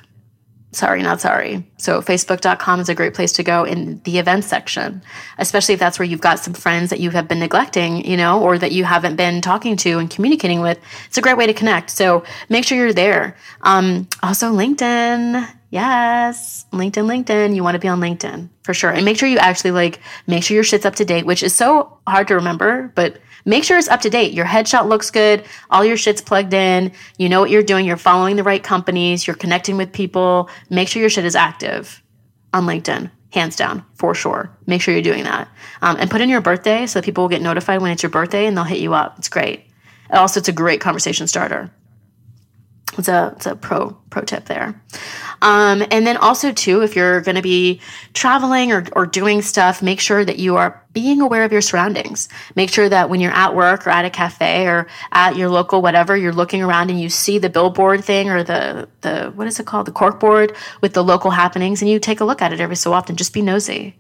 sorry, 0.73 1.03
not 1.03 1.21
sorry. 1.21 1.65
So, 1.77 2.01
facebook.com 2.01 2.81
is 2.81 2.89
a 2.89 2.95
great 2.95 3.15
place 3.15 3.33
to 3.35 3.45
go 3.45 3.63
in 3.65 4.01
the 4.03 4.19
events 4.19 4.49
section, 4.49 5.03
especially 5.39 5.75
if 5.75 5.81
that's 5.81 5.99
where 6.01 6.07
you've 6.07 6.21
got 6.21 6.41
some 6.41 6.53
friends 6.53 6.91
that 6.91 6.99
you 6.99 7.11
have 7.11 7.29
been 7.29 7.39
neglecting, 7.39 8.05
you 8.05 8.17
know, 8.17 8.43
or 8.43 8.59
that 8.59 8.73
you 8.73 8.83
haven't 8.85 9.15
been 9.15 9.41
talking 9.41 9.77
to 9.79 9.99
and 10.01 10.11
communicating 10.11 10.61
with. 10.61 10.79
It's 11.07 11.17
a 11.17 11.23
great 11.23 11.37
way 11.37 11.47
to 11.47 11.55
connect. 11.55 11.91
So, 11.91 12.25
make 12.49 12.65
sure 12.65 12.77
you're 12.77 12.93
there. 12.93 13.37
Um, 13.63 14.09
also, 14.23 14.53
LinkedIn. 14.53 15.49
Yes, 15.71 16.67
LinkedIn, 16.73 17.07
LinkedIn. 17.07 17.55
You 17.57 17.65
want 17.65 17.75
to 17.75 17.81
be 17.81 17.89
on 17.89 18.01
LinkedIn 18.01 18.49
for 18.63 18.75
sure. 18.75 18.91
And 18.91 19.05
make 19.05 19.19
sure 19.19 19.29
you 19.29 19.39
actually 19.39 19.73
like, 19.73 20.01
make 20.27 20.45
sure 20.45 20.55
your 20.55 20.63
shit's 20.65 20.87
up 20.87 20.97
to 20.97 21.05
date, 21.05 21.27
which 21.27 21.43
is 21.43 21.55
so 21.55 21.99
hard 22.07 22.29
to 22.29 22.35
remember, 22.37 22.93
but 22.95 23.19
make 23.45 23.65
sure 23.65 23.79
it's 23.79 23.89
up 23.89 24.01
to 24.03 24.11
date. 24.11 24.33
Your 24.33 24.47
headshot 24.47 24.89
looks 24.89 25.11
good. 25.11 25.45
All 25.71 25.85
your 25.85 25.97
shit's 25.97 26.21
plugged 26.21 26.55
in. 26.55 26.93
You 27.19 27.29
know 27.29 27.41
what 27.41 27.51
you're 27.51 27.63
doing. 27.63 27.87
You're 27.87 27.97
following 27.97 28.37
the 28.37 28.43
right 28.43 28.63
companies. 28.63 29.27
You're 29.27 29.37
connecting 29.37 29.77
with 29.77 29.93
people. 29.93 30.49
Make 30.71 30.89
sure 30.89 31.01
your 31.01 31.11
shit 31.11 31.25
is 31.25 31.37
active 31.37 32.03
on 32.53 32.67
LinkedIn. 32.67 33.11
Hands 33.33 33.57
down, 33.57 33.85
for 33.95 34.15
sure. 34.15 34.57
Make 34.67 34.81
sure 34.81 34.95
you're 34.95 35.03
doing 35.03 35.25
that. 35.25 35.49
Um, 35.83 35.97
and 35.99 36.11
put 36.11 36.21
in 36.21 36.29
your 36.29 36.41
birthday 36.41 36.87
so 36.87 37.01
that 37.01 37.05
people 37.05 37.25
will 37.25 37.29
get 37.29 37.43
notified 37.43 37.83
when 37.83 37.91
it's 37.91 38.03
your 38.03 38.11
birthday 38.11 38.47
and 38.47 38.57
they'll 38.57 38.65
hit 38.65 38.79
you 38.79 38.95
up. 38.95 39.19
It's 39.19 39.29
great. 39.29 39.65
Also, 40.11 40.39
it's 40.39 40.49
a 40.49 40.53
great 40.53 40.81
conversation 40.81 41.27
starter. 41.27 41.71
It's 42.97 43.09
a, 43.09 43.33
it's 43.37 43.47
a 43.47 43.57
pro 43.57 43.91
pro 44.11 44.23
tip 44.23 44.45
there. 44.45 44.81
Um, 45.43 45.85
and 45.91 46.07
then 46.07 46.17
also 46.17 46.53
too, 46.53 46.83
if 46.83 46.95
you're 46.95 47.21
going 47.21 47.35
to 47.35 47.43
be 47.43 47.81
traveling 48.13 48.73
or, 48.73 48.87
or 48.93 49.07
doing 49.07 49.43
stuff, 49.43 49.83
make 49.83 50.01
sure 50.01 50.25
that 50.25 50.39
you 50.39 50.57
are 50.57 50.83
being 50.93 51.21
aware 51.21 51.43
of 51.45 51.53
your 51.53 51.61
surroundings. 51.61 52.29
Make 52.55 52.71
sure 52.71 52.89
that 52.89 53.11
when 53.11 53.21
you're 53.21 53.33
at 53.33 53.55
work 53.55 53.87
or 53.87 53.91
at 53.91 54.05
a 54.05 54.11
cafe 54.11 54.67
or 54.67 54.87
at 55.11 55.37
your 55.37 55.49
local 55.49 55.83
whatever, 55.83 56.17
you're 56.17 56.33
looking 56.33 56.63
around 56.63 56.91
and 56.91 57.01
you 57.01 57.09
see 57.11 57.39
the 57.39 57.51
billboard 57.51 58.05
thing 58.05 58.31
or 58.31 58.45
the 58.45 58.89
the 59.01 59.33
what 59.35 59.47
is 59.47 59.59
it 59.59 59.67
called, 59.67 59.87
the 59.87 59.93
corkboard 59.93 60.57
with 60.81 60.95
the 60.95 61.03
local 61.03 61.33
happenings, 61.33 61.83
and 61.83 61.91
you 61.91 61.99
take 61.99 62.21
a 62.21 62.25
look 62.25 62.41
at 62.41 62.53
it 62.53 62.61
every 62.61 62.77
so 62.77 62.93
often. 62.93 63.17
Just 63.17 63.33
be 63.33 63.43
nosy. 63.43 63.97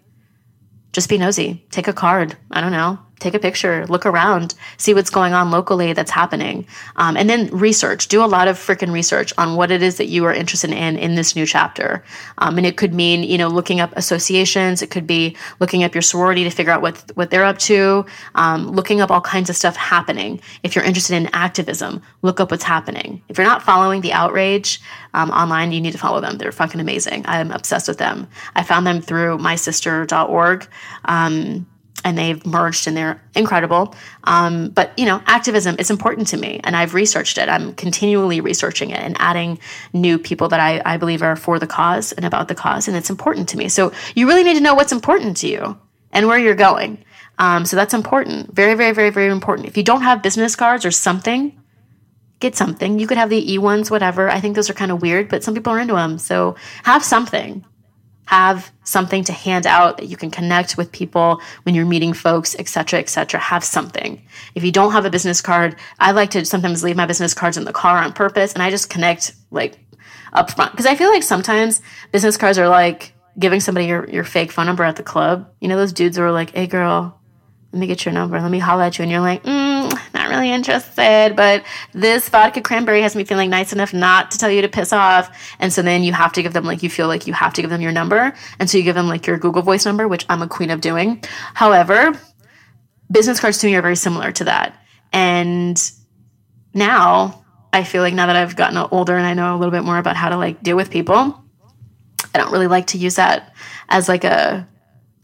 Just 0.92 1.08
be 1.08 1.18
nosy. 1.18 1.66
Take 1.70 1.88
a 1.88 1.92
card. 1.92 2.36
I 2.52 2.60
don't 2.60 2.72
know 2.72 3.00
take 3.24 3.34
a 3.34 3.38
picture, 3.38 3.86
look 3.86 4.04
around, 4.06 4.54
see 4.76 4.94
what's 4.94 5.10
going 5.10 5.32
on 5.32 5.50
locally 5.50 5.92
that's 5.92 6.10
happening, 6.10 6.66
um, 6.96 7.16
and 7.16 7.28
then 7.28 7.48
research. 7.48 8.08
Do 8.08 8.22
a 8.22 8.26
lot 8.26 8.48
of 8.48 8.56
freaking 8.56 8.92
research 8.92 9.32
on 9.38 9.56
what 9.56 9.70
it 9.70 9.82
is 9.82 9.96
that 9.96 10.06
you 10.06 10.24
are 10.26 10.32
interested 10.32 10.70
in 10.70 10.96
in 10.98 11.14
this 11.14 11.34
new 11.34 11.46
chapter. 11.46 12.04
Um, 12.38 12.58
and 12.58 12.66
it 12.66 12.76
could 12.76 12.92
mean 12.94 13.22
you 13.22 13.38
know 13.38 13.48
looking 13.48 13.80
up 13.80 13.92
associations. 13.96 14.82
It 14.82 14.90
could 14.90 15.06
be 15.06 15.36
looking 15.58 15.82
up 15.84 15.94
your 15.94 16.02
sorority 16.02 16.44
to 16.44 16.50
figure 16.50 16.72
out 16.72 16.82
what 16.82 17.10
what 17.14 17.30
they're 17.30 17.44
up 17.44 17.58
to. 17.70 18.04
Um, 18.34 18.68
looking 18.68 19.00
up 19.00 19.10
all 19.10 19.22
kinds 19.22 19.48
of 19.50 19.56
stuff 19.56 19.76
happening. 19.76 20.40
If 20.62 20.74
you're 20.74 20.84
interested 20.84 21.16
in 21.16 21.28
activism, 21.32 22.02
look 22.22 22.40
up 22.40 22.50
what's 22.50 22.64
happening. 22.64 23.22
If 23.28 23.38
you're 23.38 23.46
not 23.46 23.62
following 23.62 24.02
the 24.02 24.12
outrage 24.12 24.80
um, 25.14 25.30
online, 25.30 25.72
you 25.72 25.80
need 25.80 25.92
to 25.92 25.98
follow 25.98 26.20
them. 26.20 26.36
They're 26.38 26.52
fucking 26.52 26.80
amazing. 26.80 27.24
I'm 27.26 27.50
obsessed 27.50 27.88
with 27.88 27.98
them. 27.98 28.28
I 28.54 28.62
found 28.62 28.86
them 28.86 29.00
through 29.00 29.38
mysister.org. 29.38 30.68
Um, 31.06 31.66
and 32.04 32.16
they've 32.16 32.44
merged 32.46 32.86
and 32.86 32.96
they're 32.96 33.20
incredible. 33.34 33.94
Um, 34.24 34.68
but 34.68 34.96
you 34.98 35.06
know, 35.06 35.22
activism 35.26 35.76
is 35.78 35.90
important 35.90 36.28
to 36.28 36.36
me, 36.36 36.60
and 36.62 36.76
I've 36.76 36.94
researched 36.94 37.38
it. 37.38 37.48
I'm 37.48 37.74
continually 37.74 38.40
researching 38.40 38.90
it 38.90 39.00
and 39.00 39.16
adding 39.18 39.58
new 39.92 40.18
people 40.18 40.48
that 40.48 40.60
I, 40.60 40.82
I 40.84 40.98
believe 40.98 41.22
are 41.22 41.34
for 41.34 41.58
the 41.58 41.66
cause 41.66 42.12
and 42.12 42.24
about 42.24 42.48
the 42.48 42.54
cause, 42.54 42.86
and 42.86 42.96
it's 42.96 43.10
important 43.10 43.48
to 43.48 43.56
me. 43.56 43.68
So 43.68 43.92
you 44.14 44.28
really 44.28 44.44
need 44.44 44.54
to 44.54 44.60
know 44.60 44.74
what's 44.74 44.92
important 44.92 45.38
to 45.38 45.48
you 45.48 45.78
and 46.12 46.28
where 46.28 46.38
you're 46.38 46.54
going. 46.54 47.04
Um, 47.38 47.64
so 47.64 47.74
that's 47.74 47.94
important, 47.94 48.54
very, 48.54 48.74
very, 48.74 48.92
very, 48.92 49.10
very 49.10 49.32
important. 49.32 49.66
If 49.66 49.76
you 49.76 49.82
don't 49.82 50.02
have 50.02 50.22
business 50.22 50.54
cards 50.54 50.84
or 50.84 50.92
something, 50.92 51.60
get 52.38 52.54
something. 52.54 52.98
You 52.98 53.06
could 53.06 53.18
have 53.18 53.30
the 53.30 53.52
e 53.52 53.58
ones, 53.58 53.90
whatever. 53.90 54.30
I 54.30 54.38
think 54.38 54.54
those 54.54 54.70
are 54.70 54.74
kind 54.74 54.92
of 54.92 55.02
weird, 55.02 55.28
but 55.28 55.42
some 55.42 55.54
people 55.54 55.72
are 55.72 55.80
into 55.80 55.94
them. 55.94 56.18
So 56.18 56.56
have 56.84 57.02
something 57.02 57.64
have 58.26 58.72
something 58.84 59.24
to 59.24 59.32
hand 59.32 59.66
out 59.66 59.98
that 59.98 60.06
you 60.06 60.16
can 60.16 60.30
connect 60.30 60.76
with 60.76 60.90
people 60.92 61.40
when 61.64 61.74
you're 61.74 61.86
meeting 61.86 62.12
folks 62.12 62.54
etc 62.58 63.00
etc 63.00 63.40
have 63.40 63.64
something. 63.64 64.22
If 64.54 64.64
you 64.64 64.72
don't 64.72 64.92
have 64.92 65.04
a 65.04 65.10
business 65.10 65.40
card 65.40 65.76
i 65.98 66.12
like 66.12 66.30
to 66.30 66.44
sometimes 66.44 66.82
leave 66.82 66.96
my 66.96 67.06
business 67.06 67.34
cards 67.34 67.56
in 67.56 67.64
the 67.64 67.72
car 67.72 67.98
on 67.98 68.12
purpose 68.12 68.52
and 68.52 68.62
i 68.62 68.70
just 68.70 68.90
connect 68.90 69.32
like 69.50 69.78
up 70.32 70.50
front 70.50 70.72
because 70.72 70.86
i 70.86 70.94
feel 70.94 71.10
like 71.10 71.22
sometimes 71.22 71.80
business 72.12 72.36
cards 72.36 72.58
are 72.58 72.68
like 72.68 73.14
giving 73.38 73.60
somebody 73.60 73.86
your, 73.86 74.08
your 74.08 74.24
fake 74.24 74.52
phone 74.52 74.66
number 74.66 74.84
at 74.84 74.96
the 74.96 75.02
club. 75.02 75.50
You 75.60 75.68
know 75.68 75.76
those 75.76 75.92
dudes 75.92 76.16
who 76.16 76.22
are 76.22 76.32
like 76.32 76.50
hey 76.50 76.66
girl 76.66 77.20
let 77.74 77.80
me 77.80 77.86
get 77.88 78.04
your 78.04 78.14
number 78.14 78.40
let 78.40 78.50
me 78.50 78.60
holla 78.60 78.86
at 78.86 78.98
you 78.98 79.02
and 79.02 79.10
you're 79.10 79.20
like 79.20 79.42
mm, 79.42 79.74
not 80.24 80.28
really 80.30 80.50
interested, 80.50 81.34
but 81.36 81.64
this 81.92 82.28
vodka 82.28 82.60
cranberry 82.60 83.02
has 83.02 83.14
me 83.14 83.24
feeling 83.24 83.50
nice 83.50 83.72
enough 83.72 83.92
not 83.92 84.30
to 84.30 84.38
tell 84.38 84.50
you 84.50 84.62
to 84.62 84.68
piss 84.68 84.92
off. 84.92 85.54
And 85.58 85.72
so 85.72 85.82
then 85.82 86.02
you 86.02 86.12
have 86.12 86.32
to 86.34 86.42
give 86.42 86.52
them 86.52 86.64
like 86.64 86.82
you 86.82 86.90
feel 86.90 87.08
like 87.08 87.26
you 87.26 87.32
have 87.32 87.52
to 87.54 87.60
give 87.60 87.70
them 87.70 87.80
your 87.80 87.92
number. 87.92 88.32
And 88.58 88.70
so 88.70 88.78
you 88.78 88.84
give 88.84 88.94
them 88.94 89.08
like 89.08 89.26
your 89.26 89.38
Google 89.38 89.62
Voice 89.62 89.84
number, 89.84 90.08
which 90.08 90.24
I'm 90.28 90.42
a 90.42 90.48
queen 90.48 90.70
of 90.70 90.80
doing. 90.80 91.22
However, 91.54 92.18
business 93.10 93.40
cards 93.40 93.58
to 93.58 93.66
me 93.66 93.74
are 93.74 93.82
very 93.82 93.96
similar 93.96 94.32
to 94.32 94.44
that. 94.44 94.74
And 95.12 95.80
now 96.72 97.44
I 97.72 97.84
feel 97.84 98.02
like 98.02 98.14
now 98.14 98.26
that 98.26 98.36
I've 98.36 98.56
gotten 98.56 98.78
older 98.78 99.16
and 99.16 99.26
I 99.26 99.34
know 99.34 99.54
a 99.54 99.58
little 99.58 99.72
bit 99.72 99.84
more 99.84 99.98
about 99.98 100.16
how 100.16 100.28
to 100.30 100.36
like 100.36 100.62
deal 100.62 100.76
with 100.76 100.90
people, 100.90 101.42
I 102.34 102.38
don't 102.38 102.52
really 102.52 102.68
like 102.68 102.88
to 102.88 102.98
use 102.98 103.16
that 103.16 103.54
as 103.88 104.08
like 104.08 104.24
a 104.24 104.66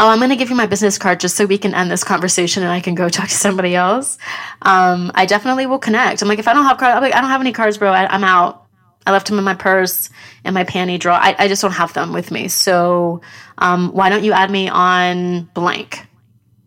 oh, 0.01 0.09
I'm 0.09 0.19
going 0.19 0.31
to 0.31 0.37
give 0.37 0.49
you 0.49 0.57
my 0.57 0.67
business 0.67 0.97
card 0.97 1.21
just 1.21 1.37
so 1.37 1.45
we 1.45 1.59
can 1.59 1.75
end 1.75 1.91
this 1.91 2.03
conversation 2.03 2.63
and 2.63 2.73
I 2.73 2.81
can 2.81 2.95
go 2.95 3.09
talk 3.11 3.29
to 3.29 3.35
somebody 3.35 3.77
else. 3.77 4.17
Um, 4.63 5.13
I 5.15 5.27
definitely 5.27 5.67
will 5.67 5.79
connect. 5.79 6.23
I'm 6.23 6.29
like, 6.29 6.39
if 6.39 6.49
I 6.49 6.55
don't 6.55 6.65
have 6.65 6.79
cards, 6.79 7.01
like, 7.03 7.15
I 7.15 7.21
don't 7.21 7.29
have 7.29 7.43
any 7.43 7.53
cards, 7.53 7.77
bro. 7.77 7.93
I, 7.93 8.13
am 8.13 8.25
out. 8.25 8.67
I 9.07 9.13
left 9.13 9.27
them 9.27 9.39
in 9.39 9.45
my 9.45 9.55
purse 9.55 10.09
and 10.43 10.55
my 10.55 10.65
panty 10.65 10.99
drawer. 10.99 11.19
I, 11.21 11.37
I 11.39 11.49
just 11.49 11.61
don't 11.61 11.73
have 11.73 11.93
them 11.93 12.15
with 12.15 12.31
me. 12.31 12.49
So 12.49 13.21
um, 13.59 13.93
why 13.93 14.09
don't 14.09 14.25
you 14.25 14.33
add 14.33 14.51
me 14.51 14.71
on 14.71 15.45
blank 15.53 16.07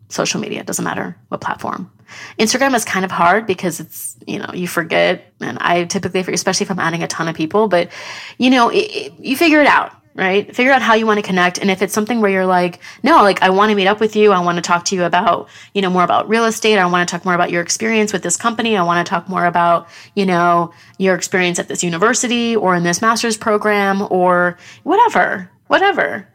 social 0.08 0.40
media? 0.40 0.60
It 0.60 0.66
doesn't 0.66 0.84
matter 0.84 1.16
what 1.28 1.40
platform. 1.40 1.90
Instagram 2.38 2.74
is 2.74 2.84
kind 2.84 3.04
of 3.04 3.10
hard 3.10 3.48
because 3.48 3.80
it's, 3.80 4.16
you 4.28 4.38
know, 4.38 4.50
you 4.54 4.68
forget. 4.68 5.32
And 5.40 5.58
I 5.60 5.84
typically, 5.84 6.20
especially 6.32 6.64
if 6.64 6.70
I'm 6.70 6.78
adding 6.78 7.02
a 7.02 7.08
ton 7.08 7.26
of 7.26 7.34
people, 7.34 7.66
but, 7.66 7.90
you 8.38 8.50
know, 8.50 8.68
it, 8.68 8.76
it, 8.76 9.12
you 9.18 9.36
figure 9.36 9.60
it 9.60 9.66
out 9.66 9.92
right? 10.14 10.54
Figure 10.54 10.72
out 10.72 10.82
how 10.82 10.94
you 10.94 11.06
want 11.06 11.18
to 11.18 11.26
connect. 11.26 11.58
And 11.58 11.70
if 11.70 11.82
it's 11.82 11.92
something 11.92 12.20
where 12.20 12.30
you're 12.30 12.46
like, 12.46 12.78
no, 13.02 13.22
like 13.22 13.42
I 13.42 13.50
want 13.50 13.70
to 13.70 13.74
meet 13.74 13.88
up 13.88 14.00
with 14.00 14.14
you. 14.14 14.32
I 14.32 14.38
want 14.40 14.56
to 14.56 14.62
talk 14.62 14.84
to 14.86 14.94
you 14.94 15.04
about, 15.04 15.48
you 15.74 15.82
know, 15.82 15.90
more 15.90 16.04
about 16.04 16.28
real 16.28 16.44
estate. 16.44 16.78
I 16.78 16.86
want 16.86 17.08
to 17.08 17.12
talk 17.12 17.24
more 17.24 17.34
about 17.34 17.50
your 17.50 17.62
experience 17.62 18.12
with 18.12 18.22
this 18.22 18.36
company. 18.36 18.76
I 18.76 18.82
want 18.82 19.04
to 19.04 19.10
talk 19.10 19.28
more 19.28 19.44
about, 19.44 19.88
you 20.14 20.24
know, 20.24 20.72
your 20.98 21.14
experience 21.14 21.58
at 21.58 21.68
this 21.68 21.82
university 21.82 22.54
or 22.54 22.76
in 22.76 22.84
this 22.84 23.02
master's 23.02 23.36
program 23.36 24.06
or 24.10 24.56
whatever, 24.84 25.50
whatever. 25.66 26.28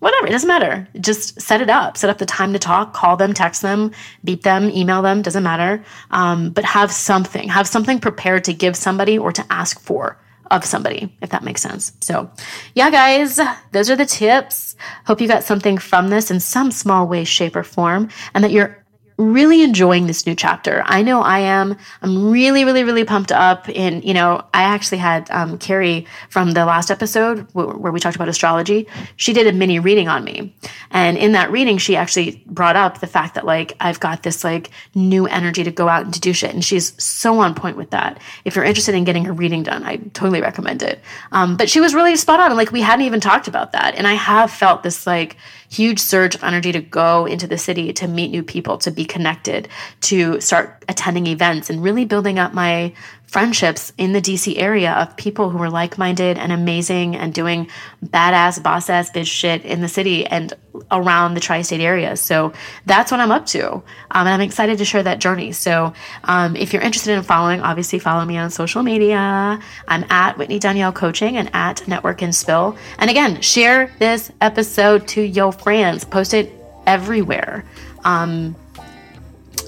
Whatever, 0.00 0.26
it 0.26 0.30
doesn't 0.30 0.48
matter. 0.48 0.88
Just 1.00 1.40
set 1.40 1.60
it 1.60 1.70
up. 1.70 1.96
Set 1.96 2.10
up 2.10 2.18
the 2.18 2.26
time 2.26 2.52
to 2.54 2.58
talk. 2.58 2.92
Call 2.92 3.16
them, 3.16 3.32
text 3.32 3.62
them, 3.62 3.92
beep 4.24 4.42
them, 4.42 4.68
email 4.70 5.00
them. 5.00 5.22
Doesn't 5.22 5.44
matter. 5.44 5.84
Um, 6.10 6.50
but 6.50 6.64
have 6.64 6.90
something. 6.90 7.48
Have 7.48 7.68
something 7.68 8.00
prepared 8.00 8.42
to 8.46 8.52
give 8.52 8.74
somebody 8.74 9.16
or 9.16 9.30
to 9.30 9.46
ask 9.48 9.78
for 9.80 10.18
of 10.52 10.64
somebody, 10.64 11.14
if 11.20 11.30
that 11.30 11.42
makes 11.42 11.62
sense. 11.62 11.92
So, 12.00 12.30
yeah, 12.74 12.90
guys, 12.90 13.40
those 13.72 13.90
are 13.90 13.96
the 13.96 14.06
tips. 14.06 14.76
Hope 15.06 15.20
you 15.20 15.28
got 15.28 15.44
something 15.44 15.78
from 15.78 16.08
this 16.08 16.30
in 16.30 16.40
some 16.40 16.70
small 16.70 17.06
way, 17.06 17.24
shape, 17.24 17.56
or 17.56 17.64
form, 17.64 18.08
and 18.34 18.44
that 18.44 18.52
you're 18.52 18.81
really 19.22 19.62
enjoying 19.62 20.06
this 20.06 20.26
new 20.26 20.34
chapter. 20.34 20.82
I 20.84 21.02
know 21.02 21.22
I 21.22 21.38
am. 21.38 21.76
I'm 22.02 22.30
really, 22.30 22.64
really, 22.64 22.84
really 22.84 23.04
pumped 23.04 23.32
up. 23.32 23.68
And, 23.74 24.04
you 24.04 24.12
know, 24.12 24.44
I 24.52 24.64
actually 24.64 24.98
had 24.98 25.30
um, 25.30 25.58
Carrie 25.58 26.06
from 26.28 26.52
the 26.52 26.64
last 26.64 26.90
episode 26.90 27.46
where 27.52 27.92
we 27.92 28.00
talked 28.00 28.16
about 28.16 28.28
astrology. 28.28 28.86
She 29.16 29.32
did 29.32 29.46
a 29.46 29.52
mini 29.52 29.78
reading 29.78 30.08
on 30.08 30.24
me. 30.24 30.54
And 30.90 31.16
in 31.16 31.32
that 31.32 31.50
reading, 31.50 31.78
she 31.78 31.96
actually 31.96 32.42
brought 32.46 32.76
up 32.76 33.00
the 33.00 33.06
fact 33.06 33.34
that, 33.34 33.46
like, 33.46 33.74
I've 33.80 34.00
got 34.00 34.22
this, 34.22 34.44
like, 34.44 34.70
new 34.94 35.26
energy 35.26 35.64
to 35.64 35.70
go 35.70 35.88
out 35.88 36.04
and 36.04 36.12
to 36.14 36.20
do 36.20 36.32
shit. 36.32 36.52
And 36.52 36.64
she's 36.64 37.00
so 37.02 37.38
on 37.38 37.54
point 37.54 37.76
with 37.76 37.90
that. 37.90 38.20
If 38.44 38.56
you're 38.56 38.64
interested 38.64 38.94
in 38.94 39.04
getting 39.04 39.24
her 39.24 39.32
reading 39.32 39.62
done, 39.62 39.84
I 39.84 39.96
totally 39.96 40.40
recommend 40.40 40.82
it. 40.82 41.00
Um, 41.30 41.56
but 41.56 41.70
she 41.70 41.80
was 41.80 41.94
really 41.94 42.16
spot 42.16 42.40
on. 42.40 42.56
Like, 42.56 42.72
we 42.72 42.82
hadn't 42.82 43.06
even 43.06 43.20
talked 43.20 43.48
about 43.48 43.72
that. 43.72 43.94
And 43.94 44.06
I 44.06 44.14
have 44.14 44.50
felt 44.50 44.82
this, 44.82 45.06
like, 45.06 45.36
huge 45.72 45.98
surge 45.98 46.34
of 46.34 46.44
energy 46.44 46.70
to 46.70 46.80
go 46.80 47.24
into 47.24 47.46
the 47.46 47.56
city 47.56 47.92
to 47.94 48.06
meet 48.06 48.30
new 48.30 48.42
people, 48.42 48.76
to 48.76 48.90
be 48.90 49.06
connected, 49.06 49.68
to 50.02 50.38
start 50.40 50.84
attending 50.88 51.26
events 51.26 51.70
and 51.70 51.82
really 51.82 52.04
building 52.04 52.38
up 52.38 52.52
my 52.52 52.92
friendships 53.32 53.94
in 53.96 54.12
the 54.12 54.20
DC 54.20 54.58
area 54.58 54.92
of 54.92 55.16
people 55.16 55.48
who 55.48 55.56
were 55.56 55.70
like 55.70 55.96
minded 55.96 56.36
and 56.36 56.52
amazing 56.52 57.16
and 57.16 57.32
doing 57.32 57.66
badass, 58.04 58.62
boss 58.62 58.90
ass 58.90 59.10
bitch 59.10 59.26
shit 59.26 59.64
in 59.64 59.80
the 59.80 59.88
city 59.88 60.26
and 60.26 60.52
around 60.90 61.32
the 61.32 61.40
tri 61.40 61.62
state 61.62 61.80
area. 61.80 62.14
So 62.14 62.52
that's 62.84 63.10
what 63.10 63.20
I'm 63.20 63.30
up 63.30 63.46
to. 63.46 63.72
Um, 63.72 63.82
and 64.10 64.28
I'm 64.28 64.42
excited 64.42 64.76
to 64.78 64.84
share 64.84 65.02
that 65.04 65.18
journey. 65.18 65.52
So 65.52 65.94
um, 66.24 66.56
if 66.56 66.74
you're 66.74 66.82
interested 66.82 67.16
in 67.16 67.22
following, 67.22 67.62
obviously 67.62 67.98
follow 67.98 68.22
me 68.26 68.36
on 68.36 68.50
social 68.50 68.82
media. 68.82 69.58
I'm 69.88 70.04
at 70.10 70.36
Whitney 70.36 70.58
Danielle 70.58 70.92
Coaching 70.92 71.38
and 71.38 71.48
at 71.54 71.88
Network 71.88 72.20
and 72.20 72.34
Chill. 72.34 72.76
And 72.98 73.08
again, 73.08 73.40
share 73.40 73.90
this 73.98 74.30
episode 74.42 75.08
to 75.08 75.22
your 75.22 75.52
friends, 75.52 76.04
post 76.04 76.34
it 76.34 76.52
everywhere. 76.86 77.64
Um, 78.04 78.56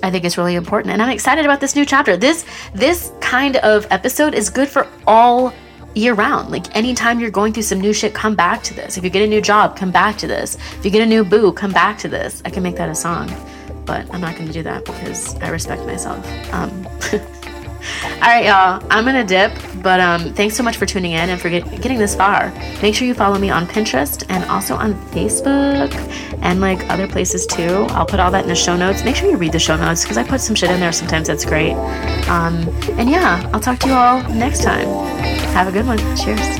I 0.04 0.10
think 0.10 0.26
it's 0.26 0.36
really 0.36 0.54
important. 0.54 0.92
And 0.92 1.00
I'm 1.00 1.08
excited 1.08 1.46
about 1.46 1.60
this 1.60 1.74
new 1.74 1.86
chapter. 1.86 2.14
This 2.14 2.44
this 2.74 3.10
kind 3.20 3.56
of 3.56 3.86
episode 3.90 4.34
is 4.34 4.50
good 4.50 4.68
for 4.68 4.86
all 5.06 5.54
year 5.94 6.12
round. 6.12 6.50
Like 6.50 6.76
anytime 6.76 7.20
you're 7.20 7.30
going 7.30 7.54
through 7.54 7.62
some 7.62 7.80
new 7.80 7.94
shit, 7.94 8.12
come 8.12 8.34
back 8.34 8.62
to 8.64 8.74
this. 8.74 8.98
If 8.98 9.04
you 9.04 9.08
get 9.08 9.22
a 9.22 9.26
new 9.26 9.40
job, 9.40 9.76
come 9.76 9.90
back 9.90 10.18
to 10.18 10.26
this. 10.26 10.56
If 10.78 10.84
you 10.84 10.90
get 10.90 11.00
a 11.00 11.06
new 11.06 11.24
boo, 11.24 11.52
come 11.52 11.72
back 11.72 11.96
to 11.98 12.08
this. 12.08 12.42
I 12.44 12.50
can 12.50 12.62
make 12.62 12.76
that 12.76 12.90
a 12.90 12.94
song, 12.94 13.32
but 13.86 14.12
I'm 14.12 14.20
not 14.20 14.34
going 14.34 14.46
to 14.46 14.52
do 14.52 14.62
that 14.64 14.84
because 14.84 15.36
I 15.36 15.48
respect 15.48 15.86
myself. 15.86 16.22
Um, 16.52 16.86
all 18.14 18.20
right, 18.20 18.46
y'all. 18.46 18.86
I'm 18.90 19.04
gonna 19.04 19.24
dip, 19.24 19.52
but 19.82 20.00
um, 20.00 20.32
thanks 20.34 20.56
so 20.56 20.62
much 20.62 20.76
for 20.76 20.86
tuning 20.86 21.12
in 21.12 21.30
and 21.30 21.40
for 21.40 21.50
get, 21.50 21.64
getting 21.82 21.98
this 21.98 22.14
far. 22.14 22.52
Make 22.82 22.94
sure 22.94 23.06
you 23.06 23.14
follow 23.14 23.38
me 23.38 23.50
on 23.50 23.66
Pinterest 23.66 24.24
and 24.28 24.44
also 24.44 24.74
on 24.74 24.94
Facebook 25.10 25.92
and 26.42 26.60
like 26.60 26.88
other 26.90 27.06
places 27.06 27.46
too. 27.46 27.86
I'll 27.90 28.06
put 28.06 28.20
all 28.20 28.30
that 28.30 28.44
in 28.44 28.48
the 28.48 28.54
show 28.54 28.76
notes. 28.76 29.04
Make 29.04 29.16
sure 29.16 29.30
you 29.30 29.36
read 29.36 29.52
the 29.52 29.58
show 29.58 29.76
notes 29.76 30.02
because 30.02 30.16
I 30.16 30.24
put 30.24 30.40
some 30.40 30.54
shit 30.54 30.70
in 30.70 30.80
there 30.80 30.92
sometimes. 30.92 31.26
That's 31.28 31.44
great. 31.44 31.74
Um, 32.28 32.68
and 32.98 33.10
yeah, 33.10 33.48
I'll 33.52 33.60
talk 33.60 33.78
to 33.80 33.88
you 33.88 33.94
all 33.94 34.22
next 34.30 34.62
time. 34.62 34.86
Have 35.54 35.68
a 35.68 35.72
good 35.72 35.86
one. 35.86 35.98
Cheers. 36.16 36.58